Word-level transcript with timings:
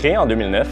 Créé 0.00 0.16
en 0.16 0.24
2009, 0.24 0.66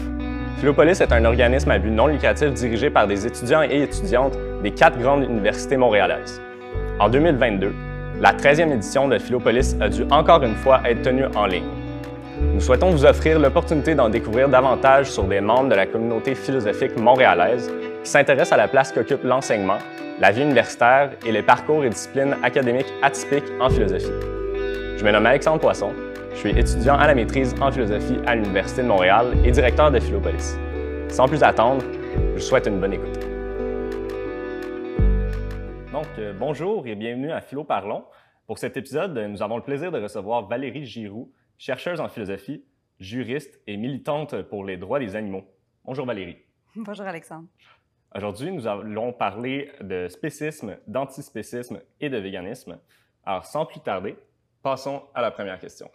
Philopolis 0.57 1.01
est 1.01 1.13
un 1.13 1.23
organisme 1.23 1.69
à 1.69 1.77
but 1.77 1.91
non 1.91 2.07
lucratif 2.07 2.51
dirigé 2.51 2.89
par 2.89 3.05
des 3.05 3.27
étudiants 3.27 3.61
et 3.61 3.83
étudiantes 3.83 4.35
des 4.63 4.71
quatre 4.71 4.97
grandes 4.97 5.23
universités 5.23 5.77
montréalaises. 5.77 6.41
En 6.99 7.09
2022, 7.09 7.71
la 8.19 8.33
13e 8.33 8.73
édition 8.73 9.07
de 9.07 9.19
Philopolis 9.19 9.75
a 9.81 9.87
dû 9.87 10.01
encore 10.09 10.41
une 10.41 10.55
fois 10.55 10.81
être 10.83 11.03
tenue 11.03 11.25
en 11.35 11.45
ligne. 11.45 11.69
Nous 12.41 12.59
souhaitons 12.59 12.89
vous 12.89 13.05
offrir 13.05 13.37
l'opportunité 13.37 13.93
d'en 13.93 14.09
découvrir 14.09 14.49
davantage 14.49 15.11
sur 15.11 15.25
des 15.25 15.41
membres 15.41 15.69
de 15.69 15.75
la 15.75 15.85
communauté 15.85 16.33
philosophique 16.33 16.97
montréalaise 16.97 17.71
qui 18.03 18.09
s'intéressent 18.09 18.53
à 18.53 18.57
la 18.57 18.67
place 18.67 18.91
qu'occupe 18.91 19.23
l'enseignement, 19.23 19.77
la 20.19 20.31
vie 20.31 20.41
universitaire 20.41 21.11
et 21.23 21.31
les 21.31 21.43
parcours 21.43 21.85
et 21.85 21.89
disciplines 21.89 22.35
académiques 22.41 22.91
atypiques 23.03 23.51
en 23.61 23.69
philosophie. 23.69 24.09
Je 24.97 25.05
me 25.05 25.11
nomme 25.11 25.27
Alexandre 25.27 25.59
Poisson, 25.59 25.93
je 26.31 26.35
suis 26.35 26.49
étudiant 26.49 26.95
à 26.95 27.07
la 27.07 27.15
maîtrise 27.15 27.55
en 27.61 27.71
philosophie 27.71 28.17
à 28.25 28.35
l'Université 28.35 28.83
de 28.83 28.87
Montréal 28.87 29.33
et 29.43 29.51
directeur 29.51 29.91
de 29.91 29.99
Philopolis. 29.99 30.57
Sans 31.09 31.27
plus 31.27 31.43
attendre, 31.43 31.83
je 32.15 32.33
vous 32.33 32.39
souhaite 32.39 32.67
une 32.67 32.79
bonne 32.79 32.93
écoute. 32.93 33.19
Donc, 35.91 36.07
euh, 36.17 36.33
bonjour 36.33 36.85
et 36.87 36.95
bienvenue 36.95 37.31
à 37.31 37.41
Philo 37.41 37.63
Parlons. 37.63 38.05
Pour 38.45 38.57
cet 38.57 38.77
épisode, 38.77 39.17
nous 39.17 39.41
avons 39.41 39.57
le 39.57 39.63
plaisir 39.63 39.91
de 39.91 39.99
recevoir 39.99 40.47
Valérie 40.47 40.85
Giroux, 40.85 41.31
chercheuse 41.57 41.99
en 41.99 42.07
philosophie, 42.07 42.63
juriste 42.99 43.59
et 43.67 43.77
militante 43.77 44.41
pour 44.43 44.63
les 44.63 44.77
droits 44.77 44.99
des 44.99 45.15
animaux. 45.15 45.43
Bonjour 45.83 46.05
Valérie. 46.05 46.37
Bonjour 46.75 47.05
Alexandre. 47.05 47.47
Aujourd'hui, 48.15 48.51
nous 48.51 48.65
allons 48.65 49.13
parler 49.13 49.71
de 49.81 50.07
spécisme, 50.07 50.77
d'antispécisme 50.87 51.81
et 51.99 52.09
de 52.09 52.17
véganisme. 52.17 52.79
Alors, 53.25 53.45
sans 53.45 53.65
plus 53.65 53.81
tarder, 53.81 54.15
passons 54.63 55.03
à 55.13 55.21
la 55.21 55.31
première 55.31 55.59
question. 55.59 55.89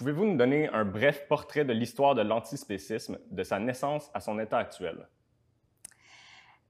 Pouvez-vous 0.00 0.24
nous 0.24 0.38
donner 0.38 0.66
un 0.70 0.86
bref 0.86 1.28
portrait 1.28 1.66
de 1.66 1.74
l'histoire 1.74 2.14
de 2.14 2.22
l'antispécisme, 2.22 3.18
de 3.30 3.42
sa 3.42 3.58
naissance 3.58 4.10
à 4.14 4.20
son 4.20 4.38
état 4.38 4.56
actuel? 4.56 5.06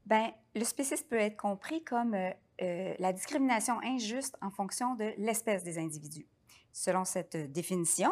Bien, 0.05 0.33
le 0.57 0.65
spécisme 0.65 1.07
peut 1.09 1.21
être 1.21 1.37
compris 1.37 1.85
comme 1.85 2.15
euh, 2.15 2.33
euh, 2.61 2.93
la 2.99 3.13
discrimination 3.13 3.81
injuste 3.85 4.37
en 4.43 4.51
fonction 4.51 4.97
de 4.97 5.13
l'espèce 5.17 5.63
des 5.63 5.79
individus. 5.79 6.27
Selon 6.73 7.05
cette 7.05 7.37
définition, 7.53 8.11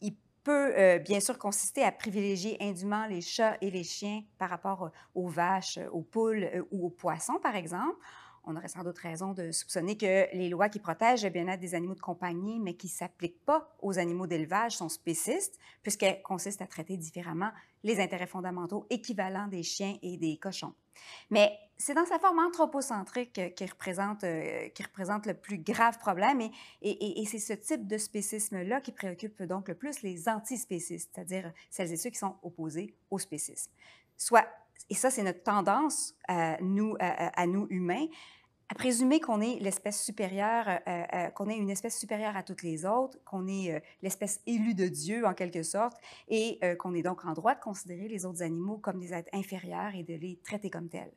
il 0.00 0.14
peut 0.44 0.78
euh, 0.78 1.00
bien 1.00 1.18
sûr 1.18 1.40
consister 1.40 1.82
à 1.82 1.90
privilégier 1.90 2.56
indûment 2.60 3.08
les 3.08 3.20
chats 3.20 3.56
et 3.62 3.70
les 3.72 3.82
chiens 3.82 4.22
par 4.38 4.48
rapport 4.48 4.92
aux 5.16 5.26
vaches, 5.26 5.80
aux 5.90 6.02
poules 6.02 6.64
ou 6.70 6.86
aux 6.86 6.90
poissons, 6.90 7.40
par 7.42 7.56
exemple, 7.56 7.98
on 8.44 8.56
aurait 8.56 8.68
sans 8.68 8.82
doute 8.82 8.98
raison 8.98 9.32
de 9.32 9.52
soupçonner 9.52 9.96
que 9.96 10.34
les 10.34 10.48
lois 10.48 10.68
qui 10.68 10.78
protègent 10.78 11.24
le 11.24 11.30
bien-être 11.30 11.60
des 11.60 11.74
animaux 11.74 11.94
de 11.94 12.00
compagnie, 12.00 12.58
mais 12.58 12.74
qui 12.74 12.88
ne 12.88 12.92
s'appliquent 12.92 13.44
pas 13.44 13.74
aux 13.80 13.98
animaux 13.98 14.26
d'élevage, 14.26 14.76
sont 14.76 14.88
spécistes, 14.88 15.58
puisqu'elles 15.82 16.22
consistent 16.22 16.62
à 16.62 16.66
traiter 16.66 16.96
différemment 16.96 17.50
les 17.84 18.00
intérêts 18.00 18.26
fondamentaux 18.26 18.86
équivalents 18.90 19.48
des 19.48 19.62
chiens 19.62 19.96
et 20.02 20.16
des 20.16 20.36
cochons. 20.36 20.74
Mais 21.30 21.56
c'est 21.78 21.94
dans 21.94 22.04
sa 22.04 22.18
forme 22.18 22.38
anthropocentrique 22.38 23.54
qui 23.54 23.66
représente, 23.66 24.24
euh, 24.24 24.68
le 24.68 25.32
plus 25.32 25.58
grave 25.58 25.98
problème, 25.98 26.40
et 26.80 27.24
c'est 27.26 27.38
ce 27.38 27.54
type 27.54 27.86
de 27.86 27.98
spécisme-là 27.98 28.80
qui 28.80 28.92
préoccupe 28.92 29.42
donc 29.42 29.68
le 29.68 29.74
plus 29.74 30.02
les 30.02 30.28
antispécistes, 30.28 31.10
c'est-à-dire 31.14 31.52
celles 31.70 31.92
et 31.92 31.96
ceux 31.96 32.10
qui 32.10 32.18
sont 32.18 32.36
opposés 32.42 32.94
au 33.10 33.18
spécisme. 33.18 33.72
Soit 34.16 34.46
et 34.90 34.94
ça, 34.94 35.10
c'est 35.10 35.22
notre 35.22 35.42
tendance, 35.42 36.14
à 36.28 36.56
nous, 36.60 36.96
à, 37.00 37.46
nous 37.46 37.66
humains, 37.70 38.06
à 38.72 38.74
présumer 38.74 39.20
qu'on 39.20 39.42
est 39.42 39.58
l'espèce 39.60 40.02
supérieure, 40.02 40.66
euh, 40.66 41.04
euh, 41.12 41.26
qu'on 41.28 41.50
est 41.50 41.56
une 41.58 41.68
espèce 41.68 41.98
supérieure 41.98 42.38
à 42.38 42.42
toutes 42.42 42.62
les 42.62 42.86
autres, 42.86 43.18
qu'on 43.26 43.46
est 43.46 43.74
euh, 43.74 43.80
l'espèce 44.00 44.40
élue 44.46 44.74
de 44.74 44.88
Dieu 44.88 45.26
en 45.26 45.34
quelque 45.34 45.62
sorte, 45.62 45.98
et 46.28 46.58
qu'on 46.78 46.94
est 46.94 47.02
donc 47.02 47.24
en 47.26 47.34
droit 47.34 47.54
de 47.54 47.60
considérer 47.60 48.08
les 48.08 48.24
autres 48.24 48.42
animaux 48.42 48.78
comme 48.78 48.98
des 48.98 49.12
êtres 49.12 49.28
inférieurs 49.34 49.94
et 49.94 50.04
de 50.04 50.14
les 50.14 50.40
traiter 50.42 50.70
comme 50.70 50.88
tels. 50.88 51.12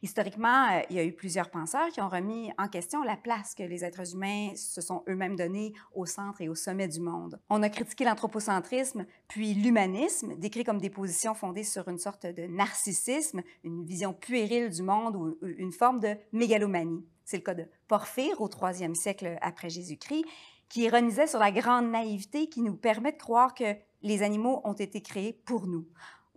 Historiquement, 0.00 0.68
euh, 0.70 0.82
il 0.90 0.96
y 0.96 0.98
a 1.00 1.04
eu 1.04 1.12
plusieurs 1.12 1.50
penseurs 1.50 1.88
qui 1.88 2.00
ont 2.00 2.08
remis 2.08 2.52
en 2.56 2.68
question 2.68 3.02
la 3.02 3.16
place 3.16 3.54
que 3.54 3.64
les 3.64 3.84
êtres 3.84 4.14
humains 4.14 4.52
se 4.54 4.80
sont 4.80 5.02
eux-mêmes 5.08 5.34
donnés 5.34 5.72
au 5.92 6.06
centre 6.06 6.40
et 6.40 6.48
au 6.48 6.54
sommet 6.54 6.86
du 6.86 7.00
monde. 7.00 7.40
On 7.50 7.62
a 7.64 7.68
critiqué 7.68 8.04
l'anthropocentrisme, 8.04 9.06
puis 9.26 9.54
l'humanisme, 9.54 10.36
décrit 10.36 10.62
comme 10.62 10.80
des 10.80 10.90
positions 10.90 11.34
fondées 11.34 11.64
sur 11.64 11.88
une 11.88 11.98
sorte 11.98 12.26
de 12.26 12.46
narcissisme, 12.46 13.42
une 13.64 13.84
vision 13.84 14.12
puérile 14.12 14.70
du 14.70 14.82
monde 14.82 15.16
ou 15.16 15.36
une 15.42 15.72
forme 15.72 15.98
de 15.98 16.14
mégalomanie. 16.32 17.04
C'est 17.24 17.38
le 17.38 17.42
cas 17.42 17.54
de 17.54 17.66
Porphyre 17.88 18.40
au 18.40 18.48
troisième 18.48 18.94
siècle 18.94 19.36
après 19.42 19.68
Jésus-Christ, 19.68 20.24
qui 20.68 20.82
ironisait 20.82 21.26
sur 21.26 21.40
la 21.40 21.50
grande 21.50 21.90
naïveté 21.90 22.48
qui 22.48 22.62
nous 22.62 22.76
permet 22.76 23.12
de 23.12 23.18
croire 23.18 23.52
que 23.52 23.74
les 24.02 24.22
animaux 24.22 24.60
ont 24.64 24.74
été 24.74 25.00
créés 25.00 25.32
pour 25.32 25.66
nous 25.66 25.88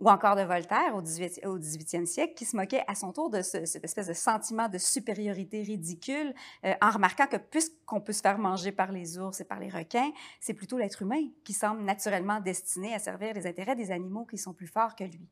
ou 0.02 0.10
encore 0.10 0.34
de 0.34 0.42
Voltaire 0.42 0.96
au, 0.96 1.00
18, 1.00 1.42
au 1.46 1.58
18e 1.58 2.06
siècle, 2.06 2.34
qui 2.34 2.44
se 2.44 2.56
moquait 2.56 2.82
à 2.88 2.96
son 2.96 3.12
tour 3.12 3.30
de 3.30 3.40
cette 3.40 3.84
espèce 3.84 4.08
de 4.08 4.12
sentiment 4.12 4.68
de 4.68 4.76
supériorité 4.76 5.62
ridicule, 5.62 6.34
euh, 6.64 6.74
en 6.82 6.90
remarquant 6.90 7.28
que 7.28 7.36
puisqu'on 7.36 8.00
peut 8.00 8.12
se 8.12 8.20
faire 8.20 8.36
manger 8.36 8.72
par 8.72 8.90
les 8.90 9.16
ours 9.18 9.40
et 9.40 9.44
par 9.44 9.60
les 9.60 9.68
requins, 9.68 10.10
c'est 10.40 10.54
plutôt 10.54 10.76
l'être 10.76 11.02
humain 11.02 11.22
qui 11.44 11.52
semble 11.52 11.82
naturellement 11.82 12.40
destiné 12.40 12.92
à 12.94 12.98
servir 12.98 13.32
les 13.34 13.46
intérêts 13.46 13.76
des 13.76 13.92
animaux 13.92 14.24
qui 14.24 14.38
sont 14.38 14.52
plus 14.52 14.66
forts 14.66 14.96
que 14.96 15.04
lui. 15.04 15.28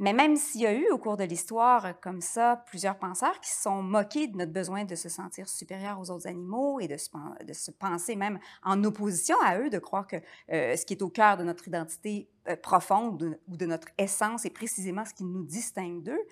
Mais 0.00 0.14
même 0.14 0.34
s'il 0.34 0.62
y 0.62 0.66
a 0.66 0.72
eu 0.72 0.90
au 0.90 0.96
cours 0.96 1.18
de 1.18 1.24
l'histoire, 1.24 2.00
comme 2.00 2.22
ça, 2.22 2.64
plusieurs 2.66 2.96
penseurs 2.96 3.38
qui 3.38 3.50
se 3.50 3.60
sont 3.60 3.82
moqués 3.82 4.28
de 4.28 4.36
notre 4.38 4.50
besoin 4.50 4.84
de 4.84 4.94
se 4.94 5.10
sentir 5.10 5.46
supérieur 5.46 6.00
aux 6.00 6.10
autres 6.10 6.26
animaux 6.26 6.80
et 6.80 6.88
de 6.88 6.96
se, 6.96 7.10
de 7.44 7.52
se 7.52 7.70
penser 7.70 8.16
même 8.16 8.38
en 8.64 8.82
opposition 8.82 9.36
à 9.44 9.58
eux, 9.58 9.68
de 9.68 9.78
croire 9.78 10.06
que 10.06 10.16
euh, 10.50 10.74
ce 10.74 10.86
qui 10.86 10.94
est 10.94 11.02
au 11.02 11.10
cœur 11.10 11.36
de 11.36 11.44
notre 11.44 11.68
identité 11.68 12.30
euh, 12.48 12.56
profonde 12.56 13.38
ou 13.46 13.56
de 13.58 13.66
notre 13.66 13.88
essence 13.98 14.46
est 14.46 14.50
précisément 14.50 15.04
ce 15.04 15.12
qui 15.12 15.24
nous 15.24 15.42
distingue 15.42 16.02
d'eux, 16.02 16.22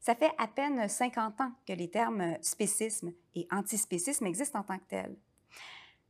ça 0.00 0.14
fait 0.14 0.32
à 0.36 0.46
peine 0.46 0.86
50 0.86 1.40
ans 1.40 1.52
que 1.66 1.72
les 1.72 1.88
termes 1.88 2.36
spécisme 2.42 3.10
et 3.34 3.48
antispécisme 3.50 4.26
existent 4.26 4.58
en 4.58 4.64
tant 4.64 4.76
que 4.76 4.84
tels. 4.86 5.16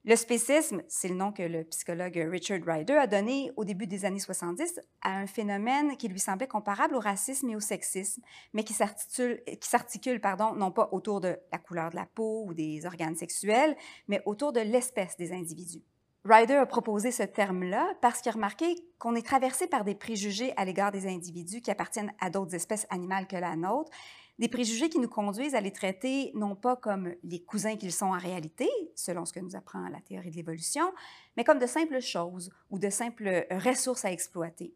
Le 0.06 0.16
spécisme, 0.16 0.82
c'est 0.86 1.08
le 1.08 1.14
nom 1.14 1.32
que 1.32 1.42
le 1.42 1.64
psychologue 1.64 2.28
Richard 2.30 2.60
Ryder 2.66 2.92
a 2.92 3.06
donné 3.06 3.50
au 3.56 3.64
début 3.64 3.86
des 3.86 4.04
années 4.04 4.18
70 4.18 4.78
à 5.00 5.16
un 5.16 5.26
phénomène 5.26 5.96
qui 5.96 6.08
lui 6.08 6.20
semblait 6.20 6.46
comparable 6.46 6.94
au 6.94 7.00
racisme 7.00 7.48
et 7.48 7.56
au 7.56 7.60
sexisme, 7.60 8.20
mais 8.52 8.64
qui 8.64 8.74
s'articule, 8.74 10.20
non 10.56 10.70
pas 10.72 10.90
autour 10.92 11.22
de 11.22 11.38
la 11.50 11.56
couleur 11.58 11.88
de 11.88 11.96
la 11.96 12.04
peau 12.04 12.44
ou 12.46 12.52
des 12.52 12.84
organes 12.84 13.16
sexuels, 13.16 13.74
mais 14.06 14.20
autour 14.26 14.52
de 14.52 14.60
l'espèce 14.60 15.16
des 15.16 15.32
individus. 15.32 15.82
Ryder 16.26 16.54
a 16.54 16.66
proposé 16.66 17.10
ce 17.10 17.22
terme-là 17.22 17.94
parce 18.02 18.20
qu'il 18.20 18.28
a 18.28 18.34
remarqué 18.34 18.76
qu'on 18.98 19.14
est 19.14 19.24
traversé 19.24 19.66
par 19.66 19.84
des 19.84 19.94
préjugés 19.94 20.52
à 20.58 20.66
l'égard 20.66 20.92
des 20.92 21.06
individus 21.06 21.62
qui 21.62 21.70
appartiennent 21.70 22.12
à 22.20 22.28
d'autres 22.28 22.54
espèces 22.54 22.86
animales 22.90 23.26
que 23.26 23.36
la 23.36 23.56
nôtre 23.56 23.90
des 24.38 24.48
préjugés 24.48 24.88
qui 24.88 24.98
nous 24.98 25.08
conduisent 25.08 25.54
à 25.54 25.60
les 25.60 25.72
traiter 25.72 26.32
non 26.34 26.56
pas 26.56 26.76
comme 26.76 27.14
les 27.22 27.42
cousins 27.42 27.76
qu'ils 27.76 27.92
sont 27.92 28.06
en 28.06 28.18
réalité, 28.18 28.68
selon 28.94 29.24
ce 29.24 29.32
que 29.32 29.40
nous 29.40 29.56
apprend 29.56 29.88
la 29.88 30.00
théorie 30.00 30.30
de 30.30 30.36
l'évolution, 30.36 30.84
mais 31.36 31.44
comme 31.44 31.58
de 31.58 31.66
simples 31.66 32.00
choses 32.00 32.50
ou 32.70 32.78
de 32.78 32.90
simples 32.90 33.46
ressources 33.50 34.04
à 34.04 34.12
exploiter. 34.12 34.74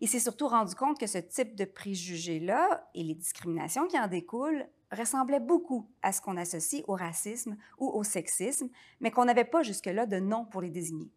Il 0.00 0.08
s'est 0.08 0.20
surtout 0.20 0.48
rendu 0.48 0.74
compte 0.74 0.98
que 0.98 1.06
ce 1.06 1.18
type 1.18 1.54
de 1.54 1.64
préjugés-là 1.64 2.88
et 2.94 3.02
les 3.02 3.14
discriminations 3.14 3.86
qui 3.86 3.98
en 3.98 4.06
découlent 4.06 4.66
ressemblaient 4.90 5.40
beaucoup 5.40 5.90
à 6.02 6.12
ce 6.12 6.20
qu'on 6.20 6.36
associe 6.36 6.82
au 6.88 6.94
racisme 6.94 7.56
ou 7.78 7.88
au 7.88 8.02
sexisme, 8.02 8.68
mais 9.00 9.10
qu'on 9.10 9.26
n'avait 9.26 9.44
pas 9.44 9.62
jusque-là 9.62 10.06
de 10.06 10.18
nom 10.18 10.44
pour 10.46 10.62
les 10.62 10.70
désigner. 10.70 11.10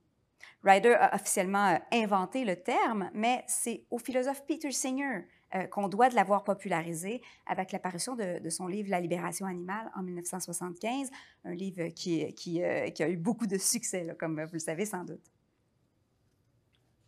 Ryder 0.63 0.93
a 0.93 1.15
officiellement 1.15 1.79
inventé 1.91 2.45
le 2.45 2.55
terme, 2.55 3.09
mais 3.13 3.43
c'est 3.47 3.85
au 3.89 3.97
philosophe 3.97 4.45
Peter 4.45 4.71
Singer 4.71 5.25
euh, 5.55 5.67
qu'on 5.67 5.87
doit 5.87 6.09
de 6.09 6.15
l'avoir 6.15 6.43
popularisé 6.43 7.21
avec 7.45 7.71
l'apparition 7.71 8.15
de, 8.15 8.49
son 8.49 8.67
livre 8.67 8.89
La 8.89 8.99
libération 8.99 9.45
animale 9.45 9.91
en 9.95 10.03
1975, 10.03 11.09
un 11.45 11.53
livre 11.53 11.87
qui, 11.89 12.33
qui, 12.35 12.63
euh, 12.63 12.89
qui 12.89 13.03
a 13.03 13.09
eu 13.09 13.17
beaucoup 13.17 13.47
de 13.47 13.57
succès, 13.57 14.15
comme 14.19 14.41
vous 14.43 14.53
le 14.53 14.59
savez 14.59 14.85
sans 14.85 15.03
doute. 15.03 15.31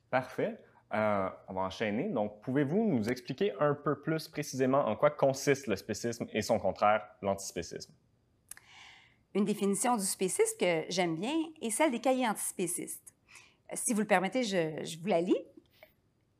Parfait. 0.09 0.59
Euh, 0.93 1.29
on 1.47 1.53
va 1.53 1.61
enchaîner. 1.61 2.09
Donc, 2.09 2.41
pouvez-vous 2.41 2.83
nous 2.83 3.09
expliquer 3.09 3.51
un 3.59 3.73
peu 3.73 3.99
plus 3.99 4.27
précisément 4.27 4.85
en 4.85 4.95
quoi 4.95 5.09
consiste 5.09 5.65
le 5.67 5.75
spécisme 5.75 6.27
et 6.33 6.43
son 6.43 6.59
contraire, 6.59 7.01
l'antispécisme? 7.21 7.93
Une 9.33 9.45
définition 9.45 9.97
du 9.97 10.05
spécisme 10.05 10.55
que 10.59 10.83
j'aime 10.89 11.15
bien 11.15 11.33
est 11.61 11.71
celle 11.71 11.89
des 11.89 11.99
cahiers 11.99 12.27
antispécistes. 12.27 13.13
Si 13.73 13.93
vous 13.93 14.01
le 14.01 14.05
permettez, 14.05 14.43
je, 14.43 14.83
je 14.83 14.99
vous 14.99 15.07
la 15.07 15.21
lis. 15.21 15.39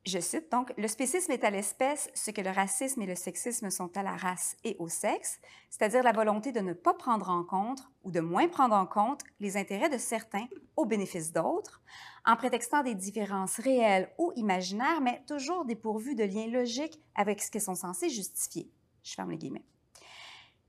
Je 0.06 0.18
cite 0.18 0.52
donc, 0.52 0.70
le 0.76 0.86
spécisme 0.86 1.32
est 1.32 1.44
à 1.44 1.50
l'espèce 1.50 2.10
ce 2.12 2.30
que 2.30 2.42
le 2.42 2.50
racisme 2.50 3.00
et 3.00 3.06
le 3.06 3.14
sexisme 3.14 3.70
sont 3.70 3.96
à 3.96 4.02
la 4.02 4.14
race 4.14 4.54
et 4.62 4.76
au 4.78 4.88
sexe, 4.88 5.40
c'est-à-dire 5.70 6.02
la 6.02 6.12
volonté 6.12 6.52
de 6.52 6.60
ne 6.60 6.74
pas 6.74 6.92
prendre 6.92 7.30
en 7.30 7.42
compte 7.42 7.80
ou 8.02 8.10
de 8.10 8.20
moins 8.20 8.46
prendre 8.48 8.74
en 8.74 8.84
compte 8.84 9.22
les 9.40 9.56
intérêts 9.56 9.88
de 9.88 9.96
certains 9.96 10.46
au 10.76 10.84
bénéfice 10.84 11.32
d'autres, 11.32 11.80
en 12.26 12.36
prétextant 12.36 12.82
des 12.82 12.94
différences 12.94 13.56
réelles 13.56 14.10
ou 14.18 14.30
imaginaires, 14.36 15.00
mais 15.00 15.22
toujours 15.26 15.64
dépourvues 15.64 16.14
de 16.14 16.24
liens 16.24 16.48
logiques 16.48 17.00
avec 17.14 17.40
ce 17.40 17.50
qu'elles 17.50 17.62
sont 17.62 17.74
censées 17.74 18.10
justifier. 18.10 18.70
Je 19.02 19.14
ferme 19.14 19.30
les 19.30 19.38
guillemets. 19.38 19.64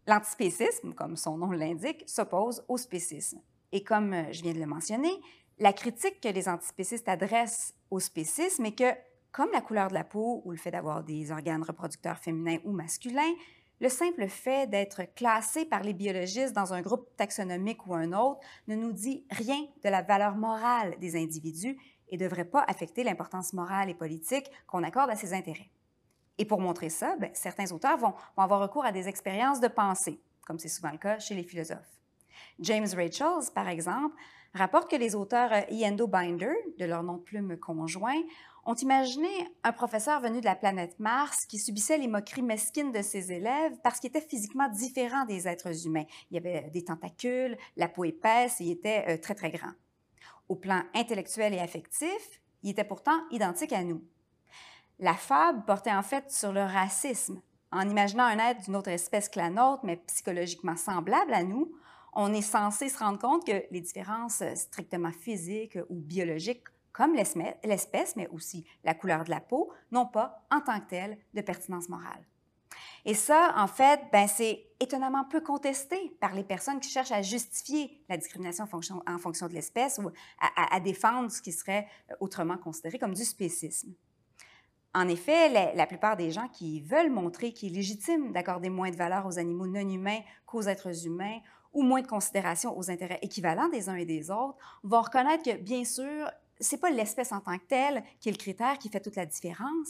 L'antispécisme, 0.08 0.94
comme 0.94 1.18
son 1.18 1.38
nom 1.38 1.52
l'indique, 1.52 2.04
s'oppose 2.08 2.64
au 2.70 2.78
spécisme. 2.78 3.42
Et 3.74 3.84
comme 3.84 4.16
je 4.32 4.44
viens 4.44 4.54
de 4.54 4.60
le 4.60 4.66
mentionner, 4.66 5.12
La 5.58 5.72
critique 5.72 6.20
que 6.20 6.28
les 6.28 6.50
antispécistes 6.50 7.08
adressent 7.08 7.74
au 7.90 8.00
spécisme 8.00 8.66
est 8.66 8.76
que, 8.76 8.92
comme 9.36 9.52
la 9.52 9.60
couleur 9.60 9.90
de 9.90 9.94
la 9.94 10.06
peau 10.06 10.42
ou 10.46 10.52
le 10.52 10.58
fait 10.58 10.72
d'avoir 10.72 11.04
des 11.04 11.30
organes 11.30 11.62
reproducteurs 11.62 12.18
féminins 12.18 12.60
ou 12.64 12.72
masculins, 12.72 13.34
le 13.82 13.90
simple 13.90 14.30
fait 14.30 14.70
d'être 14.70 15.14
classé 15.14 15.66
par 15.66 15.84
les 15.84 15.92
biologistes 15.92 16.54
dans 16.54 16.74
un 16.74 16.82
groupe 16.82 17.10
taxonomique 17.18 17.86
ou 17.86 17.96
un 17.96 18.14
autre 18.14 18.40
ne 18.70 18.76
nous 18.76 18.94
dit 18.94 19.26
rien 19.32 19.62
de 19.84 19.90
la 19.90 20.02
valeur 20.02 20.38
morale 20.38 20.96
des 21.02 21.22
individus 21.22 21.78
et 22.08 22.16
ne 22.16 22.24
devrait 22.24 22.46
pas 22.46 22.64
affecter 22.70 23.04
l'importance 23.04 23.52
morale 23.52 23.90
et 23.90 23.94
politique 23.94 24.50
qu'on 24.68 24.84
accorde 24.84 25.10
à 25.10 25.18
ces 25.18 25.34
intérêts. 25.34 25.70
Et 26.38 26.46
pour 26.46 26.62
montrer 26.62 26.88
ça, 26.88 27.18
ben, 27.18 27.32
certains 27.34 27.70
auteurs 27.74 27.98
vont, 27.98 28.14
vont 28.38 28.44
avoir 28.44 28.62
recours 28.62 28.86
à 28.86 28.94
des 28.94 29.10
expériences 29.10 29.60
de 29.60 29.68
pensée, 29.68 30.22
comme 30.48 30.60
c'est 30.60 30.70
souvent 30.70 30.92
le 30.92 30.98
cas 30.98 31.20
chez 31.20 31.36
les 31.36 31.44
philosophes. 31.44 32.00
James 32.60 32.88
Rachels, 32.96 33.52
par 33.54 33.68
exemple, 33.68 34.16
rapporte 34.54 34.90
que 34.90 34.96
les 34.96 35.14
auteurs 35.14 35.52
Iendo 35.70 36.08
Binder, 36.08 36.54
de 36.80 36.86
leur 36.86 37.04
nom 37.04 37.18
de 37.18 37.24
plume 37.24 37.58
conjoint, 37.58 38.22
ont 38.66 38.74
imaginé 38.76 39.30
un 39.64 39.72
professeur 39.72 40.20
venu 40.20 40.40
de 40.40 40.46
la 40.46 40.56
planète 40.56 41.00
Mars 41.00 41.46
qui 41.46 41.60
subissait 41.60 41.98
les 41.98 42.08
moqueries 42.08 42.42
mesquines 42.42 42.92
de 42.92 43.02
ses 43.02 43.32
élèves 43.32 43.74
parce 43.84 44.00
qu'il 44.00 44.10
était 44.10 44.22
physiquement 44.22 44.68
différent 44.70 45.26
des 45.26 45.48
êtres 45.48 45.86
humains. 45.86 46.06
Il 46.32 46.38
avait 46.38 46.70
des 46.72 46.84
tentacules, 46.84 47.58
la 47.78 47.88
peau 47.88 48.06
épaisse 48.06 48.58
il 48.60 48.72
était 48.72 49.06
euh, 49.08 49.18
très, 49.18 49.36
très 49.36 49.52
grand. 49.52 49.72
Au 50.50 50.56
plan 50.56 50.84
intellectuel 50.94 51.54
et 51.54 51.60
affectif, 51.60 52.42
il 52.64 52.72
était 52.72 52.84
pourtant 52.84 53.20
identique 53.30 53.74
à 53.74 53.84
nous. 53.84 54.04
La 55.00 55.14
fable 55.14 55.64
portait 55.66 55.94
en 55.94 56.04
fait 56.04 56.32
sur 56.32 56.52
le 56.52 56.62
racisme. 56.62 57.42
En 57.72 57.88
imaginant 57.90 58.24
un 58.24 58.40
être 58.40 58.62
d'une 58.64 58.76
autre 58.76 58.90
espèce 58.90 59.30
que 59.30 59.40
la 59.40 59.50
nôtre, 59.50 59.82
mais 59.84 59.98
psychologiquement 60.08 60.78
semblable 60.78 61.34
à 61.34 61.44
nous, 61.44 61.72
on 62.14 62.34
est 62.34 62.42
censé 62.42 62.90
se 62.90 62.98
rendre 62.98 63.20
compte 63.20 63.46
que 63.46 63.64
les 63.72 63.82
différences 63.82 64.42
strictement 64.56 65.12
physiques 65.12 65.78
ou 65.90 65.96
biologiques 65.96 66.64
comme 66.96 67.14
l'espèce, 67.14 68.16
mais 68.16 68.28
aussi 68.30 68.66
la 68.86 68.94
couleur 68.94 69.26
de 69.26 69.30
la 69.30 69.42
peau, 69.42 69.70
n'ont 69.92 70.06
pas, 70.06 70.46
en 70.50 70.62
tant 70.62 70.80
que 70.80 70.88
telles, 70.88 71.18
de 71.34 71.42
pertinence 71.42 71.90
morale. 71.90 72.26
Et 73.04 73.14
ça, 73.14 73.54
en 73.58 73.68
fait, 73.68 74.00
ben, 74.14 74.28
c'est 74.28 74.66
étonnamment 74.80 75.26
peu 75.26 75.42
contesté 75.42 76.16
par 76.22 76.34
les 76.34 76.44
personnes 76.44 76.80
qui 76.80 76.90
cherchent 76.90 77.12
à 77.12 77.22
justifier 77.22 78.02
la 78.08 78.16
discrimination 78.18 78.64
en 78.64 79.18
fonction, 79.18 79.48
de 79.48 79.54
l'espèce 79.54 80.00
ou 80.00 80.10
à, 80.40 80.80
défendre 80.80 81.30
ce 81.30 81.42
qui 81.42 81.52
serait 81.52 81.86
autrement 82.22 82.58
considéré 82.58 82.98
comme 82.98 83.14
du 83.14 83.26
spécisme. 83.26 83.94
En 84.94 85.10
effet, 85.10 85.74
la 85.76 85.88
plupart 85.88 86.16
des 86.16 86.32
gens 86.32 86.48
qui 86.48 86.80
veulent 86.80 87.12
montrer 87.12 87.52
qu'il 87.52 87.74
est 87.74 87.76
légitime 87.76 88.32
d'accorder 88.32 88.70
moins 88.70 88.90
de 88.90 88.96
valeur 88.96 89.26
aux 89.26 89.38
animaux 89.38 89.68
non 89.68 89.88
humains 89.90 90.22
qu'aux 90.46 90.64
êtres 90.64 91.06
humains 91.06 91.40
ou 91.74 91.84
moins 91.84 92.02
de 92.02 92.08
considération 92.08 92.76
aux 92.78 92.90
intérêts 92.90 93.20
équivalents 93.22 93.68
des 93.68 93.90
uns 93.90 93.96
et 93.96 94.06
des 94.06 94.32
autres, 94.32 94.58
vont 94.84 95.02
reconnaître 95.02 95.44
que, 95.44 95.58
bien 95.58 95.84
sûr, 95.84 96.32
c'est 96.60 96.80
pas 96.80 96.90
l'espèce 96.90 97.32
en 97.32 97.40
tant 97.40 97.58
que 97.58 97.66
telle 97.66 98.04
qui 98.20 98.30
est 98.30 98.32
le 98.32 98.38
critère 98.38 98.78
qui 98.78 98.90
fait 98.90 99.02
toute 99.02 99.16
la 99.16 99.26
différence, 99.26 99.90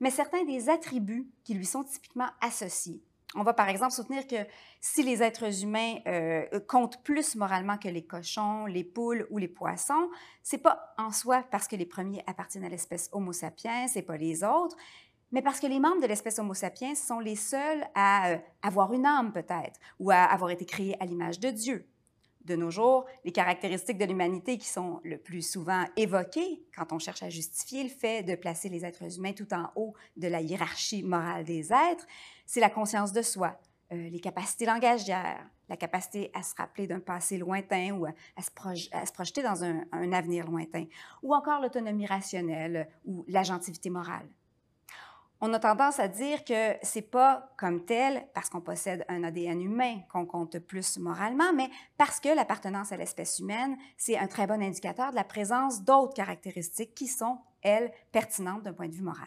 mais 0.00 0.10
certains 0.10 0.44
des 0.44 0.68
attributs 0.68 1.28
qui 1.44 1.54
lui 1.54 1.66
sont 1.66 1.84
typiquement 1.84 2.28
associés. 2.40 3.02
On 3.34 3.44
va 3.44 3.54
par 3.54 3.68
exemple 3.68 3.92
soutenir 3.92 4.26
que 4.26 4.36
si 4.80 5.02
les 5.02 5.22
êtres 5.22 5.62
humains 5.62 5.96
euh, 6.06 6.44
comptent 6.68 7.02
plus 7.02 7.34
moralement 7.34 7.78
que 7.78 7.88
les 7.88 8.04
cochons, 8.04 8.66
les 8.66 8.84
poules 8.84 9.26
ou 9.30 9.38
les 9.38 9.48
poissons, 9.48 10.10
c'est 10.42 10.58
pas 10.58 10.94
en 10.98 11.12
soi 11.12 11.42
parce 11.50 11.66
que 11.66 11.76
les 11.76 11.86
premiers 11.86 12.22
appartiennent 12.26 12.64
à 12.64 12.68
l'espèce 12.68 13.08
Homo 13.12 13.32
sapiens 13.32 13.86
et 13.94 14.02
pas 14.02 14.18
les 14.18 14.44
autres, 14.44 14.76
mais 15.30 15.40
parce 15.40 15.60
que 15.60 15.66
les 15.66 15.80
membres 15.80 16.02
de 16.02 16.06
l'espèce 16.06 16.38
Homo 16.38 16.52
sapiens 16.52 16.94
sont 16.94 17.20
les 17.20 17.36
seuls 17.36 17.84
à 17.94 18.32
euh, 18.32 18.38
avoir 18.60 18.92
une 18.92 19.06
âme 19.06 19.32
peut-être 19.32 19.80
ou 19.98 20.10
à 20.10 20.24
avoir 20.24 20.50
été 20.50 20.66
créés 20.66 21.00
à 21.00 21.06
l'image 21.06 21.40
de 21.40 21.48
Dieu 21.50 21.88
de 22.44 22.56
nos 22.56 22.70
jours, 22.70 23.06
les 23.24 23.32
caractéristiques 23.32 23.98
de 23.98 24.04
l'humanité 24.04 24.58
qui 24.58 24.68
sont 24.68 25.00
le 25.04 25.18
plus 25.18 25.42
souvent 25.42 25.84
évoquées 25.96 26.62
quand 26.76 26.92
on 26.92 26.98
cherche 26.98 27.22
à 27.22 27.30
justifier 27.30 27.84
le 27.84 27.88
fait 27.88 28.22
de 28.22 28.34
placer 28.34 28.68
les 28.68 28.84
êtres 28.84 29.16
humains 29.16 29.32
tout 29.32 29.52
en 29.52 29.70
haut 29.76 29.94
de 30.16 30.28
la 30.28 30.40
hiérarchie 30.40 31.02
morale 31.02 31.44
des 31.44 31.72
êtres, 31.72 32.06
c'est 32.46 32.60
la 32.60 32.70
conscience 32.70 33.12
de 33.12 33.22
soi, 33.22 33.58
euh, 33.92 34.08
les 34.08 34.20
capacités 34.20 34.66
langagières, 34.66 35.46
la 35.68 35.76
capacité 35.76 36.30
à 36.34 36.42
se 36.42 36.54
rappeler 36.56 36.86
d'un 36.86 37.00
passé 37.00 37.38
lointain 37.38 37.92
ou 37.92 38.06
à, 38.06 38.42
se, 38.42 39.12
projeter 39.12 39.42
dans 39.42 39.64
un, 39.64 39.84
un 39.92 40.12
avenir 40.12 40.46
lointain, 40.46 40.86
ou 41.22 41.34
encore 41.34 41.60
l'autonomie 41.60 42.06
rationnelle 42.06 42.88
ou 43.04 43.24
l'agentivité 43.28 43.88
morale 43.88 44.28
on 45.44 45.52
a 45.52 45.58
tendance 45.58 45.98
à 45.98 46.06
dire 46.06 46.44
que 46.44 46.76
c'est 46.82 47.10
pas 47.10 47.52
comme 47.58 47.84
tel 47.84 48.28
parce 48.32 48.48
qu'on 48.48 48.60
possède 48.60 49.04
un 49.08 49.24
ADN 49.24 49.60
humain 49.60 49.98
qu'on 50.08 50.24
compte 50.24 50.60
plus 50.60 50.98
moralement, 50.98 51.52
mais 51.52 51.68
parce 51.98 52.20
que 52.20 52.28
l'appartenance 52.28 52.92
à 52.92 52.96
l'espèce 52.96 53.40
humaine, 53.40 53.76
c'est 53.96 54.16
un 54.16 54.28
très 54.28 54.46
bon 54.46 54.62
indicateur 54.62 55.10
de 55.10 55.16
la 55.16 55.24
présence 55.24 55.82
d'autres 55.82 56.14
caractéristiques 56.14 56.94
qui 56.94 57.08
sont, 57.08 57.38
elles, 57.60 57.90
pertinentes 58.12 58.62
d'un 58.62 58.72
point 58.72 58.86
de 58.86 58.94
vue 58.94 59.02
moral. 59.02 59.26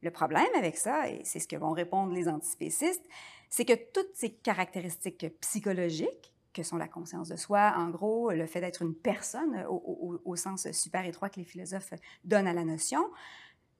Le 0.00 0.10
problème 0.10 0.48
avec 0.56 0.78
ça, 0.78 1.10
et 1.10 1.20
c'est 1.24 1.40
ce 1.40 1.46
que 1.46 1.56
vont 1.56 1.72
répondre 1.72 2.14
les 2.14 2.26
antispécistes, 2.26 3.06
c'est 3.50 3.66
que 3.66 3.74
toutes 3.92 4.14
ces 4.14 4.32
caractéristiques 4.32 5.26
psychologiques, 5.42 6.32
que 6.54 6.62
sont 6.62 6.76
la 6.76 6.88
conscience 6.88 7.28
de 7.28 7.36
soi, 7.36 7.74
en 7.76 7.88
gros, 7.90 8.30
le 8.30 8.46
fait 8.46 8.60
d'être 8.60 8.82
une 8.82 8.94
personne 8.94 9.64
au, 9.68 10.20
au, 10.24 10.36
sens 10.36 10.70
super 10.72 11.04
étroit 11.06 11.30
que 11.30 11.40
les 11.40 11.46
philosophes 11.46 11.94
donnent 12.24 12.46
à 12.46 12.52
la 12.52 12.64
notion, 12.64 13.10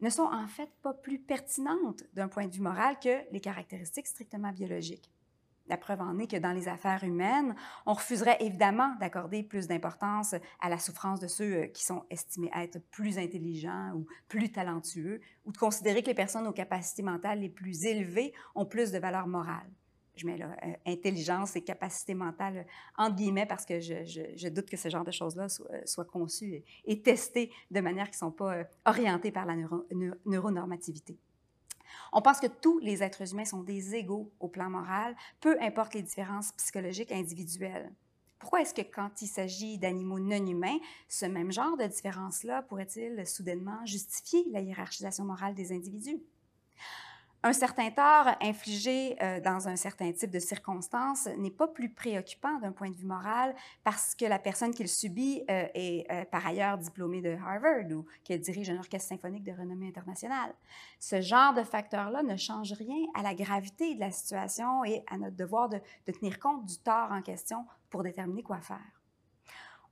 ne 0.02 0.10
sont 0.10 0.28
en 0.31 0.46
fait 0.46 0.69
pas 0.82 0.93
plus 0.93 1.19
pertinentes 1.19 2.02
d'un 2.12 2.28
point 2.28 2.46
de 2.46 2.52
vue 2.52 2.60
moral 2.60 2.99
que 3.02 3.22
les 3.32 3.40
caractéristiques 3.40 4.08
strictement 4.08 4.52
biologiques. 4.52 5.10
La 5.69 5.76
preuve 5.76 6.00
en 6.00 6.19
est 6.19 6.26
que 6.26 6.37
dans 6.37 6.52
les 6.52 6.66
affaires 6.66 7.04
humaines, 7.04 7.54
on 7.87 7.94
refuserait 7.94 8.37
évidemment 8.40 8.96
d'accorder 8.99 9.44
plus 9.44 9.69
d'importance 9.69 10.34
à 10.60 10.69
la 10.69 10.78
souffrance 10.78 11.20
de 11.20 11.28
ceux 11.28 11.54
euh, 11.54 11.66
qui 11.69 11.84
sont 11.84 12.04
estimés 12.10 12.50
être 12.54 12.81
plus 12.90 13.16
intelligents 13.16 13.93
ou 13.94 14.06
plus 14.26 14.50
talentueux, 14.50 15.20
ou 15.44 15.52
de 15.52 15.56
considérer 15.56 16.02
que 16.02 16.08
les 16.08 16.14
personnes 16.14 16.49
aux 16.49 16.52
capacités 16.52 17.04
mentales 17.04 17.38
les 17.38 17.49
plus 17.49 17.84
élevées 17.84 18.34
ont 18.56 18.66
plus 18.66 18.90
de 18.90 18.99
valeur 18.99 19.28
morale 19.28 19.70
je 20.23 20.27
mets 20.27 20.39
là, 20.39 20.57
euh, 20.65 20.73
intelligence 20.87 21.57
et 21.57 21.63
capacité 21.63 22.15
mentale 22.15 22.67
entre 22.97 23.17
guillemets 23.17 23.47
parce 23.47 23.65
que 23.67 23.81
je, 23.81 24.49
doute 24.49 24.69
que 24.69 24.77
ce 24.77 24.89
genre 24.89 25.05
de 25.05 25.11
choses-là 25.11 25.49
soient 25.85 26.05
conçues 26.05 26.63
et, 26.85 27.03
testées 27.03 27.51
de 27.71 27.81
manière 27.81 28.07
qui 28.07 28.17
ne 28.17 28.19
sont 28.19 28.31
pas 28.31 28.55
euh, 28.55 28.65
orientées 28.85 29.33
par 29.33 29.47
la 29.47 29.57
neuronormativité. 30.25 31.19
On 32.13 32.23
pense 32.23 32.41
que 32.41 32.47
tous 32.47 32.79
les 32.79 33.03
êtres 33.03 33.33
humains 33.33 33.45
sont 33.45 33.63
des 33.63 33.95
égaux 33.95 34.31
au 34.41 34.49
plan 34.49 34.71
moral, 34.71 35.17
peu 35.41 35.57
importe 35.61 35.95
les 35.95 36.03
différences 36.03 36.53
psychologiques 36.53 37.13
individuelles. 37.13 37.93
Pourquoi 38.39 38.63
est-ce 38.63 38.75
que 38.75 38.83
quand 38.83 39.23
il 39.23 39.29
s'agit 39.29 39.79
d'animaux 39.79 40.19
non 40.19 40.47
humains, 40.47 40.79
ce 41.09 41.27
même 41.27 41.53
genre 41.53 41.77
de 41.77 41.85
différence-là 41.85 42.62
pourrait-il 42.62 43.26
soudainement 43.26 43.85
justifier 43.87 44.45
la 44.50 44.61
hiérarchisation 44.61 45.25
morale 45.25 45.55
des 45.55 45.73
individus? 45.73 46.21
Un 47.44 47.52
certain 47.52 47.90
tort 47.90 48.37
infligé 48.40 49.20
euh, 49.20 49.40
dans 49.40 49.66
un 49.66 49.75
certain 49.75 50.12
type 50.12 50.30
de 50.30 50.38
circonstances 50.38 51.26
n'est 51.38 51.50
pas 51.50 51.66
plus 51.66 51.88
préoccupant 51.88 52.61
d'un 52.61 52.70
point 52.70 52.88
de 52.88 52.94
vue 52.94 53.04
moral 53.04 53.52
parce 53.82 54.14
que 54.14 54.25
la 54.25 54.38
personne 54.38 54.72
qui 54.72 54.84
le 54.84 54.88
subit 54.88 55.42
euh, 55.50 55.66
est 55.75 56.06
euh, 56.12 56.25
par 56.26 56.46
ailleurs 56.46 56.78
diplômée 56.78 57.20
de 57.20 57.30
Harvard 57.30 57.90
ou 57.90 58.06
qu'elle 58.22 58.40
dirige 58.40 58.70
un 58.70 58.78
orchestre 58.78 59.08
symphonique 59.08 59.42
de 59.42 59.50
renommée 59.50 59.88
internationale. 59.88 60.54
Ce 61.00 61.20
genre 61.20 61.52
de 61.52 61.64
facteur-là 61.64 62.22
ne 62.22 62.37
change 62.37 62.75
rien 62.75 63.06
à 63.14 63.22
la 63.22 63.34
gravité 63.34 63.96
de 63.96 64.00
la 64.00 64.12
situation 64.12 64.84
et 64.84 65.04
à 65.11 65.18
notre 65.18 65.34
devoir 65.34 65.68
de 65.68 65.80
tenir 66.12 66.38
compte 66.38 66.64
du 66.64 66.78
tort 66.78 67.11
en 67.11 67.22
question 67.22 67.66
pour 67.90 68.04
déterminer 68.04 68.44
quoi 68.44 68.61
faire. 68.61 69.02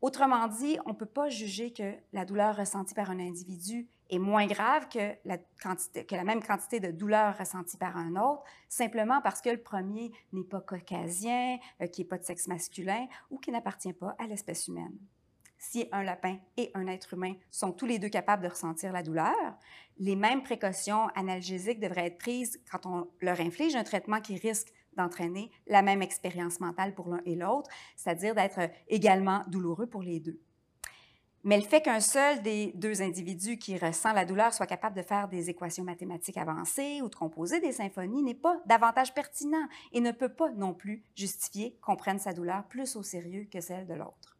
Autrement 0.01 0.47
dit, 0.47 0.79
on 0.87 0.91
ne 0.91 0.95
peut 0.95 1.05
pas 1.05 1.29
juger 1.29 1.73
que 1.73 1.95
la 2.13 2.25
douleur 2.25 2.57
ressentie 2.57 2.95
par 2.95 3.11
un 3.11 3.19
individu 3.19 3.89
est 4.11 4.19
moins 4.19 4.47
grave 4.47 4.89
que 4.89 5.15
la, 5.25 6.25
même 6.25 6.43
quantité 6.43 6.81
de 6.81 6.91
douleur 6.91 7.39
ressentie 7.39 7.77
par 7.77 7.97
un 7.97 8.17
autre, 8.17 8.43
simplement 8.69 9.21
parce 9.23 9.41
que 9.41 9.51
le 9.51 9.63
premier 9.63 10.13
n'est 10.33 10.45
pas 10.45 10.61
caucasien, 10.61 11.59
euh, 11.81 11.87
qui 11.87 12.03
n'est 12.03 12.09
pas 12.09 12.19
de 12.19 12.25
sexe 12.25 12.49
masculin 12.49 13.07
ou 13.31 13.39
qui 13.39 13.51
n'appartient 13.51 13.93
pas 13.93 14.15
à 14.19 14.27
l'espèce 14.27 14.69
humaine. 14.69 14.99
Si 15.59 15.87
un 15.93 16.03
lapin 16.03 16.39
et 16.57 16.71
un 16.75 16.87
être 16.87 17.15
humain 17.15 17.35
sont 17.51 17.73
tous 17.73 17.87
les 17.87 17.99
deux 17.99 18.09
capables 18.09 18.43
de 18.43 18.49
ressentir 18.49 18.93
la 18.93 19.03
douleur, 19.03 19.37
les 19.99 20.17
mêmes 20.17 20.43
précautions 20.43 21.09
analgésiques 21.15 21.81
devraient 21.81 22.07
être 22.07 22.19
prises 22.19 22.59
quand 22.71 22.87
on 22.87 23.09
leur 23.21 23.41
inflige 23.41 23.77
un 23.77 23.85
traitement 23.85 24.21
qui 24.21 24.37
risque 24.37 24.73
d'entraîner 24.97 25.51
la 25.67 25.83
même 25.83 26.03
expérience 26.03 26.61
mentale 26.61 26.95
pour 26.95 27.11
l'un 27.11 27.21
et 27.27 27.37
l'autre, 27.37 27.71
c'est-à-dire 27.97 28.35
d'être 28.35 28.71
également 28.89 29.43
douloureux 29.49 29.87
pour 29.87 30.03
les 30.03 30.19
deux. 30.19 30.41
Mais 31.43 31.57
le 31.57 31.65
fait 31.65 31.81
qu'un 31.81 32.01
seul 32.01 32.43
des 32.43 32.73
deux 32.75 33.01
individus 33.01 33.57
qui 33.57 33.79
ressent 33.79 34.13
la 34.13 34.27
douleur 34.27 34.53
soit 34.53 34.67
capable 34.67 34.97
de 34.97 35.03
faire 35.03 35.27
des 35.29 35.49
équations 35.49 35.85
mathématiques 35.85 36.37
avancées 36.37 37.01
ou 37.03 37.09
de 37.09 37.15
composer 37.15 37.61
des 37.61 37.73
symphonies 37.73 38.23
n'est 38.23 38.35
pas 38.35 38.61
davantage 38.67 39.15
pertinent 39.15 39.67
et 39.93 40.01
ne 40.01 40.13
peut 40.13 40.29
pas 40.29 40.51
non 40.51 40.75
plus 40.75 41.03
justifier 41.15 41.79
qu'on 41.81 41.97
prenne 41.97 42.19
sa 42.19 42.35
douleur 42.35 42.65
plus 42.69 42.95
au 42.95 43.03
sérieux 43.03 43.49
que 43.51 43.63
celle 43.63 43.87
de 43.87 43.95
l'autre. 43.95 44.40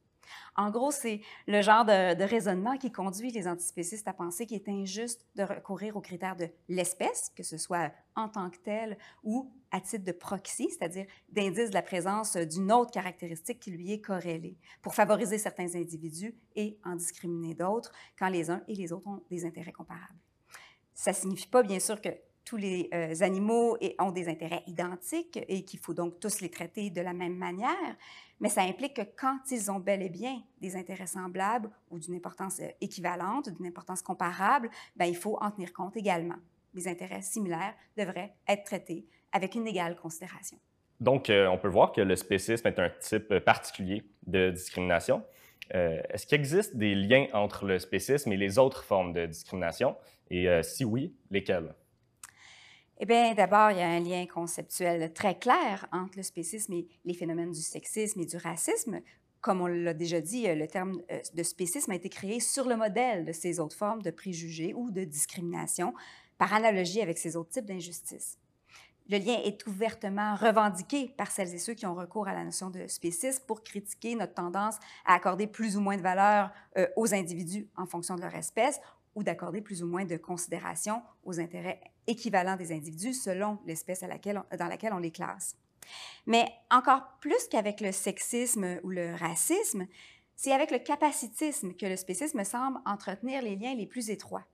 En 0.57 0.71
gros, 0.71 0.91
c'est 0.91 1.21
le 1.47 1.63
genre 1.63 1.85
de, 1.85 2.23
raisonnement 2.23 2.77
qui 2.77 2.93
conduit 2.93 3.31
les 3.31 3.49
antispécistes 3.49 4.07
à 4.09 4.13
penser 4.13 4.47
qu'il 4.47 4.57
est 4.57 4.69
injuste 4.69 5.27
de 5.37 5.43
recourir 5.43 5.97
aux 5.97 6.01
critères 6.01 6.37
de 6.37 6.49
l'espèce, 6.69 7.33
que 7.35 7.43
ce 7.43 7.59
soit 7.59 7.93
en 8.17 8.29
tant 8.29 8.51
que 8.51 8.59
tel 8.59 8.99
ou 9.23 9.51
à 9.71 9.81
titre 9.81 10.05
de 10.05 10.13
proxy, 10.13 10.69
c'est-à-dire 10.71 11.07
d'indice 11.31 11.71
de 11.71 11.75
la 11.75 11.83
présence 11.83 12.37
d'une 12.37 12.73
autre 12.73 12.91
caractéristique 12.91 13.61
qui 13.61 13.71
lui 13.71 13.93
est 13.93 14.01
corrélée, 14.01 14.57
pour 14.83 14.95
favoriser 14.95 15.39
certains 15.39 15.75
individus 15.75 16.35
et 16.57 16.79
en 16.85 16.97
discriminer 16.97 17.55
d'autres 17.55 17.93
quand 18.19 18.29
les 18.29 18.51
uns 18.51 18.63
et 18.69 18.75
les 18.75 18.93
autres 18.93 19.07
ont 19.07 19.23
des 19.31 19.45
intérêts 19.45 19.73
comparables. 19.73 20.19
Ça 20.95 21.13
ne 21.13 21.17
signifie 21.17 21.47
pas, 21.47 21.63
bien 21.63 21.81
sûr, 21.81 22.01
que 22.01 22.11
tous 22.51 22.57
les 22.57 22.89
euh, 22.93 23.15
animaux 23.21 23.79
ont 24.01 24.11
des 24.11 24.29
intérêts 24.29 24.65
identiques 24.67 25.39
et 25.47 25.65
qu'il 25.65 25.79
faut 25.79 25.95
donc 25.95 26.19
tous 26.19 26.41
les 26.41 26.51
traiter 26.51 26.91
de 26.91 27.01
la 27.01 27.13
même 27.13 27.37
manière, 27.37 27.97
mais 28.41 28.49
ça 28.49 28.63
implique 28.63 28.95
que 28.95 29.03
quand 29.17 29.39
ils 29.53 29.71
ont 29.71 29.79
bel 29.79 30.03
et 30.03 30.09
bien 30.09 30.43
des 30.61 30.75
intérêts 30.75 31.07
semblables 31.07 31.71
ou 31.93 32.01
d'une 32.01 32.17
importance 32.17 32.59
euh, 32.59 32.67
équivalente 32.81 33.51
d'une 33.51 33.67
importance 33.67 34.03
comparable, 34.03 34.69
ben, 34.97 35.05
il 35.05 35.15
faut 35.15 35.39
en 35.41 35.53
tenir 35.53 35.73
compte 35.73 35.97
également. 35.97 36.35
Les 36.75 36.89
intérêts 36.89 37.23
similaires 37.23 37.75
devraient 37.97 38.35
être 38.49 38.65
traités 38.65 39.07
avec 39.31 39.55
une 39.55 39.69
égale 39.69 39.95
considération. 39.95 40.59
Donc, 40.99 41.31
euh, 41.31 41.47
on 41.47 41.57
peut 41.57 41.69
voir 41.69 41.93
que 41.93 42.01
le 42.01 42.17
spécisme 42.17 42.67
est 42.67 42.81
un 42.81 42.91
type 42.99 43.39
particulier 43.39 44.03
de 44.27 44.51
discrimination. 44.51 45.23
Est-ce 45.73 46.27
qu'il 46.27 46.35
existe 46.35 46.77
des 46.77 46.97
liens 46.97 47.29
entre 47.33 47.65
le 47.65 47.79
spécisme 47.79 48.33
et 48.33 48.37
les 48.37 48.59
autres 48.59 48.83
formes 48.83 49.13
de 49.13 49.27
discrimination? 49.27 49.95
Et 50.29 50.49
si 50.65 50.85
oui, 50.85 51.15
lesquels? 51.31 51.73
Eh 53.03 53.07
bien, 53.07 53.33
d'abord, 53.33 53.71
il 53.71 53.79
y 53.79 53.81
a 53.81 53.89
un 53.89 54.01
lien 54.01 54.27
conceptuel 54.27 55.11
très 55.15 55.39
clair 55.39 55.87
entre 55.91 56.19
le 56.19 56.23
spécisme 56.23 56.75
et 56.75 56.87
les 57.07 57.15
phénomènes 57.15 57.51
du 57.51 57.63
sexisme 57.63 58.21
et 58.21 58.27
du 58.27 58.37
racisme. 58.37 59.01
Comme 59.41 59.63
on 59.63 59.67
l'a 59.69 59.95
déjà 59.95 60.21
dit, 60.21 60.47
le 60.55 60.67
terme 60.69 61.01
euh, 61.11 61.19
de 61.33 61.43
spécisme 61.43 61.93
a 61.93 61.95
été 61.95 62.11
créé 62.11 62.41
sur 62.41 62.69
le 62.69 62.77
modèle 62.77 63.25
de 63.25 63.33
ces 63.33 63.59
autres 63.59 63.75
formes 63.75 64.03
de 64.03 64.11
préjugés 64.11 64.75
ou 64.75 64.91
de 64.91 65.05
discrimination, 65.05 65.95
par 66.37 66.53
analogie 66.53 67.01
avec 67.01 67.17
ces 67.17 67.37
autres 67.37 67.49
types 67.49 67.65
d'injustice. 67.65 68.37
Le 69.09 69.17
lien 69.17 69.41
est 69.45 69.67
ouvertement 69.67 70.35
revendiqué 70.37 71.15
par 71.17 71.31
celles 71.31 71.55
et 71.55 71.59
ceux 71.59 71.73
qui 71.73 71.87
ont 71.87 71.95
recours 71.95 72.29
à 72.29 72.35
la 72.35 72.45
notion 72.45 72.69
de 72.69 72.87
spécisme 72.87 73.43
pour 73.47 73.63
critiquer 73.63 74.15
notre 74.15 74.35
tendance 74.35 74.77
à 75.07 75.15
accorder 75.15 75.47
plus 75.47 75.75
ou 75.79 75.81
moins 75.81 75.97
de 75.97 76.03
valeur 76.03 76.51
euh, 76.77 76.87
aux 76.97 77.15
individus 77.15 77.67
en 77.79 77.87
fonction 77.87 78.15
de 78.15 78.21
leur 78.21 78.35
espèce 78.35 78.79
ou 79.15 79.23
d'accorder 79.23 79.61
plus 79.61 79.83
ou 79.83 79.87
moins 79.87 80.05
de 80.05 80.17
considération 80.17 81.03
aux 81.25 81.41
intérêts 81.41 81.81
équivalents 82.07 82.57
des 82.57 82.73
individus 82.73 83.15
selon 83.15 83.59
l'espèce 83.67 84.01
dans 84.01 84.69
laquelle 84.69 84.93
on 84.93 84.99
les 84.99 85.11
classe. 85.11 85.57
Mais 86.27 86.47
encore 86.71 87.03
plus 87.21 87.49
qu'avec 87.51 87.81
le 87.81 87.93
sexisme 87.93 88.79
ou 88.85 88.91
le 88.91 89.15
racisme, 89.15 89.87
c'est 90.37 90.53
avec 90.53 90.71
le 90.71 90.79
capacitisme 90.79 91.75
que 91.75 91.87
le 91.87 91.97
spécisme 91.97 92.45
semble 92.45 92.81
entretenir 92.87 93.43
les 93.43 93.57
liens 93.57 93.75
les 93.75 93.87
plus 93.87 94.11
étroits. 94.11 94.47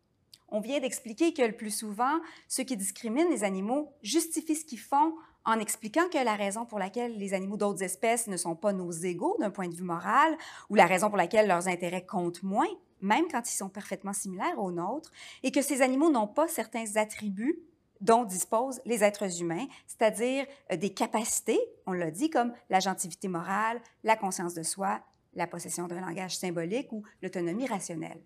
On 0.48 0.60
vient 0.60 0.80
d'expliquer 0.80 1.32
que 1.32 1.42
le 1.42 1.56
plus 1.56 1.76
souvent, 1.76 2.20
ceux 2.48 2.62
qui 2.62 2.76
discriminent 2.76 3.30
les 3.30 3.44
animaux 3.44 3.92
justifient 4.02 4.56
ce 4.56 4.64
qu'ils 4.64 4.80
font 4.80 5.14
en 5.44 5.60
expliquant 5.60 6.08
que 6.08 6.18
la 6.24 6.34
raison 6.34 6.66
pour 6.66 6.78
laquelle 6.78 7.16
les 7.18 7.34
animaux 7.34 7.56
d'autres 7.56 7.82
espèces 7.82 8.26
ne 8.26 8.36
sont 8.36 8.56
pas 8.56 8.72
nos 8.72 8.90
égaux 8.90 9.36
d'un 9.38 9.50
point 9.50 9.68
de 9.68 9.74
vue 9.74 9.84
moral 9.84 10.36
ou 10.70 10.74
la 10.74 10.86
raison 10.86 11.08
pour 11.08 11.16
laquelle 11.16 11.46
leurs 11.46 11.68
intérêts 11.68 12.04
comptent 12.04 12.42
moins, 12.42 12.68
même 13.00 13.26
quand 13.30 13.48
ils 13.50 13.56
sont 13.56 13.68
parfaitement 13.68 14.12
similaires 14.12 14.58
aux 14.58 14.72
nôtres, 14.72 15.10
et 15.42 15.50
que 15.50 15.62
ces 15.62 15.82
animaux 15.82 16.10
n'ont 16.10 16.26
pas 16.26 16.48
certains 16.48 16.96
attributs 16.96 17.58
dont 18.00 18.24
disposent 18.24 18.80
les 18.84 19.02
êtres 19.02 19.40
humains, 19.40 19.66
c'est-à-dire 19.86 20.46
euh, 20.70 20.76
des 20.76 20.92
capacités, 20.92 21.60
on 21.86 21.92
l'a 21.92 22.10
dit, 22.10 22.30
comme 22.30 22.52
la 22.68 22.80
gentilité 22.80 23.28
morale, 23.28 23.80
la 24.04 24.16
conscience 24.16 24.54
de 24.54 24.62
soi, 24.62 25.00
la 25.34 25.46
possession 25.46 25.86
d'un 25.86 26.00
langage 26.00 26.36
symbolique 26.36 26.92
ou 26.92 27.02
l'autonomie 27.22 27.66
rationnelle. 27.66 28.20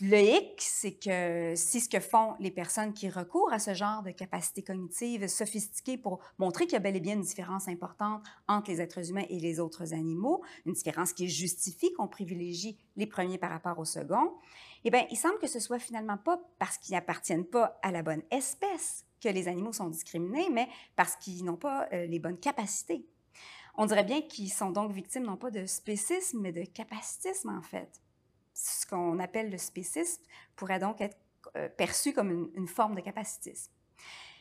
Le 0.00 0.18
hic, 0.18 0.60
c'est 0.60 0.92
que 0.92 1.54
si 1.54 1.80
ce 1.80 1.88
que 1.88 2.00
font 2.00 2.34
les 2.40 2.50
personnes 2.50 2.92
qui 2.92 3.08
recourent 3.08 3.52
à 3.52 3.58
ce 3.58 3.72
genre 3.72 4.02
de 4.02 4.10
capacités 4.10 4.62
cognitives 4.62 5.26
sophistiquées 5.28 5.96
pour 5.96 6.18
montrer 6.38 6.64
qu'il 6.64 6.74
y 6.74 6.76
a 6.76 6.80
bel 6.80 6.96
et 6.96 7.00
bien 7.00 7.14
une 7.14 7.22
différence 7.22 7.68
importante 7.68 8.22
entre 8.48 8.70
les 8.70 8.80
êtres 8.80 9.08
humains 9.10 9.24
et 9.30 9.38
les 9.38 9.60
autres 9.60 9.94
animaux, 9.94 10.42
une 10.66 10.72
différence 10.72 11.12
qui 11.12 11.28
justifie 11.28 11.92
qu'on 11.92 12.08
privilégie 12.08 12.76
les 12.96 13.06
premiers 13.06 13.38
par 13.38 13.50
rapport 13.50 13.78
aux 13.78 13.84
seconds, 13.84 14.34
eh 14.84 14.90
bien, 14.90 15.06
il 15.10 15.16
semble 15.16 15.38
que 15.38 15.46
ce 15.46 15.60
soit 15.60 15.78
finalement 15.78 16.18
pas 16.18 16.40
parce 16.58 16.78
qu'ils 16.78 16.94
n'appartiennent 16.94 17.46
pas 17.46 17.78
à 17.82 17.90
la 17.92 18.02
bonne 18.02 18.22
espèce 18.30 19.04
que 19.20 19.28
les 19.28 19.48
animaux 19.48 19.72
sont 19.72 19.88
discriminés, 19.88 20.48
mais 20.50 20.68
parce 20.96 21.16
qu'ils 21.16 21.44
n'ont 21.44 21.56
pas 21.56 21.88
euh, 21.92 22.06
les 22.06 22.18
bonnes 22.18 22.38
capacités. 22.38 23.06
On 23.76 23.86
dirait 23.86 24.04
bien 24.04 24.22
qu'ils 24.22 24.52
sont 24.52 24.70
donc 24.70 24.92
victimes 24.92 25.24
non 25.24 25.36
pas 25.36 25.50
de 25.50 25.64
spécisme, 25.64 26.40
mais 26.40 26.52
de 26.52 26.64
capacitisme 26.64 27.50
en 27.50 27.62
fait 27.62 28.00
ce 28.56 28.86
qu'on 28.86 29.18
appelle 29.18 29.50
le 29.50 29.58
spécisme 29.58 30.22
pourrait 30.56 30.78
donc 30.78 31.00
être 31.00 31.16
euh, 31.56 31.68
perçu 31.68 32.12
comme 32.12 32.50
une, 32.54 32.66
forme 32.66 32.94
de 32.94 33.00
capacitisme. 33.00 33.70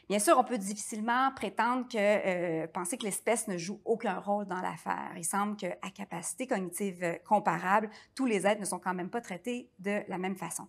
Bien 0.08 0.20
sûr, 0.20 0.38
on 0.38 0.44
peut 0.44 0.58
difficilement 0.58 1.32
prétendre 1.36 1.88
que 1.88 1.98
euh, 1.98 2.68
penser 2.68 2.98
que 2.98 3.04
l'espèce 3.04 3.48
ne 3.48 3.58
joue 3.58 3.82
aucun 3.84 4.20
rôle 4.20 4.46
dans 4.46 4.62
l'affaire. 4.62 5.12
Il 5.18 5.26
semble 5.26 5.58
qu'à 5.58 5.76
capacité 5.94 6.48
cognitive 6.48 7.04
euh, 7.04 7.16
comparable, 7.28 7.90
tous 8.14 8.26
les 8.26 8.48
êtres 8.48 8.62
ne 8.62 8.66
sont 8.66 8.80
quand 8.80 8.94
même 8.94 9.10
pas 9.10 9.22
traités 9.22 9.70
de 9.80 10.02
la 10.08 10.18
même 10.18 10.38
façon. 10.38 10.68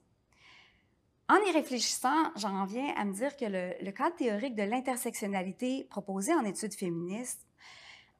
En 1.28 1.36
y 1.36 1.52
réfléchissant, 1.52 2.32
j'en 2.36 2.64
viens 2.64 2.94
à 2.96 3.04
me 3.04 3.12
dire 3.12 3.36
que 3.36 3.44
le, 3.44 3.74
le 3.80 3.92
cadre 3.92 4.16
théorique 4.16 4.54
de 4.56 4.62
l'intersectionnalité 4.62 5.86
proposé 5.90 6.32
en 6.34 6.44
études 6.44 6.74
féministes 6.74 7.46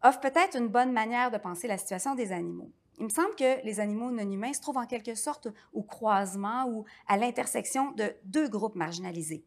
offre 0.02 0.21
peut-être 0.21 0.56
une 0.56 0.68
bonne 0.68 0.92
manière 0.92 1.30
de 1.30 1.38
penser 1.38 1.66
la 1.66 1.78
situation 1.78 2.14
des 2.14 2.30
animaux. 2.33 2.71
Il 2.99 3.05
me 3.05 3.11
semble 3.11 3.35
que 3.35 3.65
les 3.65 3.81
animaux 3.81 4.11
non 4.11 4.31
humains 4.31 4.53
se 4.53 4.61
trouvent 4.61 4.79
en 4.79 4.87
quelque 4.87 5.15
sorte 5.15 5.49
au 5.73 5.83
croisement 5.83 6.67
ou 6.69 6.85
à 7.07 7.17
l'intersection 7.17 7.93
de 7.93 8.15
deux 8.25 8.49
groupes 8.49 8.75
marginalisés. 8.75 9.45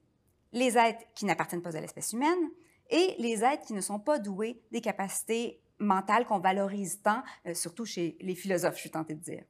Les 0.51 0.77
êtres 0.77 1.03
qui 1.15 1.25
n'appartiennent 1.25 1.61
pas 1.61 1.75
à 1.75 1.81
l'espèce 1.81 2.13
humaine 2.13 2.49
et 2.89 3.15
les 3.19 3.43
êtres 3.43 3.65
qui 3.65 3.73
ne 3.73 3.81
sont 3.81 3.99
pas 3.99 4.19
doués 4.19 4.61
des 4.71 4.81
capacités 4.81 5.61
mentales 5.79 6.25
qu'on 6.25 6.39
valorise 6.39 7.01
tant, 7.01 7.23
euh, 7.47 7.53
surtout 7.53 7.85
chez 7.85 8.17
les 8.21 8.35
philosophes, 8.35 8.75
je 8.75 8.81
suis 8.81 8.91
tentée 8.91 9.15
de 9.15 9.21
dire. 9.21 9.43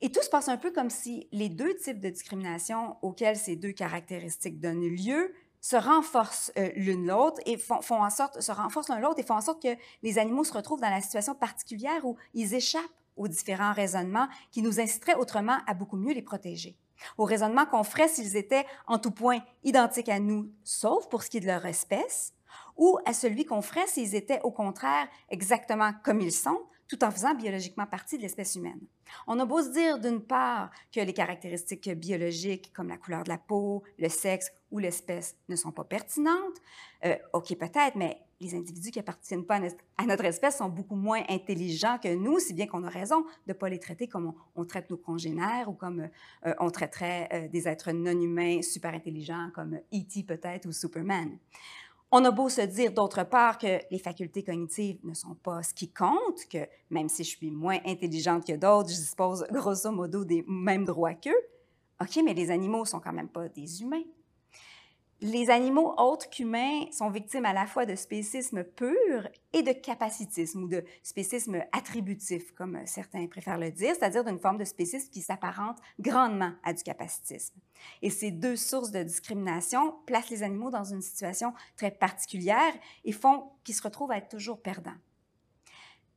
Et 0.00 0.10
tout 0.10 0.22
se 0.22 0.30
passe 0.30 0.48
un 0.48 0.56
peu 0.56 0.70
comme 0.70 0.90
si 0.90 1.28
les 1.32 1.48
deux 1.48 1.74
types 1.74 1.98
de 1.98 2.08
discrimination 2.08 2.96
auxquels 3.02 3.36
ces 3.36 3.56
deux 3.56 3.72
caractéristiques 3.72 4.60
donnent 4.60 4.88
lieu 4.88 5.34
se 5.60 5.76
renforcent 5.76 6.52
euh, 6.56 6.70
l'une 6.76 7.06
l'autre 7.06 7.40
et 7.46 7.56
font, 7.56 7.80
en 7.90 8.10
sorte, 8.10 8.40
se 8.40 8.52
renforcent 8.52 8.88
l'un 8.88 9.00
l'autre 9.00 9.18
et 9.18 9.22
font 9.22 9.34
en 9.34 9.40
sorte 9.40 9.62
que 9.62 9.76
les 10.02 10.18
animaux 10.18 10.44
se 10.44 10.52
retrouvent 10.52 10.80
dans 10.80 10.90
la 10.90 11.00
situation 11.00 11.34
particulière 11.34 12.04
où 12.04 12.16
ils 12.34 12.54
échappent 12.54 12.82
aux 13.16 13.28
différents 13.28 13.72
raisonnements 13.72 14.28
qui 14.50 14.62
nous 14.62 14.80
inciteraient 14.80 15.16
autrement 15.16 15.58
à 15.66 15.74
beaucoup 15.74 15.96
mieux 15.96 16.14
les 16.14 16.22
protéger. 16.22 16.76
Aux 17.16 17.24
raisonnements 17.24 17.66
qu'on 17.66 17.84
ferait 17.84 18.08
s'ils 18.08 18.36
étaient 18.36 18.66
en 18.86 18.98
tout 18.98 19.10
point 19.10 19.40
identiques 19.64 20.08
à 20.08 20.18
nous, 20.18 20.50
sauf 20.64 21.08
pour 21.08 21.22
ce 21.22 21.30
qui 21.30 21.38
est 21.38 21.40
de 21.40 21.46
leur 21.46 21.64
espèce, 21.66 22.32
ou 22.76 22.98
à 23.04 23.12
celui 23.12 23.44
qu'on 23.44 23.62
ferait 23.62 23.86
s'ils 23.86 24.14
étaient 24.14 24.40
au 24.42 24.50
contraire 24.50 25.08
exactement 25.30 25.92
comme 26.04 26.20
ils 26.20 26.32
sont, 26.32 26.60
tout 26.88 27.04
en 27.04 27.10
faisant 27.10 27.34
biologiquement 27.34 27.86
partie 27.86 28.16
de 28.16 28.22
l'espèce 28.22 28.56
humaine. 28.56 28.80
On 29.26 29.38
a 29.38 29.44
beau 29.44 29.62
se 29.62 29.70
dire 29.70 29.98
d'une 29.98 30.22
part 30.22 30.70
que 30.92 31.00
les 31.00 31.12
caractéristiques 31.12 31.90
biologiques 31.90 32.72
comme 32.72 32.88
la 32.88 32.96
couleur 32.96 33.24
de 33.24 33.28
la 33.28 33.38
peau, 33.38 33.82
le 33.98 34.08
sexe 34.08 34.50
ou 34.70 34.78
l'espèce 34.78 35.36
ne 35.48 35.56
sont 35.56 35.72
pas 35.72 35.84
pertinentes, 35.84 36.56
euh, 37.04 37.16
ok 37.32 37.56
peut-être, 37.56 37.96
mais 37.96 38.18
les 38.40 38.54
individus 38.54 38.90
qui 38.90 39.00
appartiennent 39.00 39.44
pas 39.44 39.60
à 39.96 40.06
notre 40.06 40.24
espèce 40.24 40.58
sont 40.58 40.68
beaucoup 40.68 40.94
moins 40.94 41.22
intelligents 41.28 41.98
que 41.98 42.14
nous, 42.14 42.38
si 42.38 42.54
bien 42.54 42.66
qu'on 42.66 42.84
a 42.84 42.88
raison 42.88 43.22
de 43.22 43.26
ne 43.48 43.52
pas 43.52 43.68
les 43.68 43.80
traiter 43.80 44.06
comme 44.06 44.32
on, 44.54 44.64
traite 44.64 44.90
nos 44.90 44.96
congénères 44.96 45.68
ou 45.68 45.72
comme 45.72 46.08
euh, 46.46 46.54
on 46.60 46.70
traiterait 46.70 47.28
euh, 47.32 47.48
des 47.48 47.66
êtres 47.66 47.90
non 47.92 48.18
humains 48.18 48.62
super 48.62 48.94
intelligents 48.94 49.50
comme 49.54 49.80
E.T. 49.92 50.22
peut-être 50.22 50.66
ou 50.66 50.72
Superman. 50.72 51.36
On 52.10 52.24
a 52.24 52.30
beau 52.30 52.48
se 52.48 52.62
dire 52.62 52.92
d'autre 52.92 53.22
part 53.24 53.58
que 53.58 53.80
les 53.90 53.98
facultés 53.98 54.42
cognitives 54.42 54.98
ne 55.04 55.12
sont 55.12 55.34
pas 55.34 55.62
ce 55.62 55.74
qui 55.74 55.92
compte, 55.92 56.46
que 56.50 56.66
même 56.88 57.10
si 57.10 57.22
je 57.22 57.36
suis 57.36 57.50
moins 57.50 57.78
intelligente 57.84 58.46
que 58.46 58.54
d'autres, 58.56 58.88
je 58.88 58.94
dispose 58.94 59.44
grosso 59.50 59.90
modo 59.92 60.24
des 60.24 60.42
mêmes 60.48 60.86
droits 60.86 61.12
qu'eux. 61.12 61.36
OK, 62.00 62.18
mais 62.24 62.32
les 62.32 62.50
animaux 62.50 62.86
sont 62.86 63.00
quand 63.00 63.12
même 63.12 63.28
pas 63.28 63.48
des 63.48 63.82
humains. 63.82 64.04
Les 65.20 65.50
animaux 65.50 65.94
autres 65.98 66.30
qu'humains 66.30 66.86
sont 66.92 67.10
victimes 67.10 67.44
à 67.44 67.52
la 67.52 67.66
fois 67.66 67.86
de 67.86 67.96
spécisme 67.96 68.62
pur 68.62 69.26
et 69.52 69.62
de 69.64 69.72
capacitisme 69.72 70.62
ou 70.62 70.68
de 70.68 70.84
spécisme 71.02 71.60
attributif, 71.72 72.52
comme 72.52 72.78
certains 72.86 73.26
préfèrent 73.26 73.58
le 73.58 73.72
dire, 73.72 73.96
c'est-à-dire 73.96 74.24
d'une 74.24 74.38
forme 74.38 74.58
de 74.58 74.64
spécisme 74.64 75.10
qui 75.10 75.20
s'apparente 75.20 75.78
grandement 75.98 76.52
à 76.62 76.72
du 76.72 76.84
capacitisme. 76.84 77.58
Et 78.00 78.10
ces 78.10 78.30
deux 78.30 78.54
sources 78.54 78.92
de 78.92 79.02
discrimination 79.02 79.96
placent 80.06 80.30
les 80.30 80.44
animaux 80.44 80.70
dans 80.70 80.84
une 80.84 81.02
situation 81.02 81.52
très 81.76 81.90
particulière 81.90 82.72
et 83.04 83.10
font 83.10 83.50
qu'ils 83.64 83.74
se 83.74 83.82
retrouvent 83.82 84.12
à 84.12 84.18
être 84.18 84.28
toujours 84.28 84.62
perdants. 84.62 84.94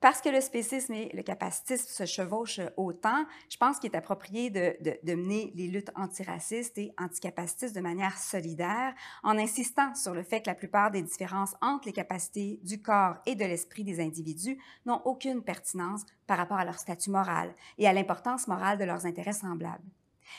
Parce 0.02 0.20
que 0.20 0.30
le 0.30 0.42
spécisme 0.42 0.94
et 0.94 1.12
le 1.14 1.22
capacitisme 1.22 1.88
se 1.88 2.06
chevauchent 2.06 2.60
autant, 2.76 3.26
je 3.50 3.58
pense 3.58 3.78
qu'il 3.78 3.92
est 3.92 3.96
approprié 3.96 4.50
de, 4.50 5.16
mener 5.16 5.54
les 5.56 5.68
luttes 5.68 5.92
antiracistes 5.96 6.78
et 6.80 6.92
anticapacitistes 6.98 7.76
de 7.76 7.82
manière 7.82 8.18
solidaire, 8.18 8.94
en 9.24 9.38
insistant 9.38 9.94
sur 9.94 10.14
le 10.14 10.24
fait 10.24 10.42
que 10.42 10.50
la 10.50 10.56
plupart 10.56 10.90
des 10.90 11.04
différences 11.04 11.56
entre 11.62 11.86
les 11.88 11.94
capacités 11.94 12.60
du 12.64 12.82
corps 12.82 13.18
et 13.28 13.36
de 13.36 13.46
l'esprit 13.46 13.84
des 13.84 14.02
individus 14.02 14.58
n'ont 14.86 15.02
aucune 15.06 15.44
pertinence 15.44 16.04
par 16.26 16.38
rapport 16.38 16.58
à 16.58 16.66
leur 16.66 16.80
statut 16.80 17.12
moral 17.12 17.54
et 17.78 17.88
à 17.88 17.94
l'importance 17.94 18.48
morale 18.48 18.80
de 18.80 18.86
leurs 18.86 19.06
intérêts 19.06 19.34
semblables. 19.34 19.84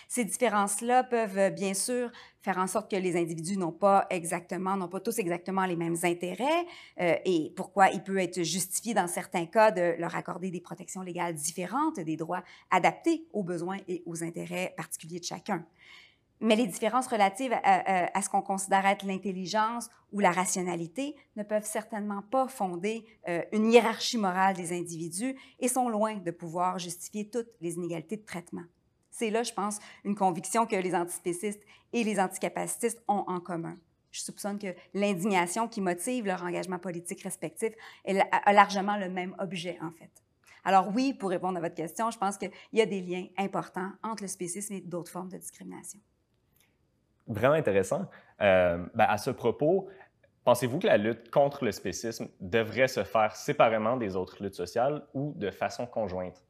Ces 0.09 0.25
différences-là 0.25 1.05
peuvent 1.05 1.39
euh, 1.39 1.51
bien 1.51 1.75
sûr 1.75 2.11
faire 2.41 2.59
en 2.59 2.67
sorte 2.67 2.91
que 2.91 2.97
les 2.97 3.17
individus 3.17 3.57
n'ont 3.57 3.73
pas 3.73 4.07
exactement, 4.11 4.77
n'ont 4.77 4.89
pas 4.89 5.01
tous 5.01 5.19
exactement 5.19 5.65
les 5.65 5.77
mêmes 5.77 5.97
intérêts 6.03 6.67
euh, 7.01 7.15
et 7.25 7.53
pourquoi 7.57 7.91
il 7.91 8.03
peut 8.03 8.19
être 8.19 8.43
justifié 8.43 8.95
dans 8.95 9.07
certains 9.07 9.47
cas 9.47 9.71
de 9.71 9.95
leur 9.99 10.17
accorder 10.17 10.51
des 10.51 10.61
protections 10.61 11.03
légales 11.03 11.35
différentes, 11.35 12.01
des 12.01 12.17
droits 12.17 12.43
adaptés 12.71 13.27
aux 13.33 13.45
besoins 13.45 13.79
et 13.89 14.03
aux 14.07 14.25
intérêts 14.25 14.75
particuliers 14.77 15.21
de 15.21 15.25
chacun. 15.25 15.65
Mais 16.43 16.57
les 16.57 16.67
différences 16.67 17.07
relatives 17.07 17.55
à, 17.63 18.21
ce 18.21 18.29
qu'on 18.29 18.43
considère 18.43 18.85
être 18.85 19.07
l'intelligence 19.07 19.89
ou 20.11 20.19
la 20.19 20.33
rationalité 20.33 21.15
ne 21.37 21.45
peuvent 21.45 21.65
certainement 21.65 22.21
pas 22.21 22.49
fonder 22.49 23.07
euh, 23.29 23.43
une 23.53 23.71
hiérarchie 23.71 24.19
morale 24.19 24.57
des 24.57 24.77
individus 24.77 25.37
et 25.61 25.69
sont 25.69 25.89
loin 25.89 26.17
de 26.17 26.33
pouvoir 26.33 26.81
justifier 26.81 27.31
toutes 27.31 27.47
les 27.61 27.75
inégalités 27.75 28.17
de 28.17 28.25
traitement. 28.25 28.65
C'est 29.13 29.31
là, 29.31 29.43
je 29.43 29.53
pense, 29.53 29.79
une 30.05 30.17
conviction 30.17 30.67
que 30.67 30.75
les 30.75 30.95
antispécistes 30.95 31.63
et 31.93 32.03
les 32.03 32.19
anticapacitistes 32.19 33.01
ont 33.07 33.25
en 33.29 33.41
commun. 33.41 33.77
Je 34.11 34.21
soupçonne 34.21 34.59
que 34.59 34.75
l'indignation 34.95 35.69
qui 35.69 35.81
motive 35.81 36.27
leur 36.27 36.43
engagement 36.43 36.79
politique 36.79 37.23
respectif 37.23 37.75
a 38.07 38.53
largement 38.53 38.97
le 38.97 39.09
même 39.09 39.37
objet, 39.39 39.79
en 39.83 39.91
fait. 39.91 40.11
Alors 40.65 40.89
oui, 40.95 41.13
pour 41.13 41.31
répondre 41.31 41.59
à 41.59 41.61
votre 41.61 41.75
question, 41.75 42.11
je 42.11 42.19
pense 42.19 42.39
qu'il 42.39 42.51
y 42.73 42.81
a 42.81 42.87
des 42.87 43.03
liens 43.03 43.27
importants 43.37 43.91
entre 44.03 44.23
le 44.23 44.29
spécisme 44.29 44.75
et 44.75 44.81
d'autres 44.81 45.11
formes 45.11 45.29
de 45.29 45.37
discrimination. 45.37 46.01
Vraiment 47.27 47.55
intéressant. 47.55 48.09
Euh, 48.41 48.85
ben, 48.95 49.07
à 49.09 49.19
ce 49.19 49.31
propos, 49.31 49.89
pensez-vous 50.45 50.79
que 50.79 50.87
la 50.87 50.97
lutte 50.97 51.31
contre 51.31 51.65
le 51.65 51.73
spécisme 51.73 52.29
devrait 52.41 52.89
se 52.89 53.05
faire 53.05 53.37
séparément 53.37 53.97
des 53.97 54.17
autres 54.17 54.43
luttes 54.43 54.55
sociales 54.55 55.07
ou 55.13 55.35
de 55.37 55.51
façon 55.51 55.87
conjointe? 55.87 56.43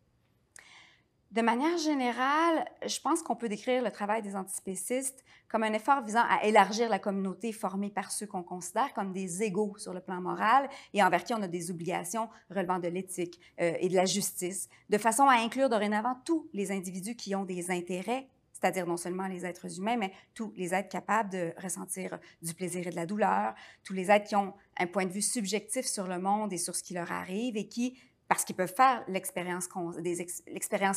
De 1.32 1.40
manière 1.40 1.78
générale, 1.78 2.66
je 2.86 3.00
pense 3.00 3.22
qu'on 3.22 3.36
peut 3.36 3.48
décrire 3.48 3.82
le 3.82 3.90
travail 3.90 4.20
des 4.20 4.36
antispécistes 4.36 5.24
comme 5.48 5.62
un 5.62 5.72
effort 5.72 6.02
visant 6.04 6.24
à 6.28 6.44
élargir 6.44 6.90
la 6.90 6.98
communauté 6.98 7.52
formée 7.52 7.88
par 7.88 8.12
ceux 8.12 8.26
qu'on 8.26 8.42
considère 8.42 8.92
comme 8.92 9.14
des 9.14 9.42
égaux 9.42 9.74
sur 9.78 9.94
le 9.94 10.00
plan 10.00 10.20
moral 10.20 10.68
et 10.92 11.02
envers 11.02 11.24
qui 11.24 11.32
on 11.32 11.40
a 11.40 11.48
des 11.48 11.70
obligations 11.70 12.28
relevant 12.50 12.78
de 12.78 12.88
l'éthique 12.88 13.40
euh, 13.62 13.72
et 13.80 13.88
de 13.88 13.94
la 13.94 14.04
justice, 14.04 14.68
de 14.90 14.98
façon 14.98 15.22
à 15.22 15.36
inclure 15.36 15.70
dorénavant 15.70 16.16
tous 16.26 16.50
les 16.52 16.70
individus 16.70 17.16
qui 17.16 17.34
ont 17.34 17.46
des 17.46 17.70
intérêts 17.70 18.28
c'est-à-dire 18.62 18.86
non 18.86 18.96
seulement 18.96 19.26
les 19.26 19.44
êtres 19.44 19.78
humains, 19.78 19.96
mais 19.96 20.12
tous 20.34 20.52
les 20.56 20.72
êtres 20.72 20.88
capables 20.88 21.30
de 21.30 21.52
ressentir 21.60 22.20
du 22.42 22.54
plaisir 22.54 22.86
et 22.86 22.90
de 22.90 22.94
la 22.94 23.06
douleur, 23.06 23.54
tous 23.82 23.92
les 23.92 24.08
êtres 24.08 24.28
qui 24.28 24.36
ont 24.36 24.54
un 24.78 24.86
point 24.86 25.04
de 25.04 25.10
vue 25.10 25.22
subjectif 25.22 25.84
sur 25.84 26.06
le 26.06 26.20
monde 26.20 26.52
et 26.52 26.58
sur 26.58 26.76
ce 26.76 26.82
qui 26.84 26.94
leur 26.94 27.10
arrive 27.10 27.56
et 27.56 27.66
qui 27.66 27.98
parce 28.32 28.46
qu'ils 28.46 28.56
peuvent 28.56 28.74
faire 28.74 29.04
l'expérience 29.08 29.68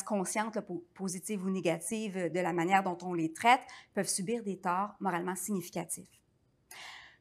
consciente, 0.04 0.58
positive 0.94 1.44
ou 1.44 1.50
négative, 1.50 2.32
de 2.32 2.40
la 2.40 2.54
manière 2.54 2.82
dont 2.82 2.98
on 3.02 3.14
les 3.14 3.34
traite, 3.34 3.60
peuvent 3.94 4.08
subir 4.08 4.42
des 4.42 4.58
torts 4.58 4.92
moralement 5.02 5.36
significatifs. 5.36 6.08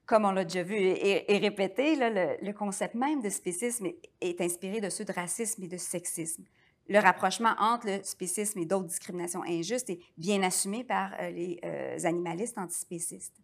Comme 0.07 0.25
on 0.25 0.31
l'a 0.31 0.45
déjà 0.45 0.63
vu 0.63 0.77
et, 0.77 1.39
répété, 1.39 1.97
le, 1.97 2.53
concept 2.53 2.95
même 2.95 3.23
de 3.23 3.29
spécisme 3.29 3.89
est, 4.21 4.41
inspiré 4.41 4.81
de 4.81 4.89
ceux 4.89 5.05
de 5.05 5.13
racisme 5.13 5.65
et 5.65 5.69
de 5.69 5.79
sexisme. 5.79 6.45
Le 6.89 7.01
rapprochement 7.01 7.57
entre 7.59 7.89
le 7.89 8.05
spécisme 8.05 8.61
et 8.61 8.67
d'autres 8.67 8.87
discriminations 8.87 9.43
injustes 9.43 9.91
est 9.91 9.99
bien 10.17 10.45
assumé 10.45 10.85
par 10.85 11.11
euh, 11.19 11.31
les 11.31 11.59
euh, 11.65 11.99
animalistes 12.05 12.57
antispécistes. 12.57 13.35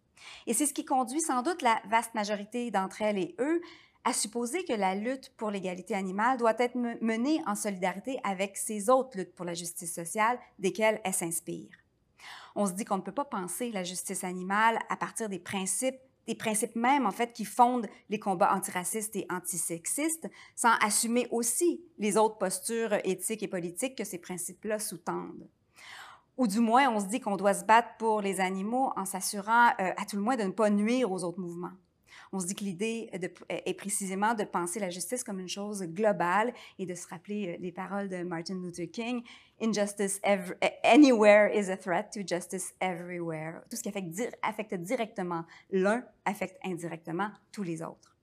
Et 0.47 0.53
c'est 0.53 0.67
ce 0.67 0.73
qui 0.73 0.85
conduit 0.85 1.19
sans 1.19 1.41
doute 1.41 1.63
la 1.63 1.81
vaste 1.89 2.13
majorité 2.13 2.71
d'entre 2.71 3.01
elles 3.01 3.17
et 3.17 3.35
eux 3.39 3.59
à 4.03 4.13
supposer 4.13 4.63
que 4.65 4.73
la 4.73 4.95
lutte 4.95 5.31
pour 5.37 5.51
l'égalité 5.51 5.93
animale 5.93 6.37
doit 6.37 6.55
être 6.57 6.75
menée 6.75 7.41
en 7.45 7.55
solidarité 7.55 8.19
avec 8.23 8.57
ces 8.57 8.89
autres 8.89 9.17
luttes 9.17 9.35
pour 9.35 9.45
la 9.45 9.53
justice 9.53 9.93
sociale 9.93 10.39
desquelles 10.59 10.99
elle 11.03 11.13
s'inspire. 11.13 11.69
On 12.55 12.65
se 12.65 12.73
dit 12.73 12.85
qu'on 12.85 12.97
ne 12.97 13.01
peut 13.01 13.11
pas 13.11 13.25
penser 13.25 13.71
la 13.71 13.83
justice 13.83 14.23
animale 14.23 14.79
à 14.89 14.97
partir 14.97 15.29
des 15.29 15.39
principes 15.39 15.99
des 16.27 16.35
principes 16.35 16.75
mêmes, 16.75 17.07
en 17.07 17.11
fait, 17.11 17.33
qui 17.33 17.45
fondent 17.45 17.87
les 18.09 18.19
combats 18.19 18.53
antiracistes 18.53 19.15
et 19.15 19.25
antisexistes, 19.29 20.29
sans 20.55 20.73
assumer 20.79 21.27
aussi 21.31 21.83
les 21.97 22.15
autres 22.15 22.37
postures 22.37 22.93
éthiques 23.03 23.43
et 23.43 23.47
politiques 23.47 23.97
que 23.97 24.03
ces 24.03 24.19
principes-là 24.19 24.77
sous-tendent. 24.77 25.49
Ou 26.37 26.47
du 26.47 26.59
moins, 26.59 26.89
on 26.89 26.99
se 26.99 27.07
dit 27.07 27.19
qu'on 27.19 27.37
doit 27.37 27.53
se 27.53 27.65
battre 27.65 27.89
pour 27.97 28.21
les 28.21 28.39
animaux 28.39 28.91
en 28.95 29.05
s'assurant, 29.05 29.69
euh, 29.79 29.91
à 29.97 30.05
tout 30.05 30.15
le 30.15 30.21
moins, 30.21 30.37
de 30.37 30.43
ne 30.43 30.51
pas 30.51 30.69
nuire 30.69 31.11
aux 31.11 31.23
autres 31.23 31.39
mouvements. 31.39 31.73
On 32.33 32.39
se 32.39 32.45
dit 32.45 32.55
que 32.55 32.63
l'idée 32.63 33.09
est 33.49 33.73
précisément 33.73 34.33
de 34.33 34.45
penser 34.45 34.79
la 34.79 34.89
justice 34.89 35.21
comme 35.21 35.39
une 35.39 35.49
chose 35.49 35.83
globale 35.83 36.53
et 36.79 36.85
de 36.85 36.95
se 36.95 37.05
rappeler 37.07 37.49
euh, 37.49 37.57
les 37.59 37.73
paroles 37.73 38.07
de 38.07 38.23
Martin 38.23 38.55
Luther 38.55 38.89
King 38.89 39.21
Injustice 39.61 40.19
anywhere 40.83 41.51
is 41.53 41.69
a 41.69 41.75
threat 41.75 42.11
to 42.13 42.21
justice 42.25 42.73
everywhere. 42.79 43.61
Tout 43.69 43.75
ce 43.75 43.83
qui 43.83 43.89
affecte, 43.89 44.37
affecte 44.41 44.73
directement 44.75 45.43
l'un 45.71 46.03
affecte 46.25 46.57
indirectement 46.63 47.29
tous 47.51 47.63
les 47.63 47.83
autres. 47.83 48.15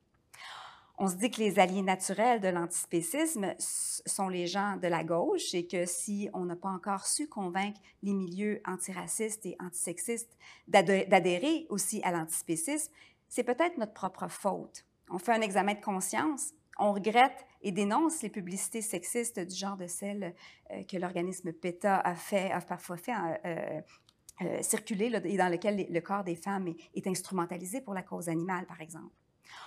On 1.00 1.06
se 1.06 1.14
dit 1.14 1.30
que 1.30 1.40
les 1.40 1.60
alliés 1.60 1.82
naturels 1.82 2.40
de 2.40 2.48
l'antispécisme 2.48 3.54
sont 3.58 4.28
les 4.28 4.48
gens 4.48 4.76
de 4.82 4.88
la 4.88 5.04
gauche 5.04 5.54
et 5.54 5.64
que 5.64 5.86
si 5.86 6.28
on 6.32 6.46
n'a 6.46 6.56
pas 6.56 6.70
encore 6.70 7.06
su 7.06 7.28
convaincre 7.28 7.80
les 8.02 8.14
milieux 8.14 8.60
antiracistes 8.64 9.46
et 9.46 9.56
antisexistes 9.60 10.36
d'adhérer 10.66 11.66
aussi 11.68 12.02
à 12.02 12.10
l'antispécisme, 12.10 12.90
c'est 13.28 13.44
peut-être 13.44 13.78
notre 13.78 13.92
propre 13.92 14.28
faute. 14.28 14.84
On 15.10 15.18
fait 15.18 15.32
un 15.32 15.40
examen 15.40 15.74
de 15.74 15.80
conscience, 15.80 16.52
on 16.78 16.92
regrette 16.92 17.46
et 17.62 17.72
dénonce 17.72 18.22
les 18.22 18.28
publicités 18.28 18.82
sexistes 18.82 19.40
du 19.40 19.54
genre 19.54 19.76
de 19.76 19.86
celles 19.86 20.34
euh, 20.70 20.82
que 20.84 20.96
l'organisme 20.96 21.52
PETA 21.52 21.96
a, 21.96 22.14
fait, 22.14 22.50
a 22.52 22.60
parfois 22.60 22.96
fait 22.96 23.12
euh, 23.44 23.80
euh, 24.42 24.62
circuler 24.62 25.06
et 25.24 25.36
dans 25.36 25.48
lesquelles 25.48 25.86
le 25.90 26.00
corps 26.00 26.22
des 26.22 26.36
femmes 26.36 26.72
est 26.94 27.06
instrumentalisé 27.06 27.80
pour 27.80 27.94
la 27.94 28.02
cause 28.02 28.28
animale, 28.28 28.66
par 28.66 28.80
exemple. 28.80 29.12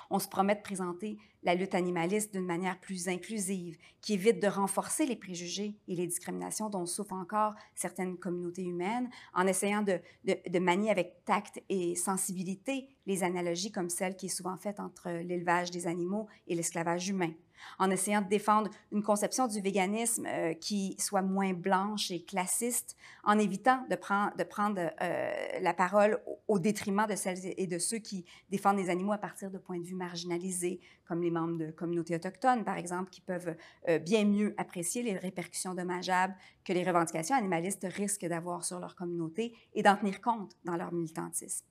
On 0.09 0.19
se 0.19 0.27
promet 0.27 0.55
de 0.55 0.61
présenter 0.61 1.17
la 1.43 1.55
lutte 1.55 1.73
animaliste 1.73 2.33
d'une 2.33 2.45
manière 2.45 2.79
plus 2.79 3.07
inclusive, 3.07 3.77
qui 4.01 4.13
évite 4.13 4.41
de 4.41 4.47
renforcer 4.47 5.05
les 5.05 5.15
préjugés 5.15 5.75
et 5.87 5.95
les 5.95 6.07
discriminations 6.07 6.69
dont 6.69 6.85
souffrent 6.85 7.13
encore 7.13 7.53
certaines 7.75 8.17
communautés 8.17 8.63
humaines, 8.63 9.09
en 9.33 9.47
essayant 9.47 9.81
de, 9.81 10.59
manier 10.59 10.91
avec 10.91 11.25
tact 11.25 11.61
et 11.69 11.95
sensibilité 11.95 12.87
les 13.07 13.23
analogies 13.23 13.71
comme 13.71 13.89
celle 13.89 14.15
qui 14.15 14.27
est 14.27 14.29
souvent 14.29 14.57
faite 14.57 14.79
entre 14.79 15.09
l'élevage 15.09 15.71
des 15.71 15.87
animaux 15.87 16.27
et 16.47 16.55
l'esclavage 16.55 17.09
humain 17.09 17.31
en 17.79 17.89
essayant 17.89 18.21
de 18.21 18.27
défendre 18.27 18.69
une 18.91 19.03
conception 19.03 19.47
du 19.47 19.61
véganisme 19.61 20.25
euh, 20.25 20.53
qui 20.53 20.95
soit 20.99 21.21
moins 21.21 21.53
blanche 21.53 22.11
et 22.11 22.23
classiste, 22.23 22.95
en 23.23 23.37
évitant 23.39 23.83
de, 23.89 23.95
prendre, 23.95 24.91
euh, 25.01 25.31
la 25.61 25.73
parole 25.73 26.21
au, 26.47 26.59
détriment 26.59 27.07
de 27.07 27.15
celles 27.15 27.53
et 27.57 27.67
de 27.67 27.79
ceux 27.79 27.97
qui 27.97 28.25
défendent 28.49 28.77
les 28.77 28.89
animaux 28.89 29.13
à 29.13 29.17
partir 29.17 29.49
de 29.49 29.57
points 29.57 29.79
de 29.79 29.85
vue 29.85 29.95
marginalisés, 29.95 30.79
comme 31.05 31.21
les 31.21 31.31
membres 31.31 31.57
de 31.57 31.71
communautés 31.71 32.15
autochtones, 32.15 32.63
par 32.63 32.77
exemple, 32.77 33.09
qui 33.09 33.21
peuvent 33.21 33.55
euh, 33.89 33.99
bien 33.99 34.25
mieux 34.25 34.53
apprécier 34.57 35.03
les 35.03 35.17
répercussions 35.17 35.73
dommageables 35.73 36.35
que 36.63 36.73
les 36.73 36.83
revendications 36.83 37.35
animalistes 37.35 37.87
risquent 37.89 38.27
d'avoir 38.27 38.63
sur 38.63 38.79
leur 38.79 38.95
communauté 38.95 39.53
et 39.73 39.83
d'en 39.83 39.95
tenir 39.95 40.21
compte 40.21 40.55
dans 40.63 40.75
leur 40.75 40.91
militantisme. 40.93 41.70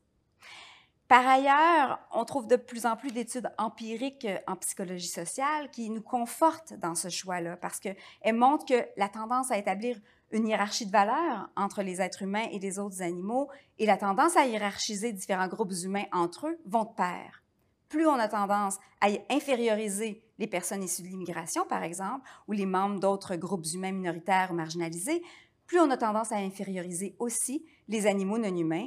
Par 1.10 1.26
ailleurs, 1.26 1.98
on 2.12 2.24
trouve 2.24 2.46
de 2.46 2.54
plus 2.54 2.86
en 2.86 2.94
plus 2.94 3.10
d'études 3.10 3.50
empiriques 3.58 4.26
euh, 4.26 4.38
en 4.46 4.54
psychologie 4.54 5.08
sociale 5.08 5.68
qui 5.72 5.90
nous 5.90 6.02
confortent 6.02 6.74
dans 6.74 6.94
ce 6.94 7.08
choix-là 7.08 7.56
parce 7.56 7.80
qu'elles 7.80 7.96
montrent 8.32 8.64
que 8.64 8.86
la 8.96 9.08
tendance 9.08 9.50
à 9.50 9.58
établir 9.58 9.98
une 10.30 10.46
hiérarchie 10.46 10.86
de 10.86 10.92
valeurs 10.92 11.50
entre 11.56 11.82
les 11.82 12.00
êtres 12.00 12.22
humains 12.22 12.46
et 12.52 12.60
les 12.60 12.78
autres 12.78 13.02
animaux 13.02 13.50
et 13.80 13.86
la 13.86 13.96
tendance 13.96 14.36
à 14.36 14.46
hiérarchiser 14.46 15.12
différents 15.12 15.48
groupes 15.48 15.72
humains 15.82 16.04
entre 16.12 16.46
eux 16.46 16.60
vont 16.64 16.84
de 16.84 16.94
pair. 16.94 17.42
Plus 17.88 18.06
on 18.06 18.14
a 18.14 18.28
tendance 18.28 18.78
à 19.00 19.08
inférioriser 19.30 20.22
les 20.38 20.46
personnes 20.46 20.84
issues 20.84 21.02
de 21.02 21.08
l'immigration, 21.08 21.66
par 21.66 21.82
exemple, 21.82 22.24
ou 22.46 22.52
les 22.52 22.66
membres 22.66 23.00
d'autres 23.00 23.34
groupes 23.34 23.66
humains 23.74 23.90
minoritaires 23.90 24.50
ou 24.52 24.54
marginalisés, 24.54 25.24
plus 25.66 25.80
on 25.80 25.90
a 25.90 25.96
tendance 25.96 26.30
à 26.30 26.36
inférioriser 26.36 27.16
aussi 27.18 27.66
les 27.88 28.06
animaux 28.06 28.38
non 28.38 28.56
humains, 28.56 28.86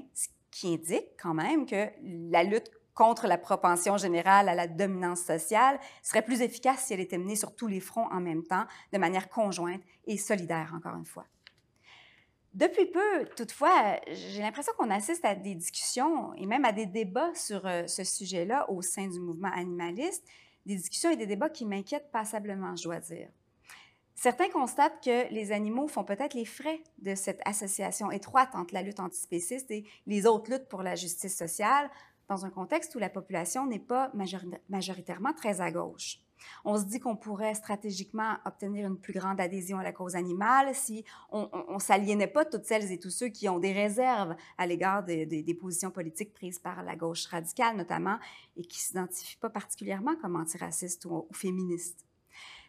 qui 0.53 0.73
indique 0.73 1.07
quand 1.21 1.33
même 1.33 1.65
que 1.65 1.89
la 2.29 2.43
lutte 2.43 2.69
contre 2.93 3.27
la 3.27 3.37
propension 3.37 3.97
générale 3.97 4.49
à 4.49 4.55
la 4.55 4.67
dominance 4.67 5.21
sociale 5.21 5.79
serait 6.03 6.21
plus 6.21 6.41
efficace 6.41 6.85
si 6.85 6.93
elle 6.93 6.99
était 6.99 7.17
menée 7.17 7.35
sur 7.35 7.55
tous 7.55 7.67
les 7.67 7.79
fronts 7.79 8.07
en 8.11 8.19
même 8.19 8.43
temps, 8.43 8.65
de 8.91 8.97
manière 8.99 9.29
conjointe 9.29 9.81
et 10.05 10.17
solidaire, 10.17 10.73
encore 10.75 10.95
une 10.95 11.05
fois. 11.05 11.25
Depuis 12.53 12.85
peu, 12.85 13.25
toutefois, 13.35 13.99
j'ai 14.11 14.41
l'impression 14.41 14.73
qu'on 14.77 14.91
assiste 14.91 15.25
à 15.25 15.33
des 15.33 15.55
discussions 15.55 16.35
et 16.35 16.45
même 16.45 16.65
à 16.65 16.71
des 16.71 16.85
débats 16.85 17.33
sur 17.33 17.65
euh, 17.65 17.87
ce 17.87 18.03
sujet-là 18.03 18.69
au 18.69 18.83
sein 18.83 19.07
du 19.07 19.19
mouvement 19.19 19.51
animaliste, 19.51 20.23
des 20.63 20.75
discussions 20.75 21.09
et 21.09 21.15
des 21.17 21.25
débats 21.25 21.49
qui 21.49 21.65
m'inquiètent 21.65 22.11
passablement, 22.11 22.75
je 22.75 22.83
dois 22.83 22.99
dire. 22.99 23.29
Certains 24.23 24.47
constatent 24.47 25.03
que 25.03 25.29
les 25.33 25.51
animaux 25.51 25.89
font 25.89 26.05
peut-être 26.05 26.33
les 26.33 26.45
frais 26.45 26.81
de 26.99 27.13
cette 27.13 27.41
association 27.43 28.09
étroite 28.09 28.51
entre 28.53 28.73
la 28.73 28.81
lutte 28.81 29.01
antispéciste 29.01 29.69
et 29.69 29.83
les 30.07 30.25
autres 30.25 30.49
luttes 30.49 30.69
pour 30.69 30.81
la 30.81 30.95
justice 30.95 31.37
sociale, 31.37 31.91
dans 32.29 32.45
un 32.45 32.49
contexte 32.49 32.95
où 32.95 32.99
la 32.99 33.09
population 33.09 33.65
n'est 33.65 33.79
pas 33.79 34.13
majoritairement 34.69 35.33
très 35.33 35.59
à 35.59 35.73
gauche. 35.73 36.19
On 36.63 36.77
se 36.77 36.85
dit 36.85 37.01
qu'on 37.01 37.17
pourrait 37.17 37.53
stratégiquement 37.53 38.37
obtenir 38.45 38.87
une 38.87 38.97
plus 38.97 39.11
grande 39.11 39.41
adhésion 39.41 39.77
à 39.77 39.83
la 39.83 39.91
cause 39.91 40.15
animale 40.15 40.73
si 40.73 41.03
on 41.29 41.49
ne 41.73 41.79
s'aliénait 41.79 42.27
pas 42.27 42.45
toutes 42.45 42.63
celles 42.63 42.93
et 42.93 42.99
tous 42.99 43.09
ceux 43.09 43.27
qui 43.27 43.49
ont 43.49 43.59
des 43.59 43.73
réserves 43.73 44.37
à 44.57 44.65
l'égard 44.65 45.03
des 45.03 45.57
positions 45.59 45.91
politiques 45.91 46.33
prises 46.33 46.59
par 46.59 46.81
la 46.83 46.95
gauche 46.95 47.25
radicale 47.25 47.75
notamment 47.75 48.19
et 48.55 48.63
qui 48.63 48.79
s'identifient 48.79 49.39
pas 49.41 49.49
particulièrement 49.49 50.15
comme 50.15 50.37
antiracistes 50.37 51.03
ou 51.03 51.27
féministes. 51.33 52.05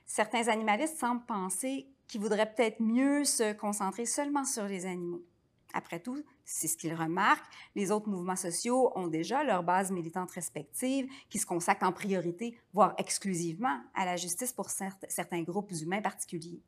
Certains 0.06 0.48
animalistes 0.48 0.98
semblent 0.98 1.24
penser 1.26 1.88
qu'ils 2.06 2.20
voudraient 2.20 2.52
peut-être 2.52 2.80
mieux 2.80 3.24
se 3.24 3.52
concentrer 3.54 4.06
seulement 4.06 4.44
sur 4.44 4.64
les 4.64 4.86
animaux. 4.86 5.24
Après 5.72 5.98
tout, 5.98 6.22
c'est 6.44 6.68
ce 6.68 6.76
qu'ils 6.76 6.94
remarquent. 6.94 7.50
Les 7.74 7.90
autres 7.90 8.08
mouvements 8.08 8.36
sociaux 8.36 8.92
ont 8.94 9.08
déjà 9.08 9.42
leur 9.42 9.64
base 9.64 9.90
militante 9.90 10.30
respective 10.30 11.08
qui 11.28 11.38
se 11.38 11.46
consacrent 11.46 11.86
en 11.86 11.92
priorité, 11.92 12.56
voire 12.72 12.94
exclusivement, 12.98 13.80
à 13.94 14.04
la 14.04 14.16
justice 14.16 14.52
pour 14.52 14.70
certains 14.70 15.42
groupes 15.42 15.72
humains 15.72 16.00
particuliers. 16.02 16.62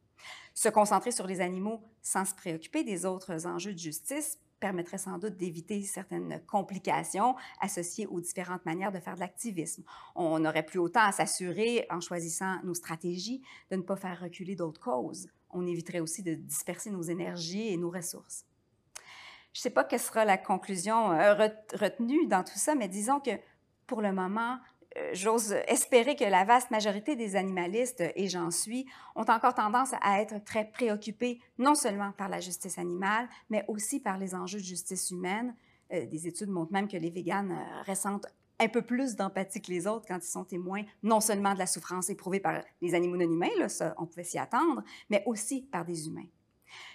Se 0.55 0.69
concentrer 0.69 1.13
sur 1.13 1.27
les 1.27 1.41
animaux 1.41 1.83
sans 2.03 2.25
se 2.25 2.35
préoccuper 2.35 2.83
des 2.83 3.05
autres 3.05 3.47
enjeux 3.47 3.75
de 3.75 3.79
justice 3.79 4.41
permettrait 4.61 4.99
sans 4.99 5.19
doute 5.19 5.37
d'éviter 5.37 5.83
certaines 5.83 6.41
complications 6.47 7.35
associées 7.61 8.07
aux 8.07 8.21
différentes 8.21 8.65
manières 8.65 8.93
de 8.93 8.99
faire 8.99 9.15
de 9.15 9.21
l'activisme. 9.21 9.85
On 10.15 10.39
n'aurait 10.39 10.65
plus 10.65 10.79
autant 10.79 11.03
à 11.03 11.13
s'assurer, 11.13 11.87
en 11.91 12.01
choisissant 12.01 12.63
nos 12.65 12.75
stratégies, 12.75 13.43
de 13.71 13.77
ne 13.77 13.83
pas 13.83 13.97
faire 13.97 14.21
reculer 14.21 14.57
d'autres 14.57 14.81
causes. 14.81 15.29
On 15.51 15.67
éviterait 15.67 16.01
aussi 16.01 16.23
de 16.23 16.35
disperser 16.35 16.91
nos 16.91 17.03
énergies 17.03 17.69
et 17.69 17.77
nos 17.77 17.91
ressources. 17.91 18.45
Je 19.53 19.61
ne 19.61 19.63
sais 19.63 19.71
pas 19.71 19.85
quelle 19.85 20.01
sera 20.01 20.25
la 20.25 20.37
conclusion 20.37 21.13
euh, 21.13 21.35
retenue 21.75 22.27
dans 22.27 22.45
tout 22.45 22.59
ça, 22.59 22.75
mais 22.75 22.89
disons 22.89 23.21
que 23.21 23.31
pour 23.87 24.03
le 24.03 24.13
moment, 24.13 24.59
j'ose 25.13 25.53
espérer 25.67 26.17
que 26.17 26.25
la 26.25 26.45
vaste 26.45 26.71
majorité 26.71 27.17
des 27.17 27.37
animalistes, 27.37 28.03
et 28.15 28.29
j'en 28.29 28.51
suis, 28.51 28.87
ont 29.15 29.23
encore 29.29 29.55
tendance 29.55 29.93
à 30.01 30.21
être 30.21 30.43
très 30.45 30.65
préoccupés 30.65 31.41
non 31.59 31.75
seulement 31.75 32.13
par 32.13 32.29
la 32.29 32.41
justice 32.41 32.79
animale, 32.79 33.29
mais 33.51 33.65
aussi 33.69 34.01
par 34.01 34.19
les 34.19 34.35
enjeux 34.35 34.59
de 34.59 34.65
justice 34.65 35.11
humaine. 35.11 35.55
Euh, 35.93 36.07
des 36.07 36.27
études 36.27 36.49
montrent 36.49 36.73
même 36.73 36.89
que 36.89 36.97
les 36.97 37.11
véganes 37.11 37.57
ressentent 37.87 38.27
un 38.59 38.69
peu 38.69 38.83
plus 38.83 39.17
d'empathie 39.17 39.61
que 39.61 39.71
les 39.71 39.87
autres 39.87 40.07
quand 40.07 40.19
ils 40.19 40.31
sont 40.31 40.45
témoins 40.45 40.83
non 41.03 41.21
seulement 41.21 41.55
de 41.55 41.59
la 41.59 41.67
souffrance 41.67 42.09
éprouvée 42.09 42.41
par 42.41 42.63
les 42.81 42.95
animaux 42.95 43.17
non 43.17 43.31
humains, 43.31 43.55
là, 43.59 43.69
ça, 43.69 43.95
on 43.99 44.07
pouvait 44.07 44.25
s'y 44.25 44.39
attendre, 44.39 44.83
mais 45.11 45.23
aussi 45.27 45.63
par 45.63 45.85
des 45.85 46.07
humains. 46.07 46.27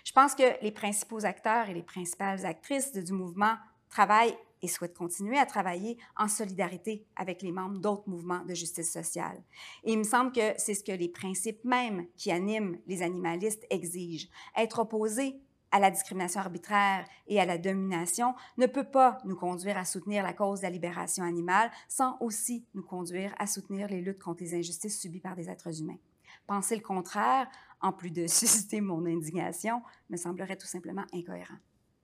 Je 0.03 0.11
pense 0.11 0.35
que 0.35 0.61
les 0.61 0.71
principaux 0.71 1.25
acteurs 1.25 1.69
et 1.69 1.73
les 1.73 1.83
principales 1.83 2.45
actrices 2.45 2.93
du 2.93 3.13
mouvement 3.13 3.55
travaillent 3.89 4.35
et 4.61 4.67
souhaitent 4.67 4.97
continuer 4.97 5.37
à 5.37 5.45
travailler 5.45 5.97
en 6.17 6.27
solidarité 6.27 7.05
avec 7.15 7.41
les 7.41 7.51
membres 7.51 7.79
d'autres 7.79 8.09
mouvements 8.09 8.43
de 8.45 8.53
justice 8.53 8.91
sociale. 8.91 9.43
Et 9.83 9.93
il 9.93 9.97
me 9.97 10.03
semble 10.03 10.31
que 10.31 10.53
c'est 10.57 10.73
ce 10.73 10.83
que 10.83 10.91
les 10.91 11.09
principes 11.09 11.63
mêmes 11.63 12.07
qui 12.15 12.31
animent 12.31 12.77
les 12.87 13.01
animalistes 13.01 13.65
exigent. 13.69 14.29
Être 14.55 14.79
opposé 14.79 15.41
à 15.71 15.79
la 15.79 15.89
discrimination 15.89 16.41
arbitraire 16.41 17.05
et 17.27 17.39
à 17.39 17.45
la 17.45 17.57
domination 17.57 18.35
ne 18.57 18.65
peut 18.65 18.83
pas 18.83 19.17
nous 19.23 19.35
conduire 19.35 19.77
à 19.77 19.85
soutenir 19.85 20.23
la 20.23 20.33
cause 20.33 20.59
de 20.59 20.65
la 20.65 20.69
libération 20.69 21.23
animale 21.23 21.71
sans 21.87 22.17
aussi 22.19 22.65
nous 22.73 22.83
conduire 22.83 23.33
à 23.39 23.47
soutenir 23.47 23.87
les 23.87 24.01
luttes 24.01 24.21
contre 24.21 24.43
les 24.43 24.53
injustices 24.53 24.99
subies 24.99 25.21
par 25.21 25.35
des 25.35 25.49
êtres 25.49 25.81
humains. 25.81 25.97
Penser 26.45 26.75
le 26.75 26.81
contraire, 26.81 27.47
en 27.79 27.93
plus 27.93 28.11
de 28.11 28.27
susciter 28.27 28.81
mon 28.81 29.05
indignation, 29.05 29.81
me 30.09 30.17
semblerait 30.17 30.57
tout 30.57 30.67
simplement 30.67 31.05
incohérent. 31.13 31.57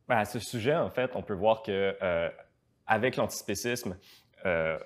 Ben, 0.08 0.18
à 0.18 0.26
ce 0.26 0.40
sujet, 0.40 0.76
en 0.76 0.90
fait, 0.90 1.12
on 1.16 1.22
peut 1.22 1.34
voir 1.34 1.62
que 1.64 1.98
euh, 2.02 2.30
avec 2.88 3.16
l'antispécisme 3.16 3.98
euh, 4.46 4.78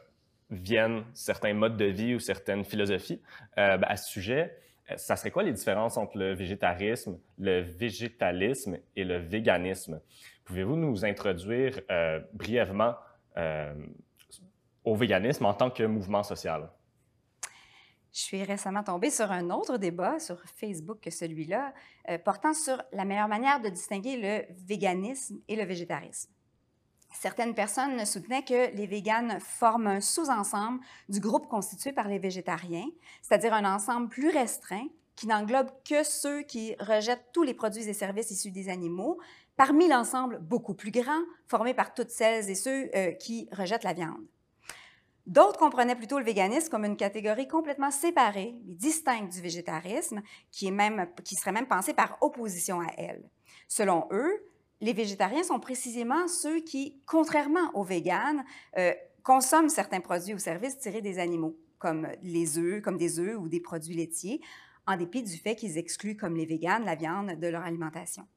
viennent 0.49 1.03
certains 1.13 1.53
modes 1.53 1.77
de 1.77 1.85
vie 1.85 2.15
ou 2.15 2.19
certaines 2.19 2.63
philosophies. 2.63 3.21
Euh, 3.57 3.77
ben, 3.77 3.87
à 3.87 3.97
ce 3.97 4.09
sujet, 4.09 4.57
ça 4.97 5.15
serait 5.15 5.31
quoi 5.31 5.43
les 5.43 5.53
différences 5.53 5.97
entre 5.97 6.17
le 6.17 6.33
végétarisme, 6.33 7.17
le 7.37 7.61
végétalisme 7.61 8.77
et 8.95 9.03
le 9.03 9.17
véganisme? 9.17 10.01
Pouvez-vous 10.43 10.75
nous 10.75 11.05
introduire 11.05 11.79
brièvement 12.33 12.95
au 14.83 14.95
véganisme 14.95 15.45
en 15.45 15.53
tant 15.53 15.69
que 15.69 15.83
mouvement 15.83 16.23
social? 16.23 16.69
Je 18.13 18.19
suis 18.19 18.43
récemment 18.43 18.83
tombée 18.83 19.09
sur 19.09 19.31
un 19.31 19.49
autre 19.51 19.77
débat 19.77 20.19
sur 20.19 20.37
Facebook 20.55 20.99
que 21.01 21.09
celui-là, 21.09 21.73
euh, 22.09 22.17
portant 22.17 22.53
sur 22.53 22.81
la 22.91 23.05
meilleure 23.05 23.29
manière 23.29 23.61
de 23.61 23.69
distinguer 23.69 24.17
le 24.17 24.53
véganisme 24.67 25.39
et 25.47 25.55
le 25.55 25.63
végétarisme. 25.63 26.29
Certaines 27.12 27.54
personnes 27.54 28.06
soutenaient 28.06 28.43
que 28.43 28.76
les 28.76 28.88
véganes 28.88 29.39
forment 29.39 29.88
un 29.88 30.02
sous-ensemble 30.02 30.80
du 31.10 31.19
groupe 31.19 31.47
constitué 31.47 31.91
par 31.91 32.08
les 32.08 32.19
végétariens, 32.19 32.88
c'est-à-dire 33.21 33.54
un 33.54 33.65
ensemble 33.76 34.10
plus 34.10 34.30
restreint 34.30 34.88
qui 35.15 35.28
n'englobe 35.28 35.69
que 35.88 36.04
ceux 36.04 36.41
qui 36.41 36.76
rejettent 36.80 37.28
tous 37.34 37.43
les 37.43 37.54
produits 37.54 37.88
et 37.88 37.93
services 37.93 38.32
issus 38.32 38.52
des 38.52 38.69
animaux, 38.69 39.19
parmi 39.58 39.88
l'ensemble 39.88 40.39
beaucoup 40.39 40.74
plus 40.74 40.91
grand 40.91 41.21
formé 41.47 41.74
par 41.74 41.93
toutes 41.93 42.10
celles 42.10 42.50
et 42.50 42.56
ceux 42.56 42.89
euh, 42.95 43.12
qui 43.12 43.47
rejettent 43.52 43.84
la 43.84 43.93
viande. 43.93 44.26
D'autres 45.28 45.60
comprenaient 45.60 45.95
plutôt 45.95 46.17
le 46.17 46.26
véganisme 46.26 46.69
comme 46.69 46.86
une 46.86 46.97
catégorie 46.97 47.47
complètement 47.47 47.91
séparée, 47.91 48.56
mais 48.65 48.74
distincte 48.74 49.32
du 49.32 49.41
végétarisme, 49.41 50.21
qui, 50.50 50.67
est 50.67 50.71
même, 50.71 51.08
qui 51.24 51.36
serait 51.36 51.52
même 51.52 51.67
pensée 51.67 51.93
par 51.93 52.17
opposition 52.21 52.82
à 52.82 52.88
elle. 52.97 53.30
Selon 53.67 54.08
eux, 54.12 54.43
les 54.82 54.94
végétariens 54.94 55.44
sont 55.44 55.60
précisément 55.60 56.28
ceux 56.28 56.60
qui, 56.60 57.02
contrairement 57.06 57.72
aux 57.74 57.84
véganes, 57.84 58.44
euh, 58.78 58.94
consomment 59.24 59.70
certains 59.70 60.02
produits 60.02 60.34
ou 60.34 60.39
services 60.39 60.80
tirés 60.80 61.02
des 61.02 61.20
animaux, 61.20 61.58
comme 61.78 62.08
les 62.24 62.58
œufs, 62.58 62.82
comme 62.82 62.98
des 62.98 63.20
œufs 63.20 63.38
ou 63.38 63.48
des 63.48 63.60
produits 63.60 63.96
laitiers, 63.96 64.41
en 64.88 64.98
dépit 64.98 65.24
du 65.24 65.38
fait 65.38 65.56
qu'ils 65.56 65.78
excluent, 65.78 66.17
comme 66.17 66.36
les 66.36 66.46
véganes, 66.46 66.84
la 66.84 66.96
viande 66.96 67.39
de 67.39 67.48
leur 67.48 67.62
alimentation. 67.63 68.28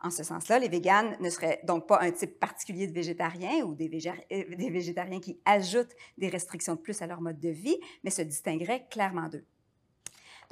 En 0.00 0.10
ce 0.10 0.24
sens-là, 0.24 0.58
les 0.58 0.68
véganes 0.68 1.16
ne 1.20 1.30
seraient 1.30 1.60
donc 1.64 1.86
pas 1.86 2.00
un 2.00 2.10
type 2.10 2.40
particulier 2.40 2.88
de 2.88 2.92
végétariens 2.92 3.64
ou 3.64 3.72
euh, 3.72 3.76
des, 3.76 4.70
végétariens 4.70 5.20
qui 5.20 5.40
ajoutent 5.44 5.94
des 6.18 6.28
restrictions 6.28 6.74
de 6.74 6.80
plus 6.80 7.02
à 7.02 7.06
leur 7.06 7.20
mode 7.20 7.38
de 7.38 7.50
vie, 7.50 7.78
mais 8.02 8.10
se 8.10 8.22
distingueraient 8.22 8.86
clairement 8.90 9.28
d'eux. 9.28 9.44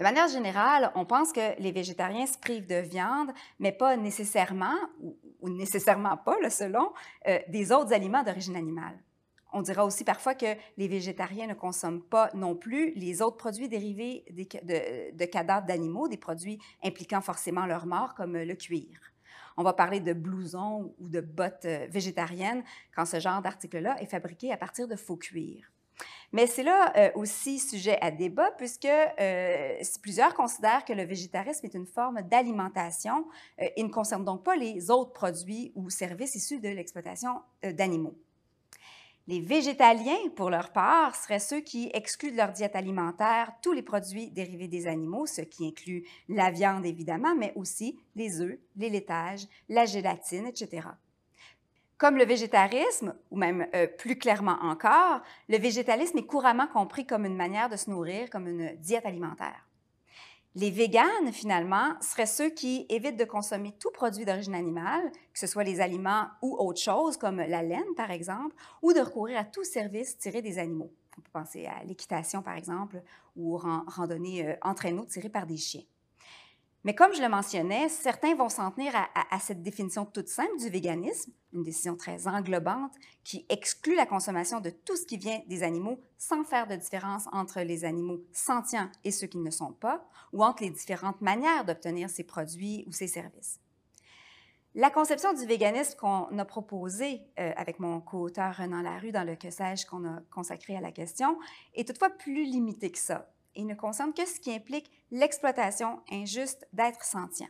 De 0.00 0.02
manière 0.02 0.28
générale, 0.28 0.90
on 0.94 1.04
pense 1.04 1.30
que 1.30 1.60
les 1.60 1.72
végétariens 1.72 2.24
se 2.24 2.38
privent 2.38 2.66
de 2.66 2.76
viande, 2.76 3.32
mais 3.58 3.70
pas 3.70 3.98
nécessairement, 3.98 4.78
ou, 5.42 5.50
nécessairement 5.50 6.16
pas, 6.16 6.48
selon, 6.48 6.94
euh, 7.28 7.38
des 7.48 7.70
autres 7.70 7.92
aliments 7.92 8.22
d'origine 8.22 8.56
animale. 8.56 8.98
On 9.52 9.60
dira 9.60 9.84
aussi 9.84 10.02
parfois 10.04 10.34
que 10.34 10.56
les 10.78 10.88
végétariens 10.88 11.48
ne 11.48 11.52
consomment 11.52 12.00
pas 12.00 12.30
non 12.32 12.56
plus 12.56 12.94
les 12.94 13.20
autres 13.20 13.36
produits 13.36 13.68
dérivés 13.68 14.24
de, 14.30 15.14
de 15.14 15.24
cadavres 15.26 15.66
d'animaux, 15.66 16.08
des 16.08 16.16
produits 16.16 16.58
impliquant 16.82 17.20
forcément 17.20 17.66
leur 17.66 17.84
mort, 17.84 18.14
comme 18.14 18.38
le 18.38 18.54
cuir. 18.54 18.98
On 19.58 19.62
va 19.62 19.74
parler 19.74 20.00
de 20.00 20.14
blousons 20.14 20.94
ou 20.98 21.10
de 21.10 21.20
bottes 21.20 21.66
euh, 21.66 21.86
végétariennes 21.90 22.64
quand 22.96 23.04
ce 23.04 23.20
genre 23.20 23.42
d'article-là 23.42 24.00
est 24.00 24.06
fabriqué 24.06 24.50
à 24.50 24.56
partir 24.56 24.88
de 24.88 24.96
faux 24.96 25.18
cuir. 25.18 25.70
Mais 26.32 26.46
c'est 26.46 26.62
là 26.62 26.92
euh, 26.96 27.10
aussi 27.14 27.58
sujet 27.58 27.98
à 28.00 28.10
débat 28.10 28.50
puisque 28.52 28.86
euh, 28.86 29.78
plusieurs 30.02 30.34
considèrent 30.34 30.84
que 30.84 30.92
le 30.92 31.04
végétarisme 31.04 31.66
est 31.66 31.74
une 31.74 31.86
forme 31.86 32.22
d'alimentation 32.22 33.26
et 33.58 33.82
ne 33.82 33.88
concerne 33.88 34.24
donc 34.24 34.44
pas 34.44 34.56
les 34.56 34.90
autres 34.90 35.12
produits 35.12 35.72
ou 35.74 35.90
services 35.90 36.34
issus 36.34 36.60
de 36.60 36.68
l'exploitation 36.68 37.40
d'animaux. 37.62 38.14
Les 39.30 39.40
végétaliens, 39.40 40.28
pour 40.34 40.50
leur 40.50 40.72
part, 40.72 41.14
seraient 41.14 41.38
ceux 41.38 41.60
qui 41.60 41.88
excluent 41.94 42.32
de 42.32 42.36
leur 42.36 42.52
diète 42.52 42.74
alimentaire 42.74 43.52
tous 43.62 43.72
les 43.72 43.82
produits 43.82 44.28
dérivés 44.28 44.66
des 44.66 44.88
animaux, 44.88 45.24
ce 45.26 45.42
qui 45.42 45.68
inclut 45.68 46.04
la 46.28 46.50
viande 46.50 46.84
évidemment, 46.84 47.36
mais 47.36 47.52
aussi 47.54 48.00
les 48.16 48.40
œufs, 48.40 48.58
les 48.76 48.90
laitages, 48.90 49.46
la 49.68 49.84
gélatine, 49.84 50.46
etc. 50.46 50.88
Comme 52.00 52.16
le 52.16 52.24
végétarisme, 52.24 53.14
ou 53.30 53.36
même 53.36 53.66
euh, 53.74 53.86
plus 53.86 54.16
clairement 54.16 54.56
encore, 54.62 55.20
le 55.50 55.58
végétalisme 55.58 56.16
est 56.16 56.24
couramment 56.24 56.66
compris 56.66 57.06
comme 57.06 57.26
une 57.26 57.36
manière 57.36 57.68
de 57.68 57.76
se 57.76 57.90
nourrir, 57.90 58.30
comme 58.30 58.48
une 58.48 58.74
diète 58.76 59.04
alimentaire. 59.04 59.68
Les 60.54 60.70
véganes, 60.70 61.30
finalement, 61.30 61.92
seraient 62.00 62.24
ceux 62.24 62.48
qui 62.48 62.86
évitent 62.88 63.18
de 63.18 63.26
consommer 63.26 63.74
tout 63.78 63.90
produit 63.90 64.24
d'origine 64.24 64.54
animale, 64.54 65.12
que 65.12 65.38
ce 65.38 65.46
soit 65.46 65.62
les 65.62 65.82
aliments 65.82 66.28
ou 66.40 66.56
autre 66.58 66.80
chose, 66.80 67.18
comme 67.18 67.36
la 67.36 67.62
laine, 67.62 67.94
par 67.98 68.10
exemple, 68.10 68.56
ou 68.80 68.94
de 68.94 69.00
recourir 69.00 69.38
à 69.38 69.44
tout 69.44 69.62
service 69.62 70.16
tiré 70.16 70.40
des 70.40 70.58
animaux. 70.58 70.90
On 71.18 71.20
peut 71.20 71.30
penser 71.34 71.66
à 71.66 71.84
l'équitation, 71.84 72.40
par 72.40 72.56
exemple, 72.56 73.02
ou 73.36 73.58
randonnée 73.58 74.48
euh, 74.48 74.54
en 74.62 74.72
traîneau 74.72 75.04
tirée 75.04 75.28
par 75.28 75.44
des 75.44 75.58
chiens. 75.58 75.84
Mais 76.84 76.94
comme 76.94 77.12
je 77.14 77.20
le 77.20 77.28
mentionnais, 77.28 77.90
certains 77.90 78.34
vont 78.34 78.48
s'en 78.48 78.70
tenir 78.70 78.92
à, 78.94 79.38
cette 79.38 79.62
définition 79.62 80.06
toute 80.06 80.28
simple 80.28 80.56
du 80.58 80.70
véganisme, 80.70 81.30
une 81.52 81.62
décision 81.62 81.94
très 81.94 82.26
englobante 82.26 82.92
qui 83.22 83.44
exclut 83.50 83.94
la 83.94 84.06
consommation 84.06 84.60
de 84.60 84.70
tout 84.70 84.96
ce 84.96 85.04
qui 85.04 85.18
vient 85.18 85.42
des 85.46 85.62
animaux 85.62 86.00
sans 86.16 86.42
faire 86.42 86.66
de 86.66 86.76
différence 86.76 87.26
entre 87.32 87.60
les 87.60 87.84
animaux 87.84 88.24
sentients 88.32 88.88
et 89.04 89.10
ceux 89.10 89.26
qui 89.26 89.38
ne 89.38 89.50
sont 89.50 89.72
pas, 89.72 90.08
ou 90.32 90.42
entre 90.42 90.62
les 90.62 90.70
différentes 90.70 91.20
manières 91.20 91.66
d'obtenir 91.66 92.08
ces 92.08 92.24
produits 92.24 92.84
ou 92.86 92.92
ces 92.92 93.08
services. 93.08 93.60
La 94.74 94.88
conception 94.88 95.34
du 95.34 95.44
véganisme 95.44 95.98
qu'on 95.98 96.38
a 96.38 96.44
proposée 96.44 97.20
euh, 97.40 97.52
avec 97.56 97.80
mon 97.80 98.00
co-auteur 98.00 98.56
Renan 98.56 98.82
Larue 98.82 99.10
dans 99.10 99.24
le 99.24 99.34
que 99.34 99.50
sais-je 99.50 99.84
qu'on 99.84 100.06
a 100.06 100.20
consacré 100.30 100.76
à 100.76 100.80
la 100.80 100.92
question 100.92 101.36
est 101.74 101.86
toutefois 101.86 102.10
plus 102.10 102.44
limitée 102.44 102.92
que 102.92 102.98
ça 102.98 103.28
et 103.54 103.64
ne 103.64 103.74
concerne 103.74 104.12
que 104.12 104.26
ce 104.26 104.40
qui 104.40 104.52
implique 104.52 104.90
l'exploitation 105.10 106.00
injuste 106.10 106.66
d'êtres 106.72 107.04
sentients. 107.04 107.48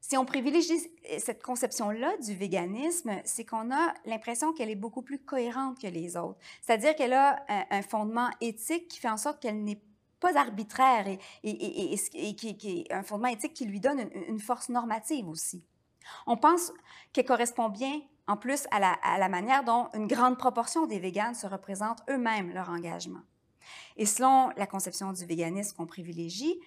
Si 0.00 0.16
on 0.16 0.24
privilégie 0.24 0.90
cette 1.20 1.42
conception-là 1.44 2.16
du 2.18 2.34
véganisme, 2.34 3.12
c'est 3.24 3.44
qu'on 3.44 3.72
a 3.72 3.94
l'impression 4.04 4.52
qu'elle 4.52 4.68
est 4.68 4.74
beaucoup 4.74 5.02
plus 5.02 5.20
cohérente 5.20 5.80
que 5.80 5.86
les 5.86 6.16
autres. 6.16 6.40
C'est-à-dire 6.60 6.96
qu'elle 6.96 7.12
a 7.12 7.44
un, 7.48 7.82
fondement 7.82 8.28
éthique 8.40 8.88
qui 8.88 8.98
fait 8.98 9.08
en 9.08 9.16
sorte 9.16 9.40
qu'elle 9.40 9.62
n'est 9.62 9.80
pas 10.18 10.36
arbitraire 10.36 11.06
et, 11.06 11.18
qui, 12.34 12.86
est 12.88 12.92
un 12.92 13.04
fondement 13.04 13.28
éthique 13.28 13.54
qui 13.54 13.64
lui 13.64 13.78
donne 13.78 14.00
une, 14.00 14.24
une 14.28 14.40
force 14.40 14.70
normative 14.70 15.28
aussi. 15.28 15.64
On 16.26 16.36
pense 16.36 16.72
qu'elle 17.12 17.24
correspond 17.24 17.68
bien, 17.68 18.00
en 18.26 18.36
plus, 18.36 18.66
à 18.72 18.80
la, 18.80 18.92
à 19.04 19.18
la 19.18 19.28
manière 19.28 19.62
dont 19.62 19.88
une 19.94 20.08
grande 20.08 20.36
proportion 20.36 20.86
des 20.86 20.98
véganes 20.98 21.36
se 21.36 21.46
représentent 21.46 22.02
eux-mêmes 22.10 22.52
leur 22.52 22.70
engagement. 22.70 23.20
Et 23.96 24.06
selon 24.06 24.50
la 24.56 24.66
conception 24.66 25.12
du 25.12 25.24
véganisme 25.24 25.76
qu'on 25.76 25.86
privilégie, 25.86 26.58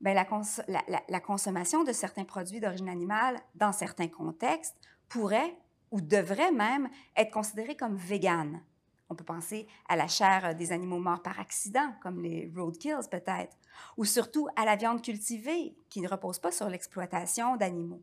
ben, 0.00 0.14
la, 0.14 1.20
consommation 1.20 1.82
de 1.82 1.92
certains 1.92 2.24
produits 2.24 2.60
d'origine 2.60 2.88
animale 2.88 3.40
dans 3.54 3.72
certains 3.72 4.08
contextes 4.08 4.76
pourrait 5.08 5.56
ou 5.90 6.00
devrait 6.00 6.52
même 6.52 6.88
être 7.16 7.30
considérée 7.30 7.76
comme 7.76 7.96
végane. 7.96 8.62
On 9.08 9.14
peut 9.14 9.24
penser 9.24 9.68
à 9.88 9.96
la 9.96 10.08
chair 10.08 10.54
des 10.54 10.72
animaux 10.72 10.98
morts 10.98 11.22
par 11.22 11.38
accident, 11.38 11.94
comme 12.02 12.20
les 12.20 12.52
roadkills 12.54 13.08
peut-être, 13.10 13.56
ou 13.96 14.04
surtout 14.04 14.48
à 14.56 14.64
la 14.64 14.76
viande 14.76 15.00
cultivée, 15.00 15.76
qui 15.88 16.00
ne 16.00 16.08
repose 16.08 16.38
pas 16.38 16.50
sur 16.50 16.68
l'exploitation 16.68 17.56
d'animaux. 17.56 18.02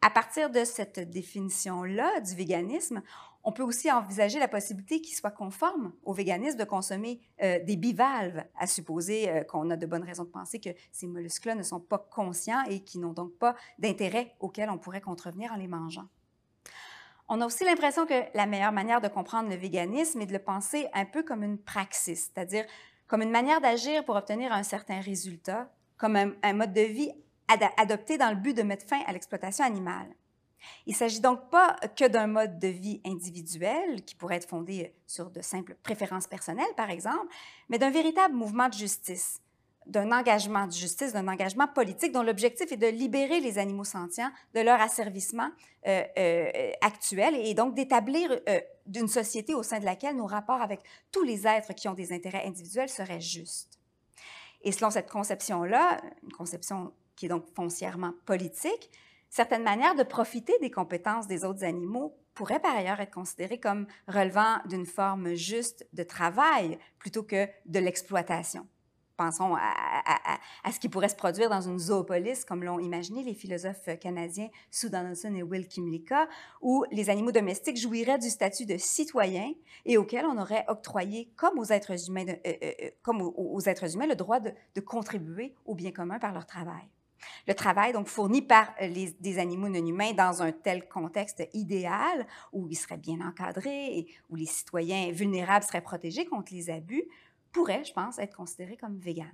À 0.00 0.10
partir 0.10 0.50
de 0.50 0.64
cette 0.64 0.98
définition-là 0.98 2.20
du 2.20 2.34
véganisme, 2.34 3.02
on 3.44 3.52
peut 3.52 3.62
aussi 3.62 3.90
envisager 3.90 4.38
la 4.38 4.48
possibilité 4.48 5.00
qu'il 5.00 5.16
soit 5.16 5.30
conforme 5.30 5.92
au 6.04 6.12
véganisme 6.12 6.58
de 6.58 6.64
consommer 6.64 7.20
euh, 7.42 7.58
des 7.64 7.76
bivalves, 7.76 8.44
à 8.56 8.66
supposer 8.66 9.28
euh, 9.28 9.42
qu'on 9.42 9.70
a 9.70 9.76
de 9.76 9.86
bonnes 9.86 10.04
raisons 10.04 10.24
de 10.24 10.30
penser 10.30 10.60
que 10.60 10.70
ces 10.92 11.06
mollusques-là 11.06 11.54
ne 11.54 11.62
sont 11.62 11.80
pas 11.80 11.98
conscients 11.98 12.62
et 12.68 12.80
qui 12.80 12.98
n'ont 12.98 13.12
donc 13.12 13.32
pas 13.38 13.56
d'intérêt 13.78 14.34
auquel 14.40 14.70
on 14.70 14.78
pourrait 14.78 15.00
contrevenir 15.00 15.52
en 15.52 15.56
les 15.56 15.66
mangeant. 15.66 16.06
On 17.28 17.40
a 17.40 17.46
aussi 17.46 17.64
l'impression 17.64 18.06
que 18.06 18.36
la 18.36 18.46
meilleure 18.46 18.72
manière 18.72 19.00
de 19.00 19.08
comprendre 19.08 19.48
le 19.48 19.56
véganisme 19.56 20.20
est 20.20 20.26
de 20.26 20.32
le 20.32 20.38
penser 20.38 20.88
un 20.92 21.04
peu 21.04 21.22
comme 21.22 21.42
une 21.42 21.58
praxis, 21.58 22.30
c'est-à-dire 22.32 22.64
comme 23.06 23.22
une 23.22 23.30
manière 23.30 23.60
d'agir 23.60 24.04
pour 24.04 24.16
obtenir 24.16 24.52
un 24.52 24.62
certain 24.62 25.00
résultat, 25.00 25.72
comme 25.96 26.16
un 26.16 26.52
mode 26.52 26.72
de 26.72 26.80
vie 26.80 27.12
adopté 27.76 28.18
dans 28.18 28.30
le 28.30 28.36
but 28.36 28.56
de 28.56 28.62
mettre 28.62 28.86
fin 28.86 29.00
à 29.06 29.12
l'exploitation 29.12 29.64
animale. 29.64 30.14
Il 30.86 30.92
ne 30.92 30.96
s'agit 30.96 31.20
donc 31.20 31.50
pas 31.50 31.76
que 31.96 32.06
d'un 32.08 32.26
mode 32.26 32.58
de 32.58 32.68
vie 32.68 33.00
individuel 33.04 34.04
qui 34.04 34.14
pourrait 34.14 34.36
être 34.36 34.48
fondé 34.48 34.94
sur 35.06 35.30
de 35.30 35.40
simples 35.40 35.76
préférences 35.82 36.26
personnelles, 36.26 36.74
par 36.76 36.90
exemple, 36.90 37.26
mais 37.68 37.78
d'un 37.78 37.90
véritable 37.90 38.34
mouvement 38.34 38.68
de 38.68 38.74
justice, 38.74 39.40
d'un 39.86 40.12
engagement 40.12 40.66
de 40.66 40.72
justice, 40.72 41.12
d'un 41.12 41.28
engagement 41.28 41.66
politique 41.66 42.12
dont 42.12 42.22
l'objectif 42.22 42.70
est 42.70 42.76
de 42.76 42.86
libérer 42.86 43.40
les 43.40 43.58
animaux 43.58 43.84
sentients 43.84 44.30
de 44.54 44.60
leur 44.60 44.80
asservissement 44.80 45.50
euh, 45.86 46.02
euh, 46.18 46.70
actuel 46.80 47.34
et 47.34 47.54
donc 47.54 47.74
d'établir 47.74 48.30
euh, 48.48 48.60
d'une 48.86 49.08
société 49.08 49.54
au 49.54 49.62
sein 49.62 49.80
de 49.80 49.84
laquelle 49.84 50.16
nos 50.16 50.26
rapports 50.26 50.62
avec 50.62 50.80
tous 51.10 51.22
les 51.22 51.46
êtres 51.46 51.72
qui 51.74 51.88
ont 51.88 51.94
des 51.94 52.12
intérêts 52.12 52.46
individuels 52.46 52.88
seraient 52.88 53.20
justes. 53.20 53.78
Et 54.62 54.70
selon 54.70 54.90
cette 54.90 55.10
conception-là, 55.10 56.00
une 56.22 56.32
conception 56.32 56.92
qui 57.16 57.26
est 57.26 57.28
donc 57.28 57.44
foncièrement 57.54 58.12
politique, 58.24 58.90
certaines 59.32 59.62
manières 59.62 59.94
de 59.94 60.02
profiter 60.02 60.52
des 60.60 60.70
compétences 60.70 61.26
des 61.26 61.42
autres 61.46 61.64
animaux 61.64 62.14
pourraient 62.34 62.60
par 62.60 62.76
ailleurs 62.76 63.00
être 63.00 63.14
considérées 63.14 63.58
comme 63.58 63.86
relevant 64.06 64.58
d'une 64.66 64.84
forme 64.84 65.34
juste 65.34 65.86
de 65.94 66.02
travail 66.02 66.78
plutôt 66.98 67.22
que 67.22 67.48
de 67.64 67.78
l'exploitation. 67.78 68.66
Pensons 69.16 69.54
à, 69.54 70.72
ce 70.72 70.78
qui 70.78 70.88
pourrait 70.88 71.08
se 71.08 71.16
produire 71.16 71.48
dans 71.48 71.60
une 71.62 71.78
zoopolis, 71.78 72.44
comme 72.44 72.62
l'ont 72.62 72.78
imaginé 72.78 73.22
les 73.22 73.34
philosophes 73.34 73.88
canadiens 74.00 74.48
Sue 74.70 74.90
Donaldson 74.90 75.34
et 75.34 75.42
Will 75.42 75.66
Kimlicka, 75.66 76.28
où 76.60 76.84
les 76.90 77.08
animaux 77.08 77.32
domestiques 77.32 77.78
jouiraient 77.78 78.18
du 78.18 78.28
statut 78.28 78.66
de 78.66 78.76
citoyens 78.76 79.52
et 79.86 79.96
auxquels 79.96 80.26
on 80.26 80.38
aurait 80.38 80.64
octroyé, 80.68 81.32
comme 81.36 81.58
aux 81.58 81.66
êtres 81.66 82.08
humains, 82.08 82.26
euh, 82.28 82.36
euh, 82.46 82.72
euh, 82.82 82.90
comme 83.02 83.22
aux, 83.22 83.60
êtres 83.60 83.94
humains 83.94 84.06
le 84.06 84.16
droit 84.16 84.40
de 84.40 84.80
contribuer 84.80 85.54
au 85.64 85.74
bien 85.74 85.92
commun 85.92 86.18
par 86.18 86.32
leur 86.32 86.46
travail. 86.46 86.88
Le 87.46 87.54
travail 87.54 87.92
donc 87.92 88.08
fourni 88.08 88.42
par 88.42 88.72
euh, 88.80 88.92
des 89.20 89.38
animaux 89.38 89.68
non 89.68 89.84
humains 89.86 90.12
dans 90.12 90.42
un 90.42 90.52
tel 90.52 90.88
contexte 90.88 91.42
idéal 91.52 92.26
où 92.52 92.68
il 92.68 92.76
serait 92.76 92.96
bien 92.96 93.20
encadré 93.20 93.98
et 93.98 94.06
où 94.30 94.36
les 94.36 94.46
citoyens 94.46 95.10
vulnérables 95.12 95.64
seraient 95.64 95.80
protégés 95.80 96.26
contre 96.26 96.52
les 96.52 96.70
abus 96.70 97.04
pourrait, 97.52 97.84
je 97.84 97.92
pense, 97.92 98.18
être 98.18 98.36
considéré 98.36 98.76
comme 98.76 98.98
vegan. 98.98 99.32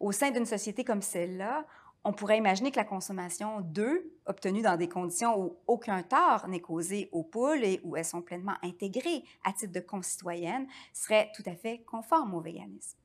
Au 0.00 0.12
sein 0.12 0.30
d'une 0.30 0.46
société 0.46 0.84
comme 0.84 1.02
celle-là, 1.02 1.66
on 2.04 2.12
pourrait 2.12 2.38
imaginer 2.38 2.70
que 2.70 2.76
la 2.76 2.84
consommation 2.84 3.60
d'œufs, 3.60 4.00
obtenue 4.26 4.62
dans 4.62 4.76
des 4.76 4.88
conditions 4.88 5.38
où 5.40 5.56
aucun 5.66 6.04
tort 6.04 6.46
n'est 6.46 6.60
causé 6.60 7.08
aux 7.10 7.24
poules 7.24 7.64
et 7.64 7.80
où 7.82 7.96
elles 7.96 8.04
sont 8.04 8.22
pleinement 8.22 8.54
intégrées 8.62 9.24
à 9.44 9.52
titre 9.52 9.72
de 9.72 9.80
concitoyennes, 9.80 10.68
serait 10.92 11.32
tout 11.34 11.42
à 11.46 11.56
fait 11.56 11.82
conforme 11.84 12.34
au 12.34 12.40
véganisme. 12.40 12.96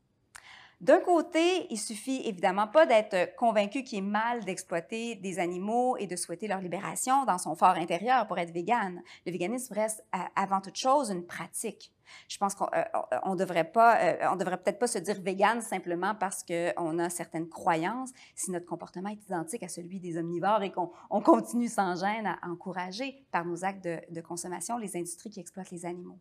D'un 0.82 1.00
côté, 1.00 1.68
il 1.70 1.78
suffit 1.78 2.24
évidemment 2.26 2.68
pas 2.68 2.88
d'être 2.88 3.36
convaincu 3.36 3.84
qu'il 3.84 4.00
est 4.00 4.02
mal 4.02 4.44
d'exploiter 4.44 5.14
des 5.14 5.38
animaux 5.38 5.96
et 5.98 6.08
de 6.08 6.16
souhaiter 6.16 6.48
leur 6.48 6.60
libération 6.60 7.24
dans 7.26 7.38
son 7.38 7.54
fort 7.54 7.76
intérieur 7.76 8.26
pour 8.26 8.40
être 8.40 8.52
végane. 8.52 9.04
Le 9.28 9.32
véganisme 9.32 9.76
reste 9.76 10.04
avant 10.36 10.60
toute 10.60 10.78
chose 10.78 11.12
une 11.12 11.24
pratique. 11.24 11.94
Je 12.28 12.36
pense 12.40 12.56
qu'on 12.56 12.66
euh, 12.74 12.82
euh, 12.96 13.20
on 13.22 13.36
devrait 13.36 13.72
peut-être 13.72 14.80
pas 14.80 14.88
se 14.88 14.98
dire 14.98 15.22
végane 15.22 15.62
simplement 15.62 16.16
parce 16.16 16.44
qu'on 16.44 16.98
a 16.98 17.12
certaines 17.12 17.48
croyances. 17.48 18.10
Si 18.34 18.50
notre 18.50 18.66
comportement 18.66 19.10
est 19.10 19.24
identique 19.24 19.62
à 19.62 19.68
celui 19.68 20.00
des 20.00 20.18
omnivores 20.18 20.64
et 20.64 20.72
qu'on 20.72 20.90
continue 21.22 21.68
sans 21.68 22.04
gêne 22.04 22.26
à 22.26 22.40
encourager 22.50 23.24
par 23.32 23.46
nos 23.46 23.64
actes 23.64 23.84
de 23.88 24.22
consommation 24.22 24.80
les 24.80 24.98
industries 24.98 25.30
qui 25.30 25.40
exploitent 25.42 25.70
les 25.70 25.86
animaux. 25.86 26.18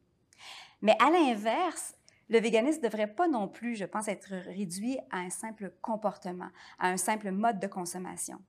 Mais 0.83 0.97
à 0.99 1.11
l'inverse, 1.11 1.95
le 2.31 2.39
véganisme 2.39 2.81
ne 2.81 2.89
devrait 2.89 3.13
pas 3.13 3.29
non 3.29 3.49
plus, 3.49 3.75
je 3.75 3.85
pense, 3.85 4.09
être 4.09 4.33
réduit 4.47 4.99
à 5.11 5.19
un 5.19 5.31
simple 5.31 5.73
comportement, 5.83 6.49
à 6.79 6.89
un 6.89 6.97
simple 6.97 7.33
mode 7.33 7.59
de 7.59 7.67
consommation. 7.67 8.41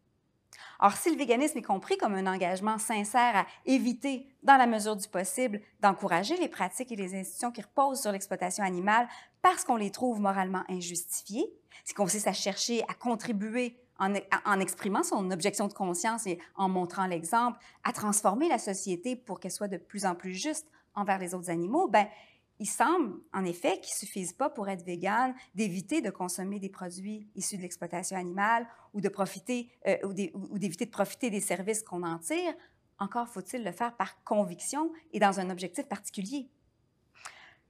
Or, 0.80 0.94
si 0.94 1.12
le 1.12 1.17
véganisme 1.17 1.58
est 1.58 1.63
compris 1.63 1.98
comme 1.98 2.13
un 2.13 2.32
engagement 2.32 2.78
sincère 2.78 3.36
à 3.36 3.46
éviter, 3.65 4.28
dans 4.44 4.58
la 4.58 4.67
mesure 4.67 4.96
du 4.96 5.08
possible, 5.08 5.62
d'encourager 5.80 6.38
les 6.38 6.48
pratiques 6.48 6.91
et 6.91 6.96
les 6.96 7.15
institutions 7.15 7.52
qui 7.52 7.62
reposent 7.62 8.02
sur 8.02 8.12
l'exploitation 8.12 8.63
animale 8.63 9.08
parce 9.41 9.63
qu'on 9.63 9.78
les 9.78 9.91
trouve 9.91 10.20
moralement 10.20 10.63
injustifiées, 10.70 11.52
si 11.84 11.94
consiste 11.94 12.28
à 12.28 12.34
chercher 12.34 12.84
à 12.88 12.94
contribuer 12.94 13.78
en, 13.98 14.13
en, 14.46 14.60
exprimant 14.60 15.04
son 15.04 15.30
objection 15.32 15.67
de 15.67 15.74
conscience 15.74 16.28
et 16.28 16.39
en 16.56 16.70
montrant 16.70 17.06
l'exemple, 17.06 17.60
à 17.84 17.94
transformer 17.94 18.50
la 18.50 18.58
société 18.58 19.15
pour 19.15 19.39
qu'elle 19.39 19.52
soit 19.52 19.67
de 19.67 19.78
plus 19.78 20.06
en 20.06 20.15
plus 20.15 20.34
juste 20.34 20.67
envers 20.96 21.20
les 21.20 21.34
autres 21.34 21.50
animaux, 21.50 21.88
ben, 21.88 22.08
il 22.62 22.67
semble, 22.67 23.15
en 23.34 23.43
effet, 23.43 23.80
qu'il 23.80 23.91
ne 23.95 24.06
suffise 24.06 24.34
pas 24.34 24.47
pour 24.47 24.69
être 24.69 24.86
végane 24.86 25.34
d'éviter 25.56 26.00
de 26.02 26.12
consommer 26.12 26.60
des 26.60 26.69
produits 26.69 27.28
issus 27.34 27.58
de 27.58 27.63
l'exploitation 27.63 28.15
animale 28.15 28.67
ou 28.93 29.02
de 29.02 29.10
profiter 29.10 29.71
euh, 29.88 29.97
ou 30.04 30.60
d'éviter 30.60 30.86
de 30.86 30.91
profiter 30.91 31.32
des 31.32 31.39
services 31.39 31.82
qu'on 31.82 32.04
en 32.04 32.19
tire. 32.19 32.54
Encore 33.00 33.28
faut-il 33.28 33.63
le 33.63 33.71
faire 33.71 33.97
par 33.97 34.24
conviction 34.24 34.91
et 35.12 35.19
dans 35.19 35.39
un 35.39 35.50
objectif 35.50 35.88
particulier. 35.88 36.52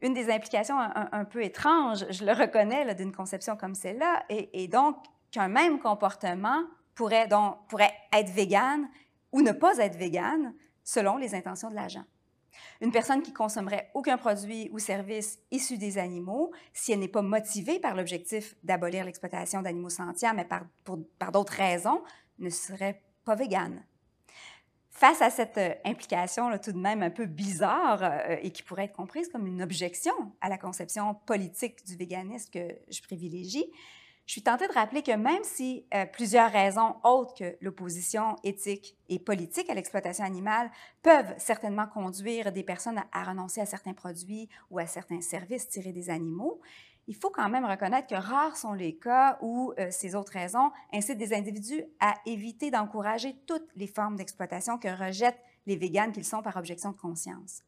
Une 0.02 0.14
des 0.14 0.30
implications 0.30 0.78
un, 0.78 1.24
peu 1.24 1.42
étranges, 1.42 2.06
je 2.10 2.26
le 2.26 2.34
reconnais, 2.34 2.94
d'une 2.94 3.14
conception 3.14 3.56
comme 3.56 3.76
celle-là, 3.76 4.26
est, 4.28 4.68
donc 4.68 4.98
qu'un 5.30 5.48
même 5.48 5.80
comportement 5.80 6.64
pourrait, 6.96 7.30
donc, 7.30 7.66
pourrait 7.70 7.94
être 8.12 8.32
végane 8.32 8.90
ou 9.32 9.42
ne 9.42 9.54
pas 9.54 9.78
être 9.78 9.96
végane 9.96 10.54
selon 10.84 11.16
les 11.16 11.34
intentions 11.34 11.70
de 11.70 11.76
l'agent. 11.76 12.04
Une 12.82 12.92
personne 12.92 13.22
qui 13.22 13.34
consommerait 13.34 13.90
aucun 13.94 14.18
produit 14.18 14.70
ou 14.72 14.80
service 14.80 15.40
issu 15.52 15.78
des 15.78 15.98
animaux, 15.98 16.52
si 16.74 16.92
elle 16.92 17.00
n'est 17.00 17.08
pas 17.08 17.22
motivée 17.22 17.80
par 17.80 17.96
l'objectif 17.96 18.56
d'abolir 18.64 19.06
l'exploitation 19.06 19.62
d'animaux 19.62 19.90
sentients, 19.90 20.34
mais 20.34 20.46
par, 20.46 20.64
par 21.20 21.32
d'autres 21.32 21.54
raisons, 21.54 22.02
ne 22.40 22.50
serait 22.50 23.02
pas 23.24 23.36
végane. 23.36 23.84
Face 24.90 25.22
à 25.22 25.30
cette 25.30 25.58
euh, 25.58 25.74
implication 25.86 26.50
là, 26.50 26.60
tout 26.60 26.74
de 26.74 26.78
même 26.78 27.02
un 27.02 27.10
peu 27.10 27.26
bizarre 27.26 28.04
euh, 28.04 28.36
et 28.42 28.52
qui 28.52 28.62
pourrait 28.62 28.86
être 28.86 28.96
comprise 28.96 29.30
comme 29.30 29.48
une 29.48 29.62
objection 29.62 30.14
à 30.42 30.50
la 30.50 30.58
conception 30.58 31.16
politique 31.26 31.86
du 31.86 31.96
véganisme 31.96 32.52
que 32.52 32.76
je 32.90 33.02
privilégie, 33.02 33.66
je 34.32 34.36
suis 34.36 34.44
tentée 34.44 34.66
de 34.66 34.72
rappeler 34.72 35.04
que 35.04 35.12
même 35.12 35.44
si 35.44 35.86
euh, 35.94 36.06
plusieurs 36.06 36.50
raisons 36.50 36.96
autres 37.04 37.34
que 37.34 37.58
l'opposition 37.60 38.38
éthique 38.46 38.96
et 39.10 39.20
politique 39.20 39.70
à 39.70 39.74
l'exploitation 39.74 40.24
animale 40.24 40.72
peuvent 41.02 41.34
certainement 41.38 41.86
conduire 41.86 42.54
des 42.54 42.64
personnes 42.64 43.04
à, 43.12 43.24
renoncer 43.26 43.60
à 43.60 43.66
certains 43.66 43.92
produits 43.92 44.48
ou 44.70 44.80
à 44.80 44.88
certains 44.88 45.20
services 45.20 45.68
tirés 45.68 45.92
des 45.92 46.10
animaux, 46.10 46.62
il 47.08 47.16
faut 47.18 47.30
quand 47.30 47.50
même 47.50 47.66
reconnaître 47.66 48.08
que 48.08 48.16
rares 48.16 48.56
sont 48.56 48.72
les 48.72 48.96
cas 48.96 49.38
où 49.42 49.74
euh, 49.78 49.90
ces 49.92 50.16
autres 50.16 50.32
raisons 50.32 50.72
incitent 50.94 51.18
des 51.18 51.34
individus 51.34 51.84
à 52.00 52.14
éviter 52.26 52.72
d'encourager 52.72 53.36
toutes 53.46 53.68
les 53.76 53.88
formes 53.88 54.16
d'exploitation 54.16 54.78
que 54.78 54.88
rejettent 54.88 55.44
les 55.66 55.76
véganes 55.76 56.14
qu'ils 56.14 56.24
sont 56.24 56.42
par 56.42 56.56
objection 56.56 56.92
de 56.92 56.98
conscience. 56.98 57.64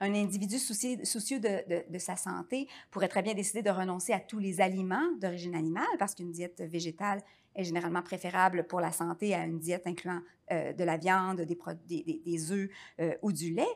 Un 0.00 0.14
individu 0.14 0.58
soucieux, 0.58 1.40
de, 1.40 1.98
sa 1.98 2.16
santé 2.16 2.68
pourrait 2.90 3.08
très 3.08 3.22
bien 3.22 3.34
décider 3.34 3.62
de 3.62 3.70
renoncer 3.70 4.12
à 4.12 4.20
tous 4.20 4.38
les 4.38 4.60
aliments 4.60 5.12
d'origine 5.20 5.54
animale 5.54 5.84
parce 5.98 6.14
qu'une 6.14 6.30
diète 6.30 6.62
végétale 6.62 7.22
est 7.54 7.64
généralement 7.64 8.02
préférable 8.02 8.64
pour 8.64 8.80
la 8.80 8.92
santé 8.92 9.34
à 9.34 9.44
une 9.44 9.58
diète 9.58 9.86
incluant 9.86 10.20
euh, 10.50 10.72
de 10.72 10.84
la 10.84 10.96
viande, 10.96 11.40
des, 11.42 12.20
des, 12.24 12.52
œufs 12.52 12.68
euh, 13.00 13.14
ou 13.22 13.32
du 13.32 13.54
lait. 13.54 13.66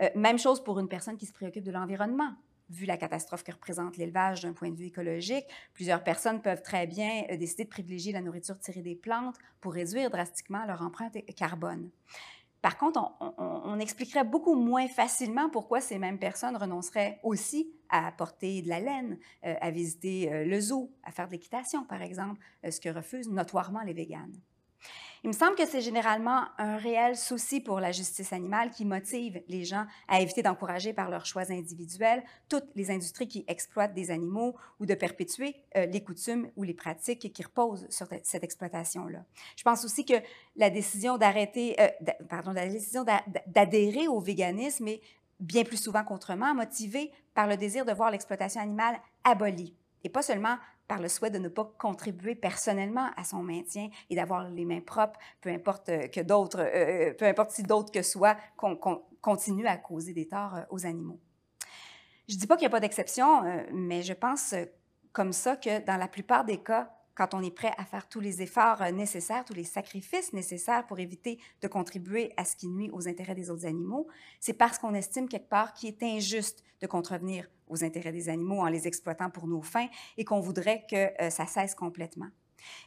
Euh, 0.00 0.08
même 0.14 0.38
chose 0.38 0.62
pour 0.62 0.78
une 0.78 0.88
personne 0.88 1.16
qui 1.16 1.26
se 1.26 1.32
préoccupe 1.32 1.64
de 1.64 1.72
l'environnement. 1.72 2.32
Vu 2.70 2.84
la 2.84 2.98
catastrophe 2.98 3.44
que 3.44 3.52
représente 3.52 3.96
l'élevage 3.96 4.42
d'un 4.42 4.52
point 4.52 4.70
de 4.70 4.76
vue 4.76 4.86
écologique, 4.86 5.46
plusieurs 5.72 6.04
personnes 6.04 6.42
peuvent 6.42 6.62
très 6.62 6.86
bien 6.86 7.24
décider 7.38 7.64
de 7.64 7.70
privilégier 7.70 8.12
la 8.12 8.20
nourriture 8.20 8.58
tirée 8.58 8.82
des 8.82 8.94
plantes 8.94 9.36
pour 9.60 9.72
réduire 9.72 10.10
drastiquement 10.10 10.66
leur 10.66 10.82
empreinte 10.82 11.16
carbone. 11.34 11.88
Par 12.62 12.76
contre, 12.76 13.12
on, 13.20 13.78
expliquerait 13.78 14.24
beaucoup 14.24 14.54
moins 14.54 14.88
facilement 14.88 15.48
pourquoi 15.48 15.80
ces 15.80 15.98
mêmes 15.98 16.18
personnes 16.18 16.56
renonceraient 16.56 17.20
aussi 17.22 17.72
à 17.88 18.10
porter 18.10 18.62
de 18.62 18.68
la 18.68 18.80
laine, 18.80 19.18
euh, 19.46 19.54
à 19.60 19.70
visiter 19.70 20.32
euh, 20.32 20.44
le 20.44 20.60
zoo, 20.60 20.90
à 21.04 21.12
faire 21.12 21.28
de 21.28 21.32
l'équitation, 21.32 21.84
par 21.84 22.02
exemple, 22.02 22.40
euh, 22.64 22.70
ce 22.70 22.80
que 22.80 22.88
refusent 22.88 23.30
notoirement 23.30 23.82
les 23.82 23.94
véganes. 23.94 24.34
Il 25.24 25.28
me 25.28 25.32
semble 25.32 25.56
que 25.56 25.66
c'est 25.66 25.80
généralement 25.80 26.44
un 26.58 26.76
réel 26.76 27.16
souci 27.16 27.60
pour 27.60 27.80
la 27.80 27.90
justice 27.90 28.32
animale 28.32 28.70
qui 28.70 28.84
motive 28.84 29.42
les 29.48 29.64
gens 29.64 29.84
à 30.06 30.20
éviter 30.20 30.42
d'encourager 30.42 30.92
par 30.92 31.10
leurs 31.10 31.26
choix 31.26 31.50
individuels 31.50 32.22
toutes 32.48 32.66
les 32.76 32.90
industries 32.90 33.26
qui 33.26 33.44
exploitent 33.48 33.94
des 33.94 34.10
animaux 34.10 34.54
ou 34.78 34.86
de 34.86 34.94
perpétuer 34.94 35.56
euh, 35.76 35.86
les 35.86 36.02
coutumes 36.02 36.50
ou 36.56 36.62
les 36.62 36.74
pratiques 36.74 37.32
qui 37.32 37.42
reposent 37.42 37.86
sur 37.90 38.06
cette 38.22 38.44
exploitation-là. 38.44 39.24
Je 39.56 39.62
pense 39.64 39.84
aussi 39.84 40.04
que 40.04 40.14
la 40.56 40.70
décision 40.70 41.18
d'arrêter, 41.18 41.74
euh, 41.80 41.88
pardon, 42.28 42.52
la 42.52 42.68
décision 42.68 43.04
d'adhérer 43.46 44.06
au 44.06 44.20
véganisme 44.20 44.88
est 44.88 45.00
bien 45.40 45.64
plus 45.64 45.82
souvent 45.82 46.04
qu'autrement 46.04 46.54
motivée 46.54 47.10
par 47.34 47.46
le 47.46 47.56
désir 47.56 47.84
de 47.84 47.92
voir 47.92 48.10
l'exploitation 48.10 48.60
animale 48.60 49.00
abolie 49.24 49.74
et 50.04 50.08
pas 50.08 50.22
seulement 50.22 50.56
par 50.88 51.00
le 51.00 51.08
souhait 51.08 51.30
de 51.30 51.38
ne 51.38 51.48
pas 51.48 51.70
contribuer 51.78 52.34
personnellement 52.34 53.10
à 53.16 53.22
son 53.22 53.42
maintien 53.42 53.90
et 54.08 54.16
d'avoir 54.16 54.48
les 54.48 54.64
mains 54.64 54.80
propres, 54.80 55.20
peu 55.40 55.50
importe 55.50 55.90
euh, 55.90 56.08
que 56.08 56.20
d'autres, 56.20 56.60
euh, 56.60 57.10
euh, 57.10 57.14
peu 57.14 57.26
importe 57.26 57.50
si 57.52 57.62
d'autres 57.62 57.92
que 57.92 58.02
soi 58.02 58.36
continuent 59.20 59.66
à 59.66 59.76
causer 59.76 60.14
des 60.14 60.26
torts 60.26 60.60
aux 60.70 60.86
animaux. 60.86 61.20
Je 62.26 62.34
ne 62.34 62.40
dis 62.40 62.46
pas 62.46 62.56
qu'il 62.56 62.62
n'y 62.62 62.72
a 62.72 62.76
pas 62.76 62.80
d'exception, 62.80 63.42
mais 63.72 64.02
je 64.02 64.12
pense 64.12 64.54
comme 65.12 65.32
ça 65.32 65.56
que 65.56 65.84
dans 65.84 65.96
la 65.96 66.08
plupart 66.08 66.44
des 66.44 66.58
cas, 66.58 66.94
quand 67.14 67.32
on 67.32 67.42
est 67.42 67.54
prêt 67.54 67.72
à 67.78 67.84
faire 67.84 68.06
tous 68.08 68.20
les 68.20 68.42
efforts 68.42 68.82
nécessaires, 68.92 69.44
tous 69.46 69.54
les 69.54 69.64
sacrifices 69.64 70.32
nécessaires 70.34 70.86
pour 70.86 70.98
éviter 70.98 71.40
de 71.62 71.68
contribuer 71.68 72.32
à 72.36 72.44
ce 72.44 72.54
qui 72.54 72.68
nuit 72.68 72.90
aux 72.92 73.08
intérêts 73.08 73.34
des 73.34 73.48
autres 73.50 73.66
animaux, 73.66 74.08
c'est 74.40 74.52
parce 74.52 74.78
qu'on 74.78 74.94
estime 74.94 75.26
quelque 75.26 75.48
part 75.48 75.72
qu'il 75.72 75.88
est 75.88 76.02
injuste 76.02 76.62
de 76.80 76.86
contrevenir 76.86 77.48
aux 77.70 77.84
intérêts 77.84 78.12
des 78.12 78.28
animaux 78.28 78.60
en 78.60 78.66
les 78.66 78.86
exploitant 78.86 79.30
pour 79.30 79.46
nos 79.46 79.62
fins 79.62 79.88
et 80.16 80.24
qu'on 80.24 80.40
voudrait 80.40 80.84
que 80.90 81.22
euh, 81.22 81.30
ça 81.30 81.46
cesse 81.46 81.74
complètement. 81.74 82.28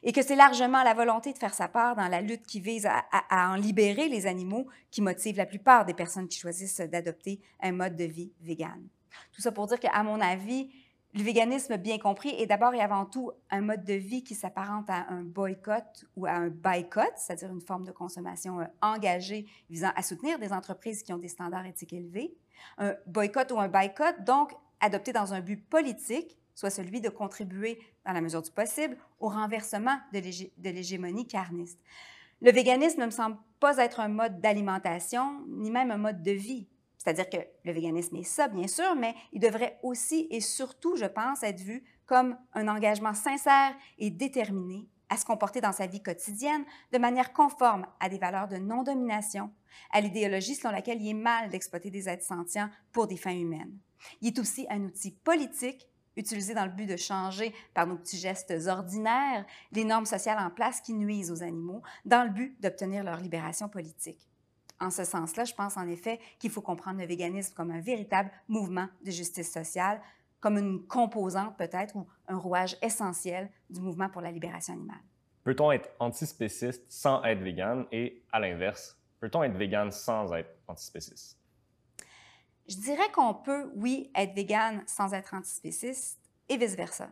Et 0.04 0.12
que 0.12 0.22
c'est 0.22 0.36
largement 0.36 0.84
la 0.84 0.94
volonté 0.94 1.32
de 1.34 1.38
faire 1.38 1.54
sa 1.54 1.68
part 1.68 1.96
dans 1.96 2.08
la 2.08 2.22
lutte 2.22 2.46
qui 2.46 2.60
vise 2.60 2.86
à, 2.86 3.04
en 3.32 3.56
libérer 3.56 4.10
les 4.10 4.28
animaux 4.28 4.68
qui 4.90 5.02
motive 5.02 5.38
la 5.38 5.46
plupart 5.46 5.86
des 5.86 5.94
personnes 5.94 6.28
qui 6.28 6.38
choisissent 6.38 6.82
d'adopter 6.82 7.40
un 7.62 7.72
mode 7.72 7.96
de 7.96 8.04
vie 8.04 8.34
vegan. 8.42 8.88
Tout 9.32 9.42
ça 9.42 9.52
pour 9.52 9.68
dire 9.68 9.80
qu'à 9.80 10.04
mon 10.04 10.20
avis, 10.20 10.70
le 11.14 11.24
véganisme, 11.24 11.76
bien 11.76 11.98
compris, 11.98 12.30
est 12.30 12.46
d'abord 12.46 12.74
et 12.74 12.80
avant 12.80 13.06
tout 13.06 13.32
un 13.50 13.60
mode 13.60 13.84
de 13.84 13.94
vie 13.94 14.24
qui 14.24 14.34
s'apparente 14.34 14.90
à 14.90 15.08
un 15.10 15.24
boycott 15.24 16.06
ou 16.16 16.26
à 16.26 16.32
un 16.32 16.48
boycott, 16.48 17.12
c'est-à-dire 17.18 17.50
une 17.52 17.60
forme 17.60 17.84
de 17.84 17.92
consommation 17.92 18.62
euh, 18.62 18.66
engagée 18.82 19.46
visant 19.70 19.92
à 19.96 20.04
soutenir 20.04 20.40
des 20.40 20.54
entreprises 20.54 21.04
qui 21.04 21.12
ont 21.12 21.18
des 21.18 21.28
standards 21.28 21.66
éthiques 21.66 21.92
élevés. 21.92 22.34
Un 22.78 22.96
boycott 23.08 23.52
ou 23.52 23.60
un 23.60 23.68
boycott, 23.68 24.24
donc, 24.24 24.54
adopté 24.82 25.14
dans 25.14 25.34
un 25.34 25.40
but 25.40 25.58
politique, 25.58 26.38
soit 26.56 26.70
celui 26.70 27.02
de 27.02 27.10
contribuer, 27.10 27.80
dans 28.06 28.14
la 28.14 28.22
mesure 28.22 28.42
du 28.42 28.52
possible, 28.52 28.98
au 29.20 29.30
renversement 29.30 29.98
de 30.14 30.70
l'hégémonie 30.70 31.28
carniste. 31.28 31.80
Le 32.42 32.52
véganisme 32.52 33.00
ne 33.02 33.06
me 33.06 33.12
semble 33.12 33.38
pas 33.60 33.78
être 33.78 34.00
un 34.00 34.08
mode 34.08 34.42
d'alimentation, 34.42 35.46
ni 35.48 35.72
même 35.72 35.92
un 35.92 35.98
mode 35.98 36.24
de 36.24 36.32
vie. 36.32 36.68
C'est-à-dire 36.98 37.30
que 37.30 37.38
le 37.64 37.72
véganisme 37.72 38.16
est 38.18 38.24
ça, 38.24 38.48
bien 38.48 38.68
sûr, 38.68 38.96
mais 38.96 39.16
il 39.32 39.40
devrait 39.40 39.80
aussi 39.82 40.28
et 40.30 40.42
surtout, 40.42 40.96
je 40.96 41.06
pense, 41.06 41.44
être 41.44 41.62
vu 41.62 41.84
comme 42.06 42.38
un 42.54 42.68
engagement 42.68 43.14
sincère 43.14 43.74
et 43.98 44.10
déterminé 44.10 44.88
à 45.10 45.18
se 45.18 45.26
comporter 45.26 45.62
dans 45.62 45.72
sa 45.72 45.88
vie 45.88 46.02
quotidienne 46.02 46.64
de 46.92 46.98
manière 46.98 47.34
conforme 47.34 47.86
à 48.00 48.08
des 48.08 48.18
valeurs 48.18 48.48
de 48.48 48.58
non-domination, 48.58 49.52
à 49.92 50.00
l'idéologie 50.00 50.56
selon 50.56 50.74
laquelle 50.74 51.02
il 51.02 51.10
est 51.10 51.14
mal 51.14 51.50
d'exploiter 51.50 51.90
des 51.90 52.08
êtres 52.08 52.24
sentients 52.24 52.70
pour 52.92 53.08
des 53.08 53.18
fins 53.18 53.36
humaines. 53.36 53.78
Il 54.22 54.28
est 54.28 54.40
aussi 54.40 54.66
un 54.70 54.82
outil 54.82 55.12
politique 55.12 55.88
utilisé 56.18 56.54
dans 56.54 56.66
le 56.66 56.72
but 56.72 56.86
de 56.86 56.98
changer 56.98 57.54
par 57.74 57.88
nos 57.88 57.96
petits 57.96 58.18
gestes 58.18 58.54
ordinaires 58.68 59.46
les 59.72 59.86
normes 59.86 60.06
sociales 60.06 60.40
en 60.40 60.50
place 60.50 60.82
qui 60.82 60.94
nuisent 60.94 61.32
aux 61.32 61.44
animaux 61.44 61.82
dans 62.06 62.24
le 62.24 62.30
but 62.30 62.62
d'obtenir 62.62 63.04
leur 63.04 63.18
libération 63.18 63.70
politique. 63.70 64.28
En 64.80 64.90
ce 64.90 65.04
sens-là, 65.04 65.46
je 65.46 65.54
pense 65.54 65.78
en 65.78 65.88
effet 65.88 66.20
qu'il 66.40 66.50
faut 66.50 66.62
comprendre 66.62 67.00
le 67.00 67.06
véganisme 67.06 67.54
comme 67.54 67.72
un 67.72 67.82
véritable 67.82 68.32
mouvement 68.48 68.88
de 69.06 69.12
justice 69.12 69.52
sociale, 69.52 70.02
comme 70.40 70.58
une 70.58 70.88
composante 70.88 71.56
peut-être 71.56 71.96
ou 71.96 72.08
un 72.28 72.38
rouage 72.38 72.76
essentiel 72.82 73.52
du 73.70 73.80
mouvement 73.80 74.10
pour 74.10 74.22
la 74.22 74.32
libération 74.32 74.74
animale. 74.74 75.02
Peut-on 75.44 75.72
être 75.72 75.90
antispéciste 76.00 76.84
sans 76.90 77.24
être 77.24 77.42
vegan 77.42 77.86
et, 77.92 78.24
à 78.32 78.40
l'inverse, 78.40 78.98
peut-on 79.20 79.44
être 79.44 79.56
vegan 79.56 79.92
sans 79.92 80.34
être 80.34 80.50
antispéciste? 80.68 81.41
Je 82.68 82.78
dirais 82.78 83.12
qu'on 83.14 83.34
peut, 83.34 83.72
oui, 83.76 84.12
être 84.16 84.34
vegan 84.36 84.84
sans 84.88 85.14
être 85.14 85.34
antispéciste 85.34 86.20
et 86.50 86.58
vice-versa. 86.58 87.10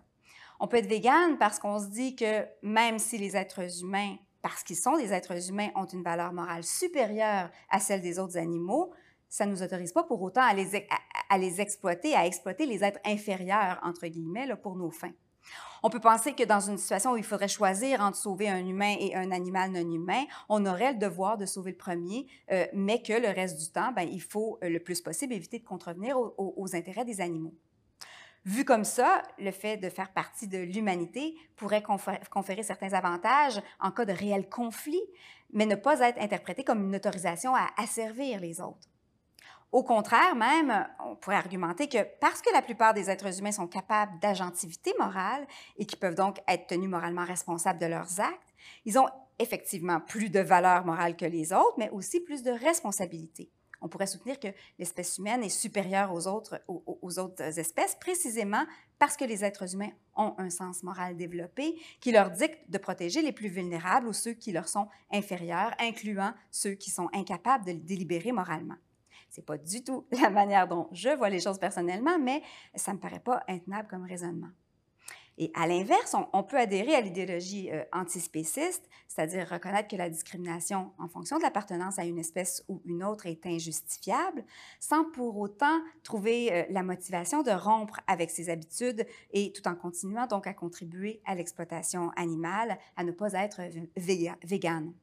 On 0.59 0.67
peut 0.67 0.77
être 0.77 0.89
vegan 0.89 1.37
parce 1.37 1.59
qu'on 1.59 1.79
se 1.79 1.87
dit 1.87 2.15
que 2.15 2.45
même 2.61 2.99
si 2.99 3.17
les 3.17 3.35
êtres 3.35 3.81
humains 3.81 4.17
parce 4.41 4.63
qu'ils 4.63 4.77
sont 4.77 4.97
des 4.97 5.13
êtres 5.13 5.49
humains, 5.49 5.69
ont 5.75 5.85
une 5.85 6.03
valeur 6.03 6.33
morale 6.33 6.63
supérieure 6.63 7.49
à 7.69 7.79
celle 7.79 8.01
des 8.01 8.19
autres 8.19 8.37
animaux, 8.37 8.93
ça 9.27 9.45
ne 9.45 9.51
nous 9.51 9.61
autorise 9.61 9.91
pas 9.91 10.03
pour 10.03 10.21
autant 10.21 10.41
à 10.41 10.53
les, 10.53 11.61
exploiter, 11.61 12.15
à 12.15 12.25
exploiter 12.25 12.65
les 12.65 12.83
êtres 12.83 12.99
inférieurs, 13.05 13.79
entre 13.83 14.07
guillemets, 14.07 14.55
pour 14.55 14.75
nos 14.75 14.89
fins. 14.89 15.13
On 15.83 15.89
peut 15.89 15.99
penser 15.99 16.33
que 16.33 16.43
dans 16.43 16.59
une 16.59 16.77
situation 16.77 17.13
où 17.13 17.17
il 17.17 17.23
faudrait 17.23 17.47
choisir 17.47 18.01
entre 18.01 18.17
sauver 18.17 18.49
un 18.49 18.65
humain 18.65 18.95
et 18.99 19.15
un 19.15 19.31
animal 19.31 19.71
non 19.71 19.89
humain, 19.89 20.25
on 20.49 20.65
aurait 20.65 20.93
le 20.93 20.99
devoir 20.99 21.37
de 21.37 21.45
sauver 21.45 21.71
le 21.71 21.77
premier, 21.77 22.27
euh, 22.51 22.65
mais 22.73 23.01
que 23.01 23.13
le 23.13 23.29
reste 23.29 23.59
du 23.59 23.71
temps, 23.71 23.91
ben, 23.93 24.07
il 24.11 24.21
faut 24.21 24.59
euh, 24.63 24.69
le 24.69 24.79
plus 24.79 25.01
possible 25.01 25.33
éviter 25.33 25.59
de 25.59 25.65
contrevenir 25.65 26.17
aux 26.17 26.75
intérêts 26.75 27.05
des 27.05 27.21
animaux. 27.21 27.53
Vu 28.45 28.63
comme 28.63 28.85
ça, 28.85 29.21
le 29.37 29.51
fait 29.51 29.77
de 29.77 29.89
faire 29.89 30.13
partie 30.13 30.47
de 30.47 30.57
l'humanité 30.57 31.35
pourrait 31.55 31.83
conférer 32.31 32.63
certains 32.63 32.93
avantages 32.93 33.61
en 33.79 33.91
cas 33.91 34.05
de 34.05 34.13
réel 34.13 34.47
conflit, 34.49 35.01
mais 35.51 35.65
ne 35.65 35.75
pas 35.75 35.99
être 35.99 36.21
interprété 36.21 36.63
comme 36.63 36.85
une 36.85 36.95
autorisation 36.95 37.53
à 37.55 37.67
asservir 37.77 38.39
les 38.39 38.61
autres. 38.61 38.87
Au 39.71 39.83
contraire, 39.83 40.35
même, 40.35 40.87
on 41.05 41.15
pourrait 41.15 41.35
argumenter 41.35 41.87
que 41.87 41.99
parce 42.19 42.41
que 42.41 42.51
la 42.51 42.63
plupart 42.63 42.95
des 42.95 43.09
êtres 43.09 43.37
humains 43.37 43.51
sont 43.51 43.67
capables 43.67 44.19
d'agentivité 44.19 44.93
morale 44.97 45.45
et 45.77 45.85
qui 45.85 45.95
peuvent 45.95 46.15
donc 46.15 46.39
être 46.47 46.65
tenus 46.67 46.89
moralement 46.89 47.23
responsables 47.23 47.79
de 47.79 47.85
leurs 47.85 48.19
actes, 48.19 48.55
ils 48.85 48.97
ont 48.97 49.07
effectivement 49.37 49.99
plus 49.99 50.29
de 50.29 50.39
valeur 50.39 50.85
morale 50.85 51.15
que 51.15 51.25
les 51.25 51.53
autres, 51.53 51.75
mais 51.77 51.89
aussi 51.91 52.19
plus 52.19 52.41
de 52.41 52.49
responsabilité. 52.49 53.51
On 53.81 53.87
pourrait 53.87 54.07
soutenir 54.07 54.39
que 54.39 54.47
l'espèce 54.77 55.19
humaine 55.19 55.43
est 55.43 55.49
supérieure 55.49 56.11
aux 56.13 56.27
autres, 56.27 56.61
aux, 56.67 57.19
autres 57.19 57.59
espèces 57.59 57.95
précisément 57.95 58.65
parce 58.97 59.15
que 59.15 59.23
les 59.23 59.45
êtres 59.45 59.73
humains 59.73 59.91
ont 60.17 60.33
un 60.37 60.49
sens 60.49 60.83
moral 60.83 61.15
développé 61.15 61.79
qui 62.01 62.11
leur 62.11 62.31
dicte 62.31 62.59
de 62.69 62.77
protéger 62.77 63.21
les 63.21 63.31
plus 63.31 63.47
vulnérables 63.47 64.07
ou 64.07 64.13
ceux 64.13 64.33
qui 64.33 64.51
leur 64.51 64.67
sont 64.67 64.89
inférieurs, 65.11 65.71
incluant 65.79 66.33
ceux 66.51 66.73
qui 66.73 66.89
sont 66.89 67.07
incapables 67.13 67.65
de 67.65 67.71
délibérer 67.71 68.33
moralement. 68.33 68.75
C'est 69.29 69.45
pas 69.45 69.57
du 69.57 69.83
tout 69.83 70.05
la 70.21 70.29
manière 70.29 70.67
dont 70.67 70.87
je 70.91 71.09
vois 71.09 71.29
les 71.29 71.39
choses 71.39 71.59
personnellement, 71.59 72.19
mais 72.19 72.41
ça 72.75 72.93
me 72.93 72.99
paraît 72.99 73.19
pas 73.19 73.43
intenable 73.47 73.87
comme 73.87 74.05
raisonnement. 74.05 74.49
Et 75.41 75.51
à 75.53 75.67
l'inverse, 75.67 76.17
on, 76.33 76.43
peut 76.43 76.57
adhérer 76.57 76.93
à 76.95 76.99
l'idéologie 76.99 77.71
euh, 77.71 77.81
antispéciste, 77.93 78.89
c'est-à-dire 79.07 79.47
reconnaître 79.49 79.87
que 79.87 79.95
la 79.95 80.09
discrimination 80.09 80.91
en 80.99 81.07
fonction 81.07 81.37
de 81.37 81.43
l'appartenance 81.43 81.97
à 81.97 82.03
une 82.03 82.19
espèce 82.19 82.65
ou 82.67 82.81
une 82.83 83.05
autre 83.05 83.25
est 83.25 83.45
injustifiable, 83.45 84.43
sans 84.81 85.05
pour 85.05 85.37
autant 85.37 85.79
trouver 86.03 86.51
euh, 86.51 86.65
la 86.71 86.83
motivation 86.83 87.41
de 87.41 87.51
rompre 87.51 88.01
avec 88.05 88.31
ses 88.31 88.49
habitudes 88.49 89.07
et 89.31 89.53
tout 89.53 89.65
en 89.65 89.75
continuant 89.75 90.27
donc 90.27 90.45
à 90.45 90.53
contribuer 90.53 91.21
à 91.25 91.35
l'exploitation 91.35 92.11
animale, 92.17 92.77
à 92.97 93.05
ne 93.05 93.13
pas 93.13 93.31
être 93.31 93.61
végane. 94.43 94.93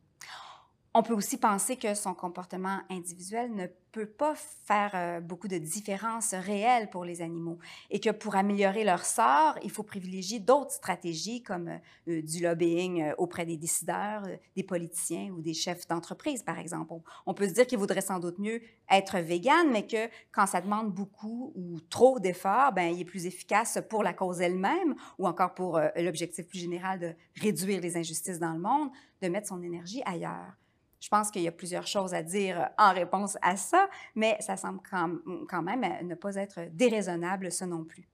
On 0.98 1.02
peut 1.02 1.12
aussi 1.12 1.36
penser 1.36 1.76
que 1.76 1.94
son 1.94 2.14
comportement 2.14 2.80
individuel 2.88 3.54
ne 3.54 3.66
peut 3.92 4.06
pas 4.06 4.34
faire 4.34 4.92
euh, 4.94 5.20
beaucoup 5.20 5.46
de 5.46 5.58
différences 5.58 6.32
réelles 6.32 6.88
pour 6.88 7.04
les 7.04 7.20
animaux 7.20 7.58
et 7.90 8.00
que 8.00 8.08
pour 8.08 8.34
améliorer 8.34 8.82
leur 8.82 9.04
sort, 9.04 9.58
il 9.62 9.70
faut 9.70 9.82
privilégier 9.82 10.38
d'autres 10.38 10.70
stratégies 10.70 11.42
comme 11.42 11.68
euh, 12.08 12.22
du 12.22 12.42
lobbying 12.42 13.02
euh, 13.02 13.14
auprès 13.18 13.44
des 13.44 13.58
décideurs, 13.58 14.22
des 14.56 14.62
politiciens 14.62 15.28
ou 15.36 15.42
des 15.42 15.52
chefs 15.52 15.86
d'entreprise, 15.86 16.42
par 16.42 16.58
exemple. 16.58 16.94
On, 17.26 17.34
peut 17.34 17.46
se 17.46 17.52
dire 17.52 17.66
qu'il 17.66 17.76
vaudrait 17.76 18.00
sans 18.00 18.18
doute 18.18 18.38
mieux 18.38 18.62
être 18.90 19.18
vegan, 19.18 19.68
mais 19.70 19.86
que 19.86 20.08
quand 20.32 20.46
ça 20.46 20.62
demande 20.62 20.94
beaucoup 20.94 21.52
ou 21.56 21.78
trop 21.90 22.18
d'efforts, 22.20 22.72
ben, 22.72 22.86
il 22.88 23.02
est 23.02 23.04
plus 23.04 23.26
efficace 23.26 23.78
pour 23.90 24.02
la 24.02 24.14
cause 24.14 24.40
elle-même 24.40 24.94
ou 25.18 25.28
encore 25.28 25.52
pour 25.52 25.78
l'objectif 25.96 26.48
plus 26.48 26.60
général 26.60 27.00
de 27.00 27.14
réduire 27.42 27.82
les 27.82 27.98
injustices 27.98 28.38
dans 28.38 28.54
le 28.54 28.60
monde, 28.60 28.88
de 29.20 29.28
mettre 29.28 29.48
son 29.48 29.62
énergie 29.62 30.00
ailleurs. 30.06 30.56
Je 31.00 31.08
pense 31.08 31.30
qu'il 31.30 31.42
y 31.42 31.48
a 31.48 31.52
plusieurs 31.52 31.86
choses 31.86 32.14
à 32.14 32.22
dire 32.22 32.68
en 32.78 32.92
réponse 32.92 33.36
à 33.42 33.56
ça, 33.56 33.88
mais 34.14 34.36
ça 34.40 34.56
semble 34.56 34.80
quand 34.82 35.62
même 35.62 36.06
ne 36.06 36.14
pas 36.14 36.36
être 36.36 36.60
déraisonnable, 36.72 37.52
ça 37.52 37.66
non 37.66 37.84
plus. 37.84 38.08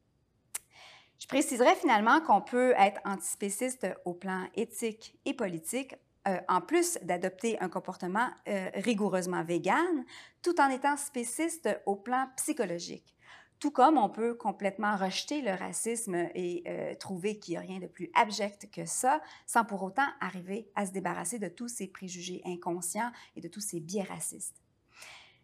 Je 1.22 1.28
préciserai 1.28 1.76
finalement 1.76 2.20
qu'on 2.20 2.40
peut 2.40 2.74
être 2.76 3.00
antispéciste 3.04 3.86
au 4.04 4.12
plan 4.12 4.48
éthique 4.56 5.16
et 5.24 5.34
politique, 5.34 5.94
euh, 6.26 6.36
en 6.48 6.60
plus 6.60 6.98
d'adopter 7.02 7.60
un 7.60 7.68
comportement 7.68 8.28
euh, 8.48 8.70
rigoureusement 8.74 9.44
vegan, 9.44 10.04
tout 10.42 10.60
en 10.60 10.68
étant 10.68 10.96
spéciste 10.96 11.68
au 11.86 11.94
plan 11.94 12.26
psychologique. 12.36 13.14
Tout 13.62 13.70
comme 13.70 13.96
on 13.96 14.08
peut 14.08 14.34
complètement 14.34 14.96
rejeter 14.96 15.40
le 15.40 15.52
racisme 15.52 16.16
et 16.34 16.64
euh, 16.66 16.96
trouver 16.96 17.38
qu'il 17.38 17.52
n'y 17.52 17.58
a 17.58 17.60
rien 17.60 17.78
de 17.78 17.86
plus 17.86 18.10
abject 18.12 18.68
que 18.72 18.86
ça, 18.86 19.20
sans 19.46 19.64
pour 19.64 19.84
autant 19.84 20.08
arriver 20.20 20.68
à 20.74 20.84
se 20.84 20.90
débarrasser 20.90 21.38
de 21.38 21.46
tous 21.46 21.68
ces 21.68 21.86
préjugés 21.86 22.42
inconscients 22.44 23.12
et 23.36 23.40
de 23.40 23.46
tous 23.46 23.60
ces 23.60 23.78
biais 23.78 24.02
racistes. 24.02 24.60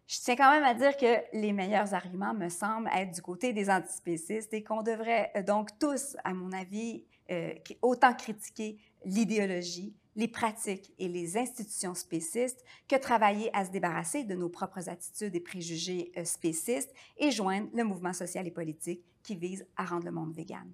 Je 0.08 0.18
tiens 0.18 0.34
quand 0.34 0.50
même 0.50 0.64
à 0.64 0.74
dire 0.74 0.96
que 0.96 1.22
les 1.32 1.52
meilleurs 1.52 1.94
arguments 1.94 2.34
me 2.34 2.48
semblent 2.48 2.90
être 2.92 3.14
du 3.14 3.22
côté 3.22 3.52
des 3.52 3.70
antispécistes 3.70 4.52
et 4.52 4.64
qu'on 4.64 4.82
devrait 4.82 5.30
euh, 5.36 5.44
donc 5.44 5.78
tous, 5.78 6.16
à 6.24 6.34
mon 6.34 6.50
avis, 6.50 7.04
euh, 7.30 7.54
autant 7.82 8.14
critiquer 8.14 8.80
l'idéologie, 9.04 9.94
les 10.18 10.28
pratiques 10.28 10.92
et 10.98 11.06
les 11.06 11.38
institutions 11.38 11.94
spécistes 11.94 12.64
que 12.88 12.96
travailler 12.96 13.56
à 13.56 13.64
se 13.64 13.70
débarrasser 13.70 14.24
de 14.24 14.34
nos 14.34 14.48
propres 14.48 14.90
attitudes 14.90 15.34
et 15.36 15.40
préjugés 15.40 16.10
euh, 16.18 16.24
spécistes 16.24 16.92
et 17.18 17.30
joindre 17.30 17.68
le 17.72 17.84
mouvement 17.84 18.12
social 18.12 18.44
et 18.46 18.50
politique 18.50 19.00
qui 19.22 19.36
vise 19.36 19.64
à 19.76 19.84
rendre 19.84 20.04
le 20.04 20.10
monde 20.10 20.34
vegan. 20.34 20.68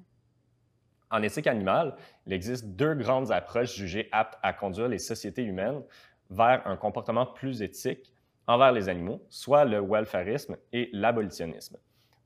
En 1.11 1.23
éthique 1.23 1.47
animale, 1.47 1.95
il 2.27 2.33
existe 2.33 2.65
deux 2.69 2.95
grandes 2.95 3.31
approches 3.33 3.77
jugées 3.77 4.09
aptes 4.13 4.39
à 4.43 4.55
conduire 4.55 4.89
les 4.89 4.99
sociétés 4.99 5.45
humaines 5.45 5.83
vers 6.31 6.67
un 6.67 6.77
comportement 6.77 7.27
plus 7.27 7.61
éthique 7.61 8.15
envers 8.47 8.73
les 8.73 8.89
animaux, 8.89 9.23
soit 9.29 9.67
le 9.67 9.79
welfarisme 9.79 10.57
et 10.73 10.89
l'abolitionnisme. 10.95 11.77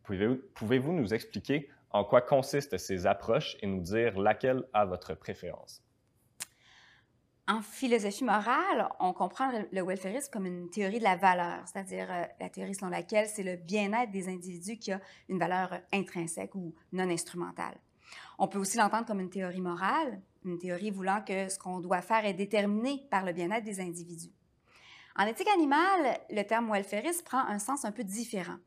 Pouvez-vous 0.04 0.92
nous 0.92 1.12
expliquer 1.12 1.68
en 1.90 2.04
quoi 2.04 2.20
consistent 2.20 2.78
ces 2.78 3.06
approches 3.06 3.56
et 3.60 3.66
nous 3.66 3.80
dire 3.80 4.18
laquelle 4.18 4.62
a 4.72 4.86
votre 4.86 5.14
préférence? 5.14 5.82
En 7.50 7.62
philosophie 7.62 8.24
morale, 8.24 8.90
on 9.00 9.14
comprend 9.14 9.50
le 9.72 9.82
welfarisme 9.82 10.30
comme 10.30 10.44
une 10.44 10.68
théorie 10.68 10.98
de 10.98 11.04
la 11.04 11.16
valeur, 11.16 11.62
c'est-à-dire 11.64 12.06
euh, 12.10 12.24
la 12.38 12.50
théorie 12.50 12.74
selon 12.74 12.90
laquelle 12.90 13.26
c'est 13.26 13.42
le 13.42 13.56
bien-être 13.56 14.10
des 14.10 14.28
individus 14.28 14.76
qui 14.76 14.92
a 14.92 15.00
une 15.30 15.38
valeur 15.38 15.80
intrinsèque 15.90 16.54
ou 16.54 16.74
non 16.92 17.08
instrumentale. 17.08 17.74
On 18.38 18.48
peut 18.48 18.58
aussi 18.58 18.76
l'entendre 18.76 19.06
comme 19.06 19.20
une 19.20 19.30
théorie 19.30 19.62
morale, 19.62 20.20
une 20.44 20.58
théorie 20.58 20.90
voulant 20.90 21.22
que 21.26 21.48
ce 21.48 21.58
qu'on 21.58 21.80
doit 21.80 22.02
faire 22.02 22.26
est 22.26 22.34
déterminé 22.34 23.06
par 23.10 23.24
le 23.24 23.32
bien-être 23.32 23.64
des 23.64 23.80
individus. 23.80 24.34
En 25.16 25.24
éthique 25.24 25.48
animale, 25.48 26.20
le 26.28 26.42
terme 26.42 26.70
welfarisme 26.70 27.24
prend 27.24 27.46
un 27.46 27.58
sens 27.58 27.86
un 27.86 27.92
peu 27.92 28.04
différent. 28.04 28.58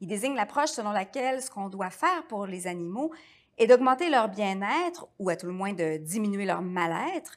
Il 0.00 0.08
désigne 0.08 0.34
l'approche 0.34 0.70
selon 0.70 0.92
laquelle 0.92 1.42
ce 1.42 1.50
qu'on 1.50 1.68
doit 1.68 1.90
faire 1.90 2.26
pour 2.26 2.46
les 2.46 2.66
animaux 2.66 3.12
est 3.58 3.66
d'augmenter 3.66 4.08
leur 4.08 4.30
bien-être, 4.30 5.08
ou 5.18 5.28
à 5.28 5.36
tout 5.36 5.46
le 5.46 5.52
moins 5.52 5.74
de 5.74 5.98
diminuer 5.98 6.46
leur 6.46 6.62
mal-être, 6.62 7.36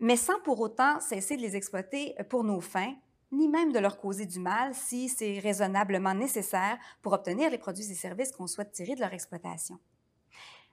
mais 0.00 0.16
sans 0.16 0.40
pour 0.40 0.60
autant 0.60 1.00
cesser 1.00 1.36
de 1.36 1.42
les 1.42 1.56
exploiter 1.56 2.14
pour 2.28 2.44
nos 2.44 2.60
fins, 2.60 2.94
ni 3.32 3.48
même 3.48 3.72
de 3.72 3.78
leur 3.78 3.98
causer 3.98 4.26
du 4.26 4.40
mal 4.40 4.74
si 4.74 5.08
c'est 5.08 5.38
raisonnablement 5.38 6.14
nécessaire 6.14 6.78
pour 7.02 7.12
obtenir 7.12 7.50
les 7.50 7.58
produits 7.58 7.90
et 7.90 7.94
services 7.94 8.32
qu'on 8.32 8.46
souhaite 8.46 8.72
tirer 8.72 8.94
de 8.94 9.00
leur 9.00 9.12
exploitation. 9.12 9.78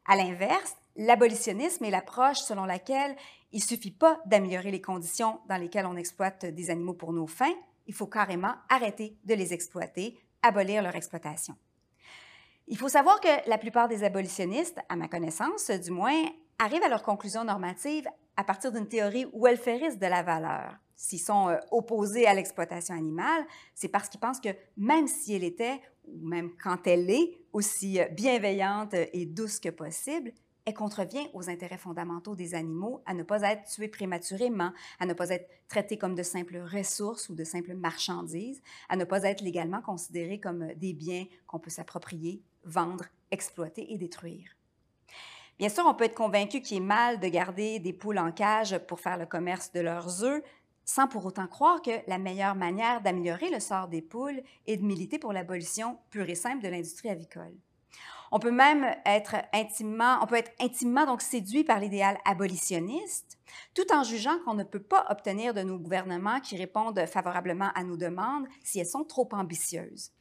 À 0.06 0.16
l'inverse, 0.16 0.76
l'abolitionnisme 0.96 1.84
est 1.84 1.92
l'approche 1.92 2.40
selon 2.40 2.66
laquelle 2.66 3.16
il 3.52 3.60
ne 3.60 3.66
suffit 3.66 3.92
pas 3.92 4.22
d'améliorer 4.26 4.72
les 4.72 4.82
conditions 4.82 5.40
dans 5.50 5.58
lesquelles 5.58 5.86
on 5.86 5.98
exploite 5.98 6.46
des 6.46 6.70
animaux 6.70 6.94
pour 6.94 7.12
nos 7.12 7.28
fins, 7.28 7.56
il 7.88 7.94
faut 7.94 8.08
carrément 8.08 8.54
arrêter 8.70 9.18
de 9.26 9.34
les 9.34 9.54
exploiter, 9.54 10.18
abolir 10.42 10.82
leur 10.82 10.96
exploitation. 10.96 11.56
Il 12.68 12.78
faut 12.78 12.90
savoir 12.90 13.20
que 13.22 13.50
la 13.50 13.58
plupart 13.58 13.88
des 13.88 14.04
abolitionnistes, 14.04 14.80
à 14.90 14.96
ma 14.96 15.08
connaissance 15.08 15.70
du 15.70 15.92
moins, 15.92 16.24
arrivent 16.60 16.84
à 16.84 16.90
leur 16.90 17.04
conclusion 17.04 17.44
normative 17.44 18.08
à 18.38 18.44
partir 18.44 18.72
d'une 18.72 18.88
théorie 18.88 19.28
welfariste 19.34 20.00
de 20.00 20.08
la 20.08 20.24
valeur. 20.24 20.76
S'ils 20.96 21.20
sont 21.20 21.50
euh, 21.50 21.58
opposés 21.72 22.26
à 22.26 22.34
l'exploitation 22.34 22.96
animale, 22.96 23.46
c'est 23.74 23.90
parce 23.90 24.08
qu'ils 24.10 24.20
pensent 24.20 24.40
que 24.40 24.56
même 24.78 25.08
si 25.08 25.34
elle 25.34 25.44
était, 25.44 25.82
ou 26.08 26.26
même 26.26 26.52
quand 26.62 26.88
elle 26.88 27.10
est, 27.10 27.38
aussi 27.52 28.00
euh, 28.00 28.08
bienveillante 28.10 28.94
et 28.94 29.26
douce 29.26 29.60
que 29.60 29.70
possible, 29.70 30.32
elle 30.66 30.74
contrevient 30.74 31.28
aux 31.34 31.50
intérêts 31.50 31.78
fondamentaux 31.78 32.36
des 32.36 32.56
animaux 32.56 33.02
à 33.06 33.14
ne 33.14 33.24
pas 33.24 33.42
être 33.42 33.66
tués 33.66 33.88
prématurément, 33.88 34.72
à 35.00 35.06
ne 35.06 35.14
pas 35.14 35.30
être 35.30 35.48
traités 35.68 35.98
comme 35.98 36.16
de 36.16 36.24
simples 36.24 36.58
ressources 36.58 37.30
ou 37.30 37.36
de 37.36 37.44
simples 37.44 37.76
marchandises, 37.76 38.62
à 38.90 38.96
ne 38.96 39.04
pas 39.04 39.24
être 39.24 39.42
légalement 39.42 39.82
considérés 39.82 40.40
comme 40.40 40.74
des 40.76 40.94
biens 40.94 41.26
qu'on 41.46 41.60
peut 41.60 41.70
s'approprier, 41.70 42.42
vendre, 42.64 43.06
exploiter 43.30 43.94
et 43.94 43.98
détruire. 43.98 44.56
Bien 45.58 45.70
sûr, 45.70 45.86
on 45.88 45.94
peut 45.94 46.04
être 46.04 46.16
convaincu 46.16 46.62
qu'il 46.62 46.78
est 46.78 46.82
mal 46.82 47.20
de 47.20 47.28
garder 47.28 47.80
des 47.80 47.94
poules 47.94 48.20
en 48.20 48.32
cage 48.32 48.78
pour 48.88 49.00
faire 49.00 49.18
le 49.18 49.26
commerce 49.26 49.72
de 49.72 49.80
leurs 49.80 50.24
œufs, 50.24 50.44
sans 50.84 51.08
pour 51.08 51.26
autant 51.26 51.48
croire 51.48 51.82
que 51.82 52.08
la 52.08 52.18
meilleure 52.18 52.56
manière 52.56 53.02
d'améliorer 53.02 53.50
le 53.50 53.62
sort 53.62 53.88
des 53.88 54.02
poules 54.02 54.42
est 54.68 54.78
de 54.78 54.86
militer 54.86 55.18
pour 55.18 55.32
l'abolition 55.32 55.98
pure 56.10 56.30
et 56.30 56.36
simple 56.36 56.62
de 56.62 56.68
l'industrie 56.68 57.10
avicole. 57.10 57.56
On 58.32 58.40
peut 58.40 58.52
même 58.52 58.86
être 59.06 59.36
intimement, 59.54 60.18
on 60.22 60.26
peut 60.26 60.36
être 60.36 60.52
intimement 60.60 61.06
donc 61.06 61.22
séduit 61.22 61.64
par 61.64 61.80
l'idéal 61.80 62.18
abolitionniste, 62.26 63.38
tout 63.74 63.94
en 63.94 64.04
jugeant 64.04 64.40
qu'on 64.44 64.56
ne 64.56 64.64
peut 64.64 64.82
pas 64.82 65.06
obtenir 65.10 65.54
de 65.54 65.62
nos 65.62 65.80
gouvernements 65.80 66.42
qui 66.42 66.58
répondent 66.58 67.06
favorablement 67.06 67.72
à 67.76 67.84
nos 67.84 67.96
demandes 67.96 68.48
si 68.62 68.80
elles 68.80 68.88
sont 68.88 69.06
trop 69.06 69.30
ambitieuses. 69.32 70.12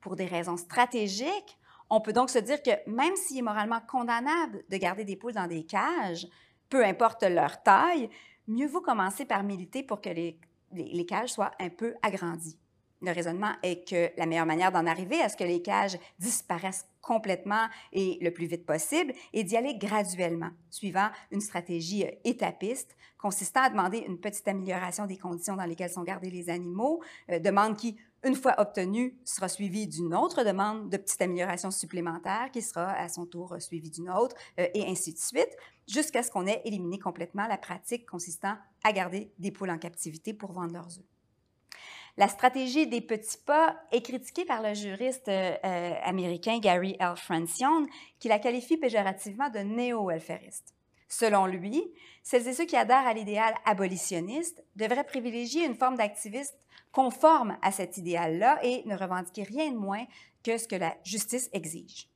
Pour 0.00 0.14
des 0.14 0.26
raisons 0.26 0.56
stratégiques, 0.56 1.58
on 1.90 2.00
peut 2.00 2.12
donc 2.12 2.30
se 2.30 2.38
dire 2.38 2.62
que 2.62 2.70
même 2.88 3.16
s'il 3.16 3.38
est 3.38 3.42
moralement 3.42 3.80
condamnable 3.88 4.64
de 4.68 4.76
garder 4.76 5.04
des 5.04 5.16
poules 5.16 5.34
dans 5.34 5.46
des 5.46 5.64
cages, 5.64 6.26
peu 6.68 6.84
importe 6.84 7.22
leur 7.22 7.62
taille, 7.62 8.10
mieux 8.48 8.66
vaut 8.66 8.80
commencer 8.80 9.24
par 9.24 9.42
militer 9.42 9.82
pour 9.82 10.00
que 10.00 10.08
les, 10.08 10.38
les, 10.72 11.06
cages 11.06 11.30
soient 11.30 11.52
un 11.60 11.68
peu 11.68 11.94
agrandies. 12.02 12.58
Le 13.02 13.12
raisonnement 13.12 13.52
est 13.62 13.86
que 13.86 14.10
la 14.16 14.26
meilleure 14.26 14.46
manière 14.46 14.72
d'en 14.72 14.86
arriver 14.86 15.20
à 15.20 15.28
ce 15.28 15.36
que 15.36 15.44
les 15.44 15.62
cages 15.62 15.98
disparaissent 16.18 16.88
complètement 17.02 17.68
et 17.92 18.18
le 18.20 18.32
plus 18.32 18.46
vite 18.46 18.64
possible 18.64 19.12
est 19.32 19.44
d'y 19.44 19.56
aller 19.56 19.76
graduellement, 19.76 20.50
suivant 20.70 21.08
une 21.30 21.40
stratégie 21.40 22.04
euh, 22.04 22.10
étapiste 22.24 22.96
consistant 23.18 23.62
à 23.62 23.70
demander 23.70 23.98
une 23.98 24.18
petite 24.18 24.46
amélioration 24.48 25.06
des 25.06 25.16
conditions 25.16 25.56
dans 25.56 25.64
lesquelles 25.64 25.90
sont 25.90 26.02
gardés 26.02 26.30
les 26.30 26.50
animaux, 26.50 27.02
euh, 27.30 27.38
demande 27.38 27.76
qui, 27.76 27.96
une 28.26 28.34
fois 28.34 28.56
obtenue, 28.58 29.16
sera 29.24 29.48
suivie 29.48 29.86
d'une 29.86 30.14
autre 30.14 30.42
demande 30.42 30.90
de 30.90 30.96
petite 30.96 31.22
amélioration 31.22 31.70
supplémentaire 31.70 32.50
qui 32.52 32.60
sera 32.60 32.90
à 32.92 33.08
son 33.08 33.24
tour 33.24 33.54
euh, 33.54 33.60
suivie 33.60 33.90
d'une 33.90 34.10
autre, 34.10 34.34
et 34.58 34.84
ainsi 34.86 35.12
de 35.12 35.18
suite, 35.18 35.56
jusqu'à 35.88 36.22
ce 36.22 36.30
qu'on 36.30 36.46
ait 36.46 36.60
éliminé 36.64 36.98
complètement 36.98 37.46
la 37.46 37.56
pratique 37.56 38.06
consistant 38.06 38.56
à 38.82 38.92
garder 38.92 39.30
des 39.38 39.52
poules 39.52 39.70
en 39.70 39.78
captivité 39.78 40.34
pour 40.34 40.52
vendre 40.52 40.72
leurs 40.72 40.98
œufs. 40.98 41.04
La 42.18 42.28
stratégie 42.28 42.86
des 42.86 43.02
petits 43.02 43.36
pas 43.36 43.76
est 43.92 44.00
critiquée 44.00 44.46
par 44.46 44.62
le 44.62 44.72
juriste 44.72 45.28
euh, 45.28 45.94
américain 46.02 46.58
Gary 46.58 46.96
L. 46.98 47.14
Francione, 47.16 47.86
qui 48.18 48.28
la 48.28 48.38
qualifie 48.38 48.78
péjorativement 48.78 49.50
de 49.50 49.58
néo-welfariste. 49.58 50.74
Selon 51.08 51.46
lui, 51.46 51.84
celles 52.22 52.48
et 52.48 52.54
ceux 52.54 52.64
qui 52.64 52.76
adhèrent 52.76 53.06
à 53.06 53.12
l'idéal 53.12 53.54
abolitionniste 53.64 54.64
devraient 54.74 55.04
privilégier 55.04 55.64
une 55.64 55.76
forme 55.76 55.96
d'activiste 55.96 56.58
conforme 56.96 57.58
à 57.60 57.72
cet 57.72 57.98
idéal-là 57.98 58.58
et 58.62 58.82
ne 58.86 58.96
revendiquer 58.96 59.42
rien 59.42 59.70
de 59.70 59.76
moins 59.76 60.06
que 60.42 60.56
ce 60.56 60.66
que 60.66 60.76
la 60.76 60.96
justice 61.04 61.50
exige. 61.52 62.08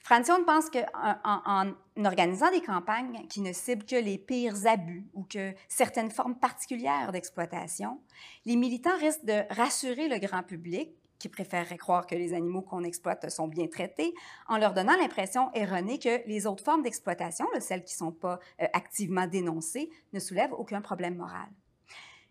Francione 0.00 0.44
pense 0.44 0.70
qu'en 0.70 0.82
en, 1.22 1.72
organisant 2.04 2.50
des 2.50 2.60
campagnes 2.60 3.28
qui 3.28 3.40
ne 3.42 3.52
ciblent 3.52 3.84
que 3.84 3.94
les 3.94 4.18
pires 4.18 4.66
abus 4.66 5.06
ou 5.14 5.22
que 5.22 5.54
certaines 5.68 6.10
formes 6.10 6.34
particulières 6.34 7.12
d'exploitation, 7.12 8.00
les 8.44 8.56
militants 8.56 8.98
risquent 8.98 9.24
de 9.24 9.44
rassurer 9.54 10.08
le 10.08 10.18
grand 10.18 10.42
public 10.42 10.90
qui 11.20 11.28
préférerait 11.28 11.78
croire 11.78 12.04
que 12.04 12.16
les 12.16 12.34
animaux 12.34 12.62
qu'on 12.62 12.82
exploite 12.82 13.30
sont 13.30 13.46
bien 13.46 13.68
traités, 13.68 14.12
en 14.48 14.58
leur 14.58 14.74
donnant 14.74 14.96
l'impression 14.96 15.52
erronée 15.54 16.00
que 16.00 16.26
les 16.26 16.44
autres 16.44 16.64
formes 16.64 16.82
d'exploitation, 16.82 17.46
celles 17.60 17.84
qui 17.84 17.94
ne 17.94 18.06
sont 18.06 18.12
pas 18.12 18.40
euh, 18.60 18.66
activement 18.72 19.28
dénoncées, 19.28 19.90
ne 20.12 20.18
soulèvent 20.18 20.54
aucun 20.54 20.80
problème 20.80 21.14
moral. 21.14 21.48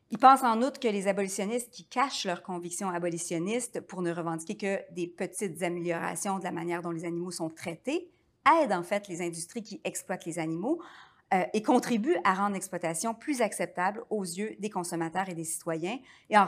Il 0.09 0.19
pense 0.19 0.43
en 0.43 0.61
outre 0.61 0.79
que 0.79 0.87
les 0.87 1.07
abolitionnistes 1.07 1.69
qui 1.69 1.85
cachent 1.85 2.25
leurs 2.25 2.41
convictions 2.41 2.89
abolitionnistes 2.89 3.81
pour 3.81 4.01
ne 4.01 4.13
revendiquer 4.13 4.55
que 4.55 4.93
des 4.93 5.07
petites 5.07 5.61
améliorations 5.63 6.39
de 6.39 6.45
la 6.45 6.51
manière 6.51 6.81
dont 6.81 6.91
les 6.91 7.03
animaux 7.03 7.31
sont 7.31 7.49
traités 7.49 8.09
aident 8.61 8.71
en 8.71 8.83
fait 8.83 9.09
les 9.09 9.21
industries 9.21 9.63
qui 9.63 9.81
exploitent 9.83 10.25
les 10.25 10.39
animaux 10.39 10.81
euh, 11.33 11.43
et 11.53 11.61
contribuent 11.61 12.15
à 12.23 12.35
rendre 12.35 12.53
l'exploitation 12.53 13.13
plus 13.13 13.41
acceptable 13.41 14.01
aux 14.09 14.23
yeux 14.23 14.55
des 14.59 14.69
consommateurs 14.69 15.27
et 15.27 15.33
des 15.33 15.43
citoyens 15.43 15.99
et, 16.29 16.37
en, 16.37 16.47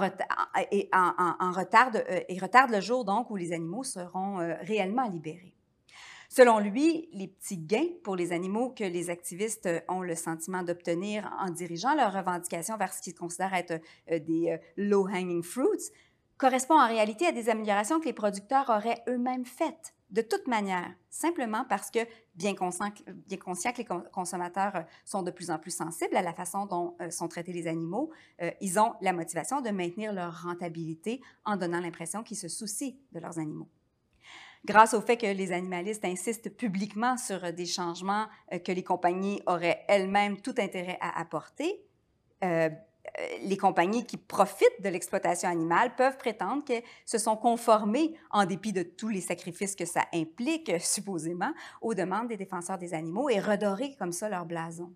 et 0.71 0.89
en, 0.93 1.51
retardent, 1.51 2.05
euh, 2.09 2.21
et 2.29 2.39
retardent 2.39 2.71
le 2.71 2.79
jour 2.79 3.03
donc 3.03 3.29
où 3.29 3.35
les 3.35 3.51
animaux 3.51 3.83
seront 3.83 4.39
euh, 4.39 4.55
réellement 4.61 5.09
libérés. 5.09 5.53
Selon 6.31 6.59
lui, 6.59 7.09
les 7.11 7.27
petits 7.27 7.57
gains 7.57 7.87
pour 8.03 8.15
les 8.15 8.31
animaux 8.31 8.69
que 8.69 8.83
les 8.83 9.09
activistes 9.09 9.67
ont 9.87 10.01
le 10.01 10.13
sentiment 10.13 10.61
d'obtenir 10.61 11.27
en 11.39 11.49
dirigeant 11.49 11.95
leurs 11.95 12.13
revendications 12.13 12.77
vers 12.77 12.93
ce 12.93 13.01
qu'ils 13.01 13.15
considèrent 13.15 13.55
être 13.55 13.81
euh, 14.11 14.19
des 14.19 14.51
euh, 14.51 14.57
low-hanging 14.77 15.41
fruits 15.41 15.89
correspondent 16.37 16.81
en 16.81 16.87
réalité 16.87 17.25
à 17.25 17.31
des 17.31 17.49
améliorations 17.49 17.99
que 17.99 18.05
les 18.05 18.13
producteurs 18.13 18.69
auraient 18.69 19.01
eux-mêmes 19.09 19.43
faites. 19.43 19.95
De 20.11 20.21
toute 20.21 20.47
manière, 20.47 20.93
simplement 21.09 21.65
parce 21.67 21.89
que, 21.89 21.99
bien 22.35 22.53
conscient, 22.53 22.91
bien 23.27 23.37
conscient 23.37 23.73
que 23.73 23.79
les 23.79 23.87
consommateurs 24.11 24.85
sont 25.05 25.23
de 25.23 25.31
plus 25.31 25.49
en 25.49 25.57
plus 25.57 25.75
sensibles 25.75 26.15
à 26.15 26.21
la 26.21 26.33
façon 26.33 26.67
dont 26.67 26.95
euh, 27.01 27.09
sont 27.09 27.27
traités 27.27 27.53
les 27.53 27.67
animaux, 27.67 28.11
ils 28.61 28.79
ont 28.79 28.93
la 29.01 29.13
motivation 29.13 29.61
de 29.61 29.69
maintenir 29.71 30.13
leur 30.13 30.43
rentabilité 30.43 31.21
en 31.43 31.57
donnant 31.57 31.81
l'impression 31.81 32.23
qu'ils 32.23 32.37
se 32.37 32.47
soucient 32.47 32.93
de 33.11 33.19
leurs 33.19 33.39
animaux 33.39 33.67
grâce 34.65 34.93
au 34.93 35.01
fait 35.01 35.17
que 35.17 35.27
les 35.27 35.51
animalistes 35.51 36.05
insistent 36.05 36.49
publiquement 36.49 37.17
sur 37.17 37.53
des 37.53 37.65
changements 37.65 38.27
euh, 38.53 38.59
que 38.59 38.71
les 38.71 38.83
compagnies 38.83 39.41
auraient 39.45 39.83
elles-mêmes 39.87 40.41
tout 40.41 40.55
intérêt 40.57 40.97
à 41.01 41.19
apporter, 41.19 41.81
euh, 42.43 42.69
euh, 43.17 43.27
les 43.43 43.57
compagnies 43.57 44.05
qui 44.05 44.17
profitent 44.17 44.81
de 44.83 44.89
l'exploitation 44.89 45.49
animale 45.49 45.95
peuvent 45.95 46.17
prétendre 46.17 46.63
qu'elles 46.63 46.83
se 47.05 47.17
sont 47.17 47.35
conformées, 47.35 48.13
en 48.31 48.45
dépit 48.45 48.73
de 48.73 48.83
tous 48.83 49.09
les 49.09 49.21
sacrifices 49.21 49.75
que 49.75 49.85
ça 49.85 50.05
implique, 50.13 50.71
supposément, 50.79 51.51
aux 51.81 51.93
demandes 51.93 52.27
des 52.27 52.37
défenseurs 52.37 52.77
des 52.77 52.93
animaux 52.93 53.29
et 53.29 53.39
redorer 53.39 53.95
comme 53.97 54.11
ça 54.11 54.29
leur 54.29 54.45
blason. 54.45 54.93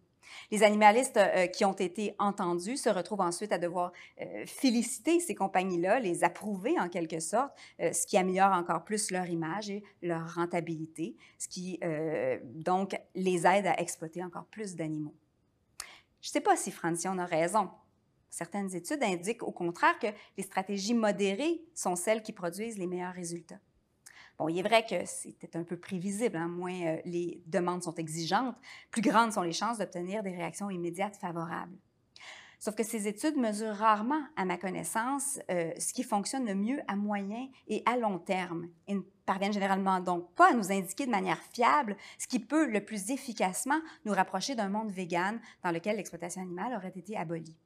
Les 0.51 0.63
animalistes 0.63 1.17
euh, 1.17 1.47
qui 1.47 1.65
ont 1.65 1.73
été 1.73 2.15
entendus 2.19 2.77
se 2.77 2.89
retrouvent 2.89 3.21
ensuite 3.21 3.51
à 3.51 3.57
devoir 3.57 3.91
euh, 4.21 4.45
féliciter 4.45 5.19
ces 5.19 5.35
compagnies-là, 5.35 5.99
les 5.99 6.23
approuver 6.23 6.79
en 6.79 6.89
quelque 6.89 7.19
sorte, 7.19 7.51
euh, 7.79 7.91
ce 7.93 8.05
qui 8.05 8.17
améliore 8.17 8.53
encore 8.53 8.83
plus 8.83 9.11
leur 9.11 9.27
image 9.27 9.69
et 9.69 9.83
leur 10.01 10.35
rentabilité, 10.35 11.15
ce 11.37 11.47
qui 11.47 11.79
donc 12.43 12.95
les 13.15 13.45
aide 13.45 13.67
à 13.67 13.79
exploiter 13.79 14.23
encore 14.23 14.45
plus 14.45 14.75
d'animaux. 14.75 15.13
Je 16.21 16.29
ne 16.29 16.31
sais 16.31 16.41
pas 16.41 16.55
si 16.55 16.71
Francione 16.71 17.19
a 17.19 17.25
raison. 17.25 17.69
Certaines 18.29 18.73
études 18.75 19.03
indiquent 19.03 19.43
au 19.43 19.51
contraire 19.51 19.97
que 19.99 20.07
les 20.37 20.43
stratégies 20.43 20.93
modérées 20.93 21.61
sont 21.75 21.95
celles 21.95 22.23
qui 22.23 22.31
produisent 22.31 22.77
les 22.77 22.87
meilleurs 22.87 23.13
résultats. 23.13 23.59
Bon, 24.39 24.47
il 24.49 24.57
est 24.57 24.63
vrai 24.63 24.83
que 24.85 25.05
c'était 25.05 25.55
un 25.55 25.63
peu 25.63 25.77
prévisible, 25.77 26.37
hein, 26.37 26.47
moins 26.47 26.81
euh, 26.81 26.97
les 27.05 27.41
demandes 27.45 27.83
sont 27.83 27.95
exigeantes, 27.95 28.55
plus 28.89 29.01
grandes 29.01 29.31
sont 29.31 29.43
les 29.43 29.53
chances 29.53 29.77
d'obtenir 29.77 30.23
des 30.23 30.31
réactions 30.31 30.69
immédiates 30.69 31.15
favorables. 31.17 31.77
Sauf 32.63 32.75
que 32.75 32.83
ces 32.83 33.09
études 33.09 33.35
mesurent 33.35 33.75
rarement, 33.75 34.23
à 34.37 34.45
ma 34.45 34.57
connaissance, 34.57 35.37
euh, 35.51 35.71
ce 35.77 35.91
qui 35.91 36.01
fonctionne 36.01 36.45
le 36.45 36.55
mieux 36.55 36.79
à 36.87 36.95
moyen 36.95 37.49
et 37.67 37.83
à 37.85 37.97
long 37.97 38.19
terme 38.19 38.69
et 38.87 38.95
ne 38.95 39.01
parviennent 39.25 39.51
généralement 39.51 39.99
donc 39.99 40.33
pas 40.33 40.51
à 40.51 40.53
nous 40.53 40.71
indiquer 40.71 41.05
de 41.05 41.11
manière 41.11 41.41
fiable 41.53 41.97
ce 42.17 42.25
qui 42.25 42.39
peut 42.39 42.65
le 42.65 42.83
plus 42.83 43.11
efficacement 43.11 43.81
nous 44.05 44.13
rapprocher 44.13 44.55
d'un 44.55 44.69
monde 44.69 44.91
vegan 44.91 45.41
dans 45.61 45.71
lequel 45.71 45.97
l'exploitation 45.97 46.41
animale 46.41 46.73
aurait 46.73 46.93
été 46.95 47.17
abolie. 47.17 47.57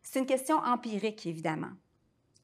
C'est 0.00 0.20
une 0.20 0.26
question 0.26 0.58
empirique, 0.58 1.26
évidemment. 1.26 1.72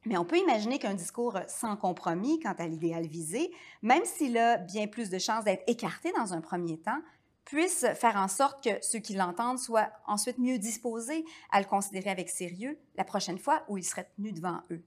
Mais 0.05 0.17
on 0.17 0.25
peut 0.25 0.37
imaginer 0.37 0.79
qu'un 0.79 0.95
discours 0.95 1.37
sans 1.47 1.75
compromis 1.77 2.39
quant 2.39 2.55
à 2.57 2.65
l'idéal 2.65 3.05
visé, 3.05 3.51
même 3.81 4.05
s'il 4.05 4.37
a 4.37 4.57
bien 4.57 4.87
plus 4.87 5.09
de 5.09 5.19
chances 5.19 5.43
d'être 5.43 5.63
écarté 5.67 6.11
dans 6.13 6.33
un 6.33 6.41
premier 6.41 6.79
temps, 6.79 7.01
puisse 7.45 7.85
faire 7.95 8.15
en 8.15 8.27
sorte 8.27 8.63
que 8.63 8.69
ceux 8.81 8.99
qui 8.99 9.13
l'entendent 9.13 9.59
soient 9.59 9.91
ensuite 10.07 10.37
mieux 10.37 10.57
disposés 10.57 11.25
à 11.51 11.59
le 11.59 11.65
considérer 11.65 12.09
avec 12.09 12.29
sérieux 12.29 12.79
la 12.95 13.03
prochaine 13.03 13.39
fois 13.39 13.63
où 13.67 13.77
il 13.77 13.83
serait 13.83 14.09
tenu 14.15 14.31
devant 14.31 14.61
eux. 14.71 14.83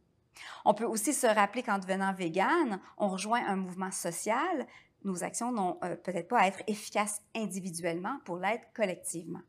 On 0.64 0.74
peut 0.74 0.84
aussi 0.84 1.12
se 1.12 1.26
rappeler 1.26 1.62
qu'en 1.62 1.78
devenant 1.78 2.12
vegan, 2.12 2.80
on 2.98 3.08
rejoint 3.08 3.46
un 3.46 3.56
mouvement 3.56 3.92
social. 3.92 4.66
Nos 5.04 5.22
actions 5.22 5.52
n'ont 5.52 5.78
euh, 5.84 5.94
peut-être 5.96 6.28
pas 6.28 6.40
à 6.40 6.46
être 6.48 6.62
efficaces 6.66 7.22
individuellement 7.36 8.18
pour 8.24 8.38
l'être 8.38 8.66
collectivement. 8.74 9.42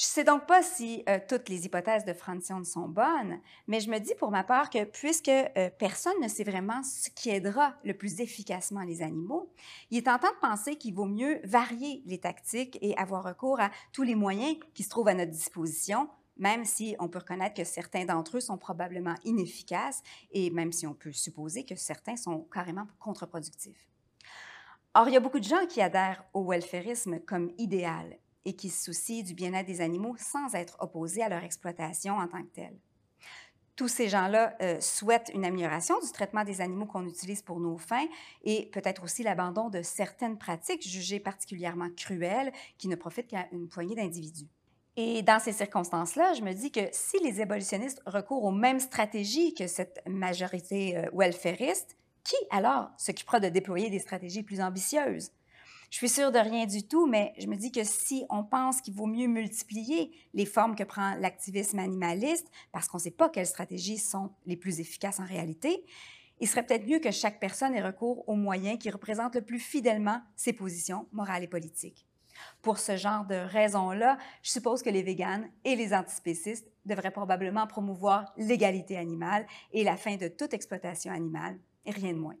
Je 0.00 0.06
ne 0.06 0.08
sais 0.08 0.24
donc 0.24 0.46
pas 0.46 0.62
si 0.62 1.04
euh, 1.10 1.18
toutes 1.28 1.50
les 1.50 1.66
hypothèses 1.66 2.06
de 2.06 2.14
Francione 2.14 2.64
sont 2.64 2.88
bonnes, 2.88 3.38
mais 3.66 3.80
je 3.80 3.90
me 3.90 3.98
dis 3.98 4.14
pour 4.14 4.30
ma 4.30 4.44
part 4.44 4.70
que 4.70 4.84
puisque 4.84 5.28
euh, 5.28 5.68
personne 5.78 6.18
ne 6.22 6.28
sait 6.28 6.42
vraiment 6.42 6.82
ce 6.82 7.10
qui 7.10 7.28
aidera 7.28 7.74
le 7.84 7.92
plus 7.92 8.22
efficacement 8.22 8.80
les 8.80 9.02
animaux, 9.02 9.52
il 9.90 9.98
est 9.98 10.06
tentant 10.06 10.30
de 10.30 10.40
penser 10.40 10.76
qu'il 10.76 10.94
vaut 10.94 11.04
mieux 11.04 11.38
varier 11.44 12.02
les 12.06 12.16
tactiques 12.16 12.78
et 12.80 12.96
avoir 12.96 13.24
recours 13.24 13.60
à 13.60 13.70
tous 13.92 14.02
les 14.02 14.14
moyens 14.14 14.56
qui 14.72 14.84
se 14.84 14.88
trouvent 14.88 15.08
à 15.08 15.12
notre 15.12 15.32
disposition, 15.32 16.08
même 16.38 16.64
si 16.64 16.96
on 16.98 17.08
peut 17.08 17.18
reconnaître 17.18 17.56
que 17.56 17.64
certains 17.64 18.06
d'entre 18.06 18.38
eux 18.38 18.40
sont 18.40 18.56
probablement 18.56 19.16
inefficaces 19.24 20.02
et 20.30 20.48
même 20.48 20.72
si 20.72 20.86
on 20.86 20.94
peut 20.94 21.12
supposer 21.12 21.66
que 21.66 21.76
certains 21.76 22.16
sont 22.16 22.48
carrément 22.50 22.86
contre-productifs. 23.00 23.86
Or, 24.94 25.08
il 25.08 25.12
y 25.12 25.16
a 25.18 25.20
beaucoup 25.20 25.40
de 25.40 25.44
gens 25.44 25.66
qui 25.68 25.82
adhèrent 25.82 26.24
au 26.32 26.42
welfarisme 26.42 27.20
comme 27.20 27.52
idéal 27.58 28.16
et 28.44 28.54
qui 28.54 28.70
se 28.70 28.84
soucient 28.84 29.22
du 29.22 29.34
bien-être 29.34 29.66
des 29.66 29.80
animaux 29.80 30.16
sans 30.18 30.54
être 30.54 30.76
opposés 30.80 31.22
à 31.22 31.28
leur 31.28 31.44
exploitation 31.44 32.16
en 32.16 32.26
tant 32.26 32.42
que 32.42 32.48
telle. 32.54 32.78
Tous 33.76 33.88
ces 33.88 34.08
gens-là 34.08 34.56
euh, 34.60 34.78
souhaitent 34.80 35.30
une 35.32 35.44
amélioration 35.44 35.98
du 36.00 36.12
traitement 36.12 36.44
des 36.44 36.60
animaux 36.60 36.84
qu'on 36.84 37.06
utilise 37.06 37.40
pour 37.40 37.60
nos 37.60 37.78
fins 37.78 38.06
et 38.44 38.68
peut-être 38.72 39.02
aussi 39.02 39.22
l'abandon 39.22 39.70
de 39.70 39.80
certaines 39.80 40.36
pratiques 40.36 40.86
jugées 40.86 41.20
particulièrement 41.20 41.88
cruelles 41.96 42.52
qui 42.76 42.88
ne 42.88 42.96
profitent 42.96 43.28
qu'à 43.28 43.46
une 43.52 43.68
poignée 43.68 43.94
d'individus. 43.94 44.48
Et 44.96 45.22
dans 45.22 45.38
ces 45.38 45.52
circonstances-là, 45.52 46.34
je 46.34 46.42
me 46.42 46.52
dis 46.52 46.70
que 46.70 46.80
si 46.92 47.18
les 47.24 47.40
abolitionnistes 47.40 48.02
recourent 48.04 48.44
aux 48.44 48.50
mêmes 48.50 48.80
stratégies 48.80 49.54
que 49.54 49.66
cette 49.66 50.02
majorité 50.06 50.98
euh, 50.98 51.08
welfariste, 51.14 51.96
qui 52.22 52.36
alors 52.50 52.90
s'occupera 52.98 53.40
de 53.40 53.48
déployer 53.48 53.88
des 53.88 53.98
stratégies 53.98 54.42
plus 54.42 54.60
ambitieuses? 54.60 55.30
Je 55.90 55.96
suis 55.96 56.08
sûre 56.08 56.30
de 56.30 56.38
rien 56.38 56.66
du 56.66 56.86
tout, 56.86 57.06
mais 57.06 57.32
je 57.36 57.48
me 57.48 57.56
dis 57.56 57.72
que 57.72 57.82
si 57.82 58.24
on 58.30 58.44
pense 58.44 58.80
qu'il 58.80 58.94
vaut 58.94 59.06
mieux 59.06 59.26
multiplier 59.26 60.12
les 60.34 60.46
formes 60.46 60.76
que 60.76 60.84
prend 60.84 61.16
l'activisme 61.16 61.80
animaliste, 61.80 62.48
parce 62.70 62.86
qu'on 62.86 62.98
ne 62.98 63.02
sait 63.02 63.10
pas 63.10 63.28
quelles 63.28 63.46
stratégies 63.46 63.98
sont 63.98 64.30
les 64.46 64.56
plus 64.56 64.78
efficaces 64.78 65.18
en 65.18 65.26
réalité, 65.26 65.84
il 66.38 66.48
serait 66.48 66.64
peut-être 66.64 66.86
mieux 66.86 67.00
que 67.00 67.10
chaque 67.10 67.40
personne 67.40 67.74
ait 67.74 67.82
recours 67.82 68.26
aux 68.28 68.36
moyens 68.36 68.78
qui 68.78 68.88
représentent 68.88 69.34
le 69.34 69.42
plus 69.42 69.58
fidèlement 69.58 70.22
ses 70.36 70.52
positions 70.52 71.08
morales 71.10 71.42
et 71.42 71.48
politiques. 71.48 72.06
Pour 72.62 72.78
ce 72.78 72.96
genre 72.96 73.26
de 73.26 73.34
raisons-là, 73.34 74.16
je 74.42 74.50
suppose 74.50 74.82
que 74.82 74.90
les 74.90 75.02
véganes 75.02 75.50
et 75.64 75.74
les 75.74 75.92
antispécistes 75.92 76.70
devraient 76.86 77.10
probablement 77.10 77.66
promouvoir 77.66 78.32
l'égalité 78.36 78.96
animale 78.96 79.44
et 79.72 79.82
la 79.82 79.96
fin 79.96 80.16
de 80.16 80.28
toute 80.28 80.54
exploitation 80.54 81.12
animale, 81.12 81.58
et 81.84 81.90
rien 81.90 82.12
de 82.12 82.18
moins. 82.18 82.36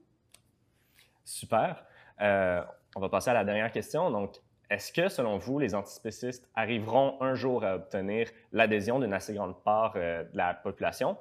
Super. 1.24 1.84
Euh, 2.20 2.64
on 2.96 3.00
va 3.00 3.08
passer 3.08 3.30
à 3.30 3.34
la 3.34 3.44
dernière 3.44 3.70
question. 3.72 4.10
Donc, 4.10 4.36
est-ce 4.70 4.92
que, 4.92 5.08
selon 5.08 5.38
vous, 5.38 5.58
les 5.58 5.74
antispécistes 5.74 6.48
arriveront 6.54 7.20
un 7.20 7.34
jour 7.34 7.64
à 7.64 7.74
obtenir 7.74 8.28
l'adhésion 8.52 9.00
d'une 9.00 9.12
assez 9.12 9.34
grande 9.34 9.60
part 9.64 9.94
euh, 9.96 10.22
de 10.24 10.36
la 10.36 10.54
population 10.54 11.16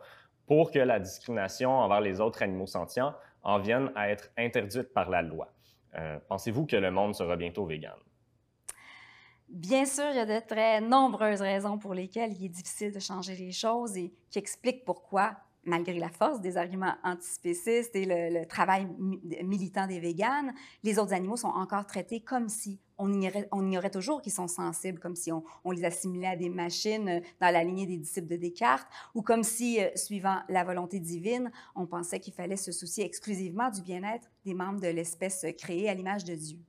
pour 0.45 0.71
que 0.71 0.79
la 0.79 0.99
discrimination 0.99 1.71
envers 1.71 2.01
les 2.01 2.21
autres 2.21 2.43
animaux 2.43 2.67
sentients 2.67 3.13
en 3.43 3.59
vienne 3.59 3.91
à 3.95 4.09
être 4.09 4.29
interdite 4.37 4.93
par 4.93 5.09
la 5.09 5.21
loi? 5.21 5.49
Euh, 5.95 6.19
pensez-vous 6.27 6.65
que 6.65 6.75
le 6.75 6.91
monde 6.91 7.15
sera 7.15 7.35
bientôt 7.35 7.65
vegan? 7.65 7.97
Bien 9.47 9.85
sûr, 9.85 10.05
il 10.11 10.17
y 10.17 10.19
a 10.19 10.27
de 10.27 10.45
très 10.45 10.79
nombreuses 10.79 11.41
raisons 11.41 11.79
pour 11.79 11.95
lesquelles 11.95 12.33
il 12.33 12.45
est 12.45 12.49
difficile 12.49 12.93
de 12.93 12.99
changer 12.99 13.35
les 13.35 13.51
choses 13.51 13.97
et 13.97 14.13
qui 14.29 14.37
expliquent 14.37 14.85
pourquoi 14.85 15.31
malgré 15.63 15.99
la 15.99 16.09
force 16.09 16.41
des 16.41 16.57
arguments 16.57 16.95
antispécistes 17.03 17.95
et 17.95 18.05
le, 18.05 18.45
travail 18.45 18.87
militant 19.43 19.87
des 19.87 19.99
véganes, 19.99 20.53
les 20.83 20.99
autres 20.99 21.13
animaux 21.13 21.37
sont 21.37 21.47
encore 21.47 21.85
traités 21.85 22.21
comme 22.21 22.49
si 22.49 22.79
on 22.97 23.13
ignorait, 23.13 23.89
toujours 23.89 24.21
qu'ils 24.21 24.33
sont 24.33 24.47
sensibles, 24.47 24.99
comme 24.99 25.15
si 25.15 25.31
on, 25.31 25.71
les 25.71 25.85
assimilait 25.85 26.27
à 26.27 26.35
des 26.35 26.49
machines 26.49 27.07
euh, 27.07 27.19
dans 27.39 27.53
la 27.53 27.63
lignée 27.63 27.85
des 27.85 27.95
disciples 27.95 28.27
de 28.27 28.35
Descartes, 28.35 28.87
ou 29.15 29.21
comme 29.21 29.43
si, 29.43 29.81
euh, 29.81 29.89
suivant 29.95 30.39
la 30.49 30.65
volonté 30.65 30.99
divine, 30.99 31.49
on 31.75 31.85
pensait 31.85 32.19
qu'il 32.19 32.33
fallait 32.33 32.57
se 32.57 32.73
soucier 32.73 33.05
exclusivement 33.05 33.69
du 33.69 33.81
bien-être 33.81 34.29
des 34.43 34.53
membres 34.53 34.81
de 34.81 34.87
l'espèce 34.87 35.45
créée 35.57 35.87
à 35.87 35.93
l'image 35.93 36.25
de 36.25 36.35
Dieu. 36.35 36.59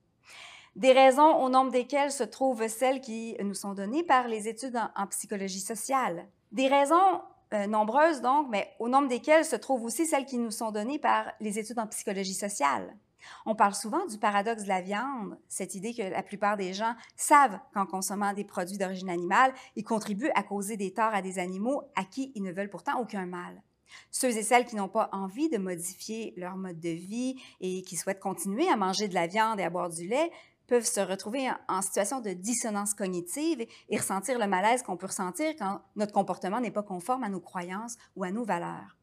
Des 0.77 0.93
raisons 0.93 1.43
au 1.43 1.49
nombre 1.49 1.73
desquelles 1.73 2.13
se 2.13 2.23
trouvent 2.23 2.69
celles 2.69 3.01
qui 3.01 3.37
nous 3.43 3.55
sont 3.55 3.75
données 3.75 4.05
par 4.05 4.29
les 4.29 4.47
études 4.47 4.81
en, 4.95 5.07
psychologie 5.09 5.61
sociale. 5.61 6.29
Des 6.53 6.69
raisons 6.69 7.21
euh, 7.53 7.67
nombreuses 7.67 8.21
donc, 8.21 8.49
mais 8.51 8.73
au 8.79 8.89
nombre 8.89 9.09
desquelles 9.09 9.45
se 9.45 9.57
trouvent 9.57 9.85
aussi 9.85 10.07
celles 10.07 10.27
qui 10.27 10.39
nous 10.39 10.51
sont 10.51 10.71
données 10.71 10.99
par 10.99 11.33
les 11.41 11.59
études 11.59 11.79
en 11.79 11.87
psychologie 11.87 12.35
sociale. 12.35 12.97
On 13.45 13.55
parle 13.55 13.75
souvent 13.75 14.07
du 14.07 14.19
paradoxe 14.19 14.63
de 14.63 14.69
la 14.69 14.81
viande, 14.81 15.37
cette 15.49 15.75
idée 15.75 15.95
que 15.95 16.03
la 16.03 16.23
plupart 16.23 16.57
des 16.57 16.73
gens 16.73 16.95
savent 17.17 17.59
qu'en 17.75 17.87
consommant 17.87 18.33
des 18.33 18.45
produits 18.45 18.79
d'origine 18.79 19.11
animale, 19.11 19.53
ils 19.77 19.85
contribuent 19.85 20.31
à 20.35 20.43
causer 20.43 20.77
des 20.77 20.93
torts 20.93 21.15
à 21.15 21.23
des 21.23 21.39
animaux 21.39 21.83
à 21.97 22.05
qui 22.05 22.33
ils 22.35 22.43
ne 22.43 22.53
veulent 22.53 22.71
pourtant 22.71 23.01
aucun 23.01 23.27
mal. 23.27 23.63
Ceux 24.11 24.37
et 24.37 24.43
celles 24.43 24.67
qui 24.67 24.77
n'ont 24.77 24.89
pas 24.89 25.09
envie 25.13 25.49
de 25.49 25.59
modifier 25.59 26.33
leur 26.37 26.57
mode 26.57 26.79
de 26.79 26.91
vie 26.91 27.37
et 27.61 27.83
qui 27.83 27.97
souhaitent 27.97 28.21
continuer 28.21 28.69
à 28.69 28.77
manger 28.77 29.09
de 29.09 29.15
la 29.15 29.27
viande 29.27 29.59
et 29.59 29.65
à 29.65 29.71
boire 29.71 29.91
du 29.91 30.07
lait 30.07 30.31
peuvent 30.71 30.87
se 30.87 31.01
retrouver 31.01 31.51
en 31.69 31.83
situation 31.83 32.21
de 32.21 32.31
dissonance 32.31 32.95
cognitive 32.95 33.67
et 33.89 33.97
ressentir 33.99 34.39
le 34.39 34.47
malaise 34.47 34.85
qu'on 34.85 34.97
peut 34.97 35.09
ressentir 35.09 35.57
quand 35.59 35.81
notre 35.97 36.13
comportement 36.13 36.61
n'est 36.61 36.71
pas 36.71 36.85
conforme 36.85 37.25
à 37.25 37.29
nos 37.29 37.41
croyances 37.41 37.97
ou 38.15 38.23
à 38.23 38.31
nos 38.31 38.45
valeurs. 38.45 38.97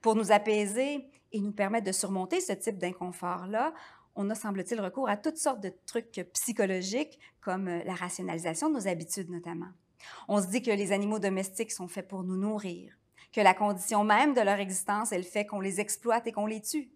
Pour 0.00 0.16
nous 0.16 0.32
apaiser 0.32 1.06
et 1.32 1.40
nous 1.40 1.52
permettre 1.52 1.86
de 1.86 1.92
surmonter 1.92 2.40
ce 2.40 2.54
type 2.54 2.78
d'inconfort-là, 2.78 3.74
on 4.14 4.30
a, 4.30 4.34
semble-t-il, 4.34 4.80
recours 4.80 5.10
à 5.10 5.18
toutes 5.18 5.36
sortes 5.36 5.60
de 5.60 5.74
trucs 5.84 6.26
psychologiques, 6.32 7.18
comme 7.42 7.68
euh, 7.68 7.82
la 7.84 7.94
rationalisation 7.94 8.70
de 8.70 8.74
nos 8.74 8.88
habitudes 8.88 9.30
notamment. 9.30 9.70
On 10.28 10.40
se 10.40 10.46
dit 10.46 10.62
que 10.62 10.70
les 10.70 10.92
animaux 10.92 11.18
domestiques 11.18 11.72
sont 11.72 11.88
faits 11.88 12.08
pour 12.08 12.24
nous 12.24 12.36
nourrir, 12.38 12.96
que 13.32 13.42
la 13.42 13.52
condition 13.52 14.02
même 14.02 14.32
de 14.32 14.40
leur 14.40 14.60
existence 14.60 15.12
est 15.12 15.18
le 15.18 15.24
fait 15.24 15.44
qu'on 15.44 15.60
les 15.60 15.78
exploite 15.78 16.26
et 16.26 16.32
qu'on 16.32 16.46
les 16.46 16.62
tue. 16.62 16.90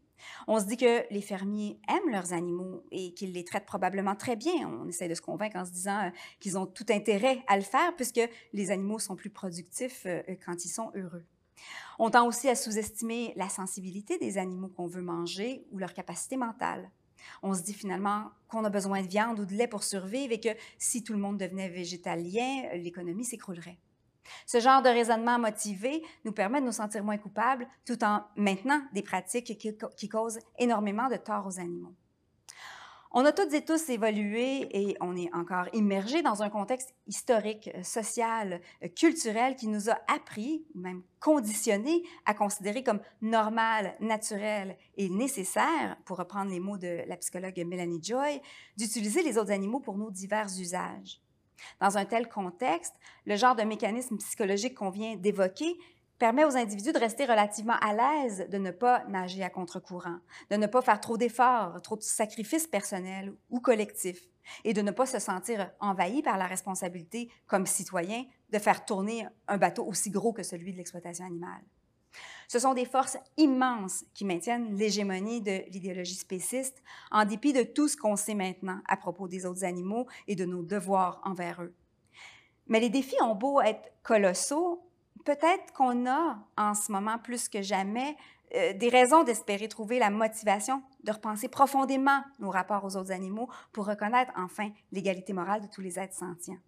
On 0.47 0.61
se 0.61 0.65
dit 0.67 0.77
que 0.77 1.13
les 1.13 1.21
fermiers 1.21 1.79
aiment 1.89 2.11
leurs 2.11 2.33
animaux 2.33 2.85
et 2.91 3.13
qu'ils 3.15 3.33
les 3.33 3.45
traitent 3.45 3.67
probablement 3.67 4.15
très 4.15 4.37
bien. 4.37 4.69
On 4.69 4.89
essaie 4.89 5.09
de 5.09 5.15
se 5.15 5.21
convaincre 5.23 5.57
en 5.57 5.65
se 5.65 5.73
disant 5.73 6.07
euh, 6.07 6.11
qu'ils 6.41 6.59
ont 6.59 6.67
tout 6.67 6.87
intérêt 6.91 7.43
à 7.47 7.57
le 7.57 7.63
faire 7.63 7.95
puisque 7.97 8.21
les 8.53 8.71
animaux 8.71 8.99
sont 8.99 9.17
plus 9.17 9.31
productifs 9.31 10.05
euh, 10.07 10.23
quand 10.45 10.65
ils 10.65 10.71
sont 10.71 10.91
heureux. 10.95 11.25
On 11.99 12.11
tend 12.11 12.27
aussi 12.27 12.49
à 12.49 12.55
sous-estimer 12.55 13.33
la 13.37 13.49
sensibilité 13.49 14.19
des 14.19 14.39
animaux 14.39 14.69
qu'on 14.69 14.87
veut 14.87 15.03
manger 15.03 15.65
ou 15.73 15.79
leur 15.79 15.95
capacité 15.95 16.37
mentale. 16.37 16.91
On 17.43 17.55
se 17.55 17.63
dit 17.63 17.75
finalement 17.75 18.31
qu'on 18.49 18.65
a 18.65 18.71
besoin 18.71 19.03
de 19.03 19.09
viande 19.09 19.41
ou 19.41 19.47
de 19.47 19.55
lait 19.55 19.67
pour 19.67 19.83
survivre 19.83 20.33
et 20.33 20.41
que 20.41 20.51
si 20.79 21.03
tout 21.03 21.13
le 21.13 21.19
monde 21.19 21.39
devenait 21.39 21.69
végétalien, 21.69 22.69
l'économie 22.75 23.25
s'écroulerait. 23.25 23.79
Ce 24.47 24.61
genre 24.61 24.83
de 24.83 24.89
raisonnement 24.89 25.39
motivé 25.39 26.03
nous 26.25 26.33
permet 26.33 26.61
de 26.61 26.67
nous 26.67 26.73
sentir 26.73 27.05
moins 27.05 27.19
coupables 27.19 27.67
tout 27.85 28.03
en 28.05 28.23
maintenant 28.37 28.81
des 28.93 29.03
pratiques 29.03 29.59
qui, 29.59 30.09
causent 30.09 30.41
énormément 30.59 31.09
de 31.09 31.17
tort 31.17 31.47
aux 31.47 31.59
animaux. 31.59 31.95
On 33.19 33.25
a 33.25 33.33
toutes 33.33 33.55
et 33.55 33.65
tous 33.65 33.89
évolué 33.89 34.69
et 34.77 34.95
on 35.01 35.17
est 35.17 35.33
encore 35.33 35.69
immergé 35.73 36.21
dans 36.21 36.43
un 36.43 36.51
contexte 36.51 36.95
historique, 37.07 37.71
social, 37.83 38.61
culturel 38.95 39.57
qui 39.57 39.69
nous 39.69 39.89
a 39.89 39.99
appris, 40.07 40.67
ou 40.75 40.81
même 40.81 41.03
conditionné, 41.19 42.03
à 42.27 42.35
considérer 42.35 42.83
comme 42.83 43.01
normal, 43.23 43.97
naturel 44.01 44.77
et 44.99 45.09
nécessaire, 45.09 45.97
pour 46.05 46.19
reprendre 46.19 46.51
les 46.51 46.61
mots 46.61 46.77
de 46.77 47.05
la 47.09 47.17
psychologue 47.17 47.59
Melanie 47.67 48.03
Joy, 48.03 48.39
d'utiliser 48.77 49.23
les 49.23 49.39
autres 49.39 49.53
animaux 49.53 49.81
pour 49.81 49.97
nos 49.97 50.11
divers 50.11 50.49
usages. 50.61 51.23
Dans 51.81 51.99
un 51.99 52.05
tel 52.05 52.29
contexte, 52.29 52.95
le 53.25 53.37
genre 53.37 53.57
de 53.57 53.63
mécanisme 53.63 54.17
psychologique 54.19 54.75
qu'on 54.75 54.91
vient 54.91 55.17
d'évoquer 55.17 55.77
permet 56.19 56.45
aux 56.45 56.57
individus 56.57 56.93
de 56.93 56.99
rester 56.99 57.25
relativement 57.25 57.77
à 57.81 57.93
l'aise 57.93 58.47
de 58.51 58.59
ne 58.59 58.71
pas 58.71 59.05
nager 59.09 59.43
à 59.43 59.51
contre-courant, 59.51 60.19
de 60.51 60.57
ne 60.57 60.67
pas 60.67 60.83
faire 60.83 61.01
trop 61.01 61.19
d'efforts, 61.19 61.81
trop 61.83 61.97
de 61.97 62.03
sacrifices 62.03 62.67
personnels 62.67 63.35
ou 63.51 63.61
collectifs, 63.61 64.23
et 64.65 64.73
de 64.73 64.83
ne 64.83 64.91
pas 64.91 65.07
se 65.07 65.19
sentir 65.19 65.71
envahi 65.81 66.23
par 66.23 66.39
la 66.39 66.47
responsabilité 66.47 67.31
comme 67.47 67.67
citoyen 67.67 68.25
de 68.51 68.59
faire 68.59 68.85
tourner 68.85 69.27
un 69.49 69.59
bateau 69.59 69.85
aussi 69.85 70.11
gros 70.11 70.33
que 70.33 70.43
celui 70.43 70.73
de 70.73 70.79
l'exploitation 70.79 71.27
animale. 71.27 71.63
Ce 72.49 72.59
sont 72.59 72.75
des 72.75 72.85
forces 72.85 73.19
immenses 73.37 74.05
qui 74.15 74.25
maintiennent 74.25 74.77
l'hégémonie 74.77 75.41
de 75.41 75.63
l'idéologie 75.71 76.15
spéciste 76.15 76.83
en 77.11 77.25
dépit 77.25 77.53
de 77.53 77.63
tout 77.63 77.89
ce 77.89 77.97
qu'on 77.97 78.17
sait 78.17 78.35
maintenant 78.35 78.81
à 78.87 78.97
propos 78.97 79.29
des 79.29 79.47
autres 79.47 79.65
animaux 79.65 80.07
et 80.29 80.37
de 80.37 80.45
nos 80.45 80.63
devoirs 80.63 81.21
envers 81.25 81.63
eux. 81.63 81.75
Mais 82.69 82.81
les 82.81 82.91
défis 82.91 83.21
ont 83.23 83.35
beau 83.35 83.61
être 83.61 83.93
colossaux, 84.03 84.83
peut-être 85.25 85.73
qu'on 85.73 86.07
a 86.09 86.39
en 86.57 86.75
ce 86.75 86.91
moment 86.93 87.19
plus 87.19 87.49
que 87.49 87.63
jamais 87.63 88.17
euh, 88.55 88.73
des 88.75 88.89
raisons 88.89 89.25
d'espérer 89.25 89.69
trouver 89.69 89.99
la 89.99 90.11
motivation 90.11 90.83
de 91.03 91.13
repenser 91.13 91.49
profondément 91.49 92.23
nos 92.39 92.51
rapports 92.51 92.85
aux 92.85 92.97
autres 92.97 93.13
animaux 93.13 93.49
pour 93.73 93.87
reconnaître 93.87 94.33
enfin 94.37 94.71
l'égalité 94.93 95.33
morale 95.33 95.63
de 95.63 95.67
tous 95.67 95.81
les 95.81 95.99
êtres 95.99 96.15
sentients 96.15 96.59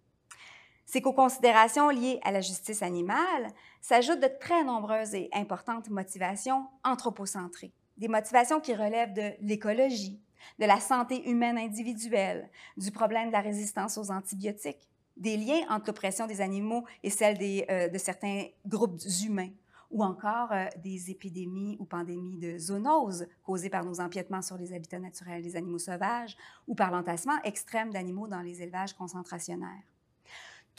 c'est 0.89 1.01
qu'aux 1.01 1.13
considérations 1.13 1.89
liées 1.89 2.19
à 2.23 2.31
la 2.31 2.41
justice 2.41 2.81
animale 2.81 3.53
s'ajoutent 3.79 4.21
de 4.21 4.39
très 4.39 4.63
nombreuses 4.63 5.13
et 5.13 5.29
importantes 5.33 5.87
motivations 5.91 6.65
anthropocentrées, 6.83 7.71
des 7.97 8.07
motivations 8.07 8.59
qui 8.59 8.73
relèvent 8.73 9.13
de 9.13 9.33
l'écologie, 9.41 10.19
de 10.57 10.65
la 10.65 10.79
santé 10.79 11.29
humaine 11.29 11.59
individuelle, 11.59 12.49
du 12.75 12.89
problème 12.89 13.27
de 13.27 13.33
la 13.33 13.41
résistance 13.41 13.99
aux 13.99 14.09
antibiotiques, 14.09 14.89
des 15.15 15.37
liens 15.37 15.61
entre 15.69 15.87
l'oppression 15.87 16.25
des 16.25 16.41
animaux 16.41 16.85
et 17.03 17.11
celle 17.11 17.37
euh, 17.69 17.87
de 17.87 17.97
certains 17.99 18.45
groupes 18.65 18.99
humains, 19.23 19.51
ou 19.91 20.03
encore 20.03 20.51
euh, 20.51 20.65
des 20.83 21.11
épidémies 21.11 21.77
ou 21.79 21.85
pandémies 21.85 22.39
de 22.39 22.57
zoonoses 22.57 23.27
causées 23.43 23.69
par 23.69 23.85
nos 23.85 23.99
empiètements 23.99 24.41
sur 24.41 24.57
les 24.57 24.73
habitats 24.73 24.97
naturels 24.97 25.43
des 25.43 25.55
animaux 25.55 25.77
sauvages 25.77 26.35
ou 26.67 26.73
par 26.73 26.89
l'entassement 26.89 27.39
extrême 27.43 27.91
d'animaux 27.91 28.27
dans 28.27 28.41
les 28.41 28.63
élevages 28.63 28.93
concentrationnaires. 28.93 29.83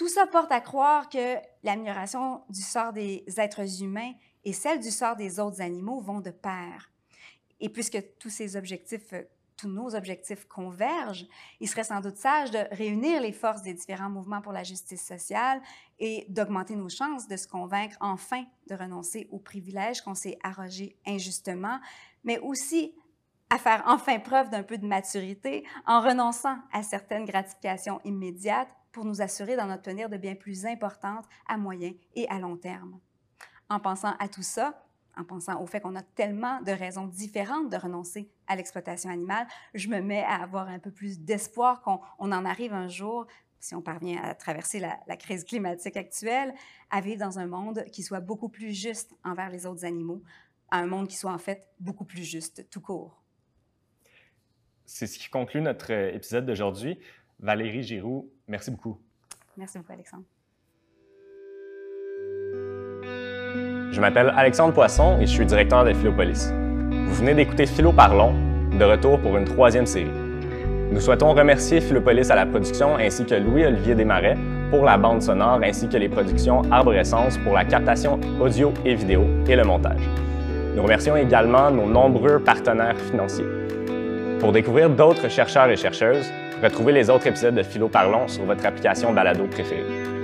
Tout 0.00 0.08
ça 0.08 0.26
porte 0.26 0.50
à 0.50 0.62
croire 0.62 1.10
que 1.10 1.36
l'amélioration 1.62 2.40
du 2.48 2.62
sort 2.62 2.94
des 2.94 3.22
êtres 3.36 3.82
humains 3.82 4.14
et 4.46 4.54
celle 4.54 4.80
du 4.80 4.90
sort 4.90 5.14
des 5.14 5.38
autres 5.38 5.60
animaux 5.60 6.00
vont 6.00 6.20
de 6.20 6.30
pair. 6.30 6.90
Et 7.60 7.68
puisque 7.68 8.02
tous 8.18 8.30
ces 8.30 8.56
objectifs, 8.56 9.12
tous 9.58 9.68
nos 9.68 9.94
objectifs 9.94 10.46
convergent, 10.46 11.26
il 11.60 11.68
serait 11.68 11.84
sans 11.84 12.00
doute 12.00 12.16
sage 12.16 12.50
de 12.50 12.64
réunir 12.74 13.20
les 13.20 13.34
forces 13.34 13.60
des 13.60 13.74
différents 13.74 14.08
mouvements 14.08 14.40
pour 14.40 14.54
la 14.54 14.64
justice 14.64 15.06
sociale 15.06 15.60
et 15.98 16.24
d'augmenter 16.30 16.76
nos 16.76 16.88
chances 16.88 17.28
de 17.28 17.36
se 17.36 17.46
convaincre 17.46 17.98
enfin 18.00 18.46
de 18.70 18.76
renoncer 18.76 19.28
aux 19.30 19.38
privilèges 19.38 20.00
qu'on 20.00 20.14
s'est 20.14 20.38
arrogés 20.42 20.96
injustement, 21.06 21.78
mais 22.24 22.38
aussi 22.38 22.94
à 23.50 23.58
faire 23.58 23.82
enfin 23.86 24.18
preuve 24.18 24.48
d'un 24.48 24.62
peu 24.62 24.78
de 24.78 24.86
maturité 24.86 25.66
en 25.86 26.00
renonçant 26.00 26.56
à 26.72 26.82
certaines 26.82 27.26
gratifications 27.26 28.00
immédiates 28.04 28.70
pour 28.92 29.04
nous 29.04 29.22
assurer 29.22 29.56
d'en 29.56 29.70
obtenir 29.70 30.08
de 30.08 30.16
bien 30.16 30.34
plus 30.34 30.66
importantes 30.66 31.26
à 31.48 31.56
moyen 31.56 31.92
et 32.14 32.28
à 32.28 32.38
long 32.38 32.56
terme. 32.56 32.98
En 33.68 33.80
pensant 33.80 34.14
à 34.18 34.28
tout 34.28 34.42
ça, 34.42 34.84
en 35.16 35.24
pensant 35.24 35.60
au 35.60 35.66
fait 35.66 35.80
qu'on 35.80 35.96
a 35.96 36.02
tellement 36.02 36.60
de 36.62 36.72
raisons 36.72 37.06
différentes 37.06 37.70
de 37.70 37.76
renoncer 37.76 38.30
à 38.46 38.56
l'exploitation 38.56 39.10
animale, 39.10 39.46
je 39.74 39.88
me 39.88 40.00
mets 40.00 40.22
à 40.22 40.42
avoir 40.42 40.68
un 40.68 40.78
peu 40.78 40.90
plus 40.90 41.20
d'espoir 41.20 41.82
qu'on 41.82 42.00
en 42.32 42.44
arrive 42.44 42.72
un 42.72 42.88
jour, 42.88 43.26
si 43.60 43.74
on 43.74 43.82
parvient 43.82 44.20
à 44.22 44.34
traverser 44.34 44.80
la, 44.80 45.16
crise 45.16 45.44
climatique 45.44 45.96
actuelle, 45.96 46.54
à 46.90 47.00
vivre 47.00 47.20
dans 47.20 47.38
un 47.38 47.46
monde 47.46 47.84
qui 47.92 48.02
soit 48.02 48.20
beaucoup 48.20 48.48
plus 48.48 48.72
juste 48.72 49.14
envers 49.22 49.50
les 49.50 49.66
autres 49.66 49.84
animaux, 49.84 50.22
un 50.70 50.86
monde 50.86 51.08
qui 51.08 51.16
soit 51.16 51.32
en 51.32 51.38
fait 51.38 51.68
beaucoup 51.78 52.04
plus 52.04 52.24
juste 52.24 52.68
tout 52.70 52.80
court. 52.80 53.22
C'est 54.86 55.06
ce 55.06 55.18
qui 55.18 55.28
conclut 55.28 55.60
notre 55.60 55.92
euh, 55.92 56.12
épisode 56.12 56.46
d'aujourd'hui. 56.46 56.98
Valérie 57.42 57.82
Giroux, 57.82 58.28
merci 58.48 58.70
beaucoup. 58.70 58.98
Merci 59.56 59.78
beaucoup, 59.78 59.92
Alexandre. 59.92 60.24
Je 63.92 64.00
m'appelle 64.00 64.32
Alexandre 64.36 64.74
Poisson 64.74 65.18
et 65.20 65.26
je 65.26 65.32
suis 65.32 65.46
directeur 65.46 65.84
de 65.84 65.94
Philopolis. 65.94 66.50
Vous 67.06 67.14
venez 67.14 67.34
d'écouter 67.34 67.66
Philo 67.66 67.92
Parlons, 67.92 68.34
de 68.78 68.84
retour 68.84 69.18
pour 69.20 69.36
une 69.38 69.44
troisième 69.44 69.86
série. 69.86 70.10
Nous 70.92 71.00
souhaitons 71.00 71.32
remercier 71.32 71.80
Philopolis 71.80 72.30
à 72.30 72.36
la 72.36 72.46
production 72.46 72.96
ainsi 72.96 73.24
que 73.24 73.34
Louis-Olivier 73.34 73.94
Desmarais 73.94 74.36
pour 74.70 74.84
la 74.84 74.98
bande 74.98 75.22
sonore 75.22 75.60
ainsi 75.64 75.88
que 75.88 75.96
les 75.96 76.08
productions 76.08 76.62
Arborescence 76.70 77.38
pour 77.38 77.54
la 77.54 77.64
captation 77.64 78.20
audio 78.40 78.72
et 78.84 78.94
vidéo 78.94 79.24
et 79.48 79.56
le 79.56 79.64
montage. 79.64 80.02
Nous 80.76 80.82
remercions 80.82 81.16
également 81.16 81.70
nos 81.70 81.86
nombreux 81.86 82.38
partenaires 82.38 82.98
financiers. 82.98 83.46
Pour 84.40 84.52
découvrir 84.52 84.90
d'autres 84.90 85.28
chercheurs 85.28 85.68
et 85.70 85.76
chercheuses, 85.76 86.30
Retrouvez 86.62 86.92
les 86.92 87.08
autres 87.08 87.26
épisodes 87.26 87.54
de 87.54 87.62
Philo 87.62 87.88
Parlons 87.88 88.28
sur 88.28 88.44
votre 88.44 88.66
application 88.66 89.14
balado 89.14 89.46
préférée. 89.46 90.19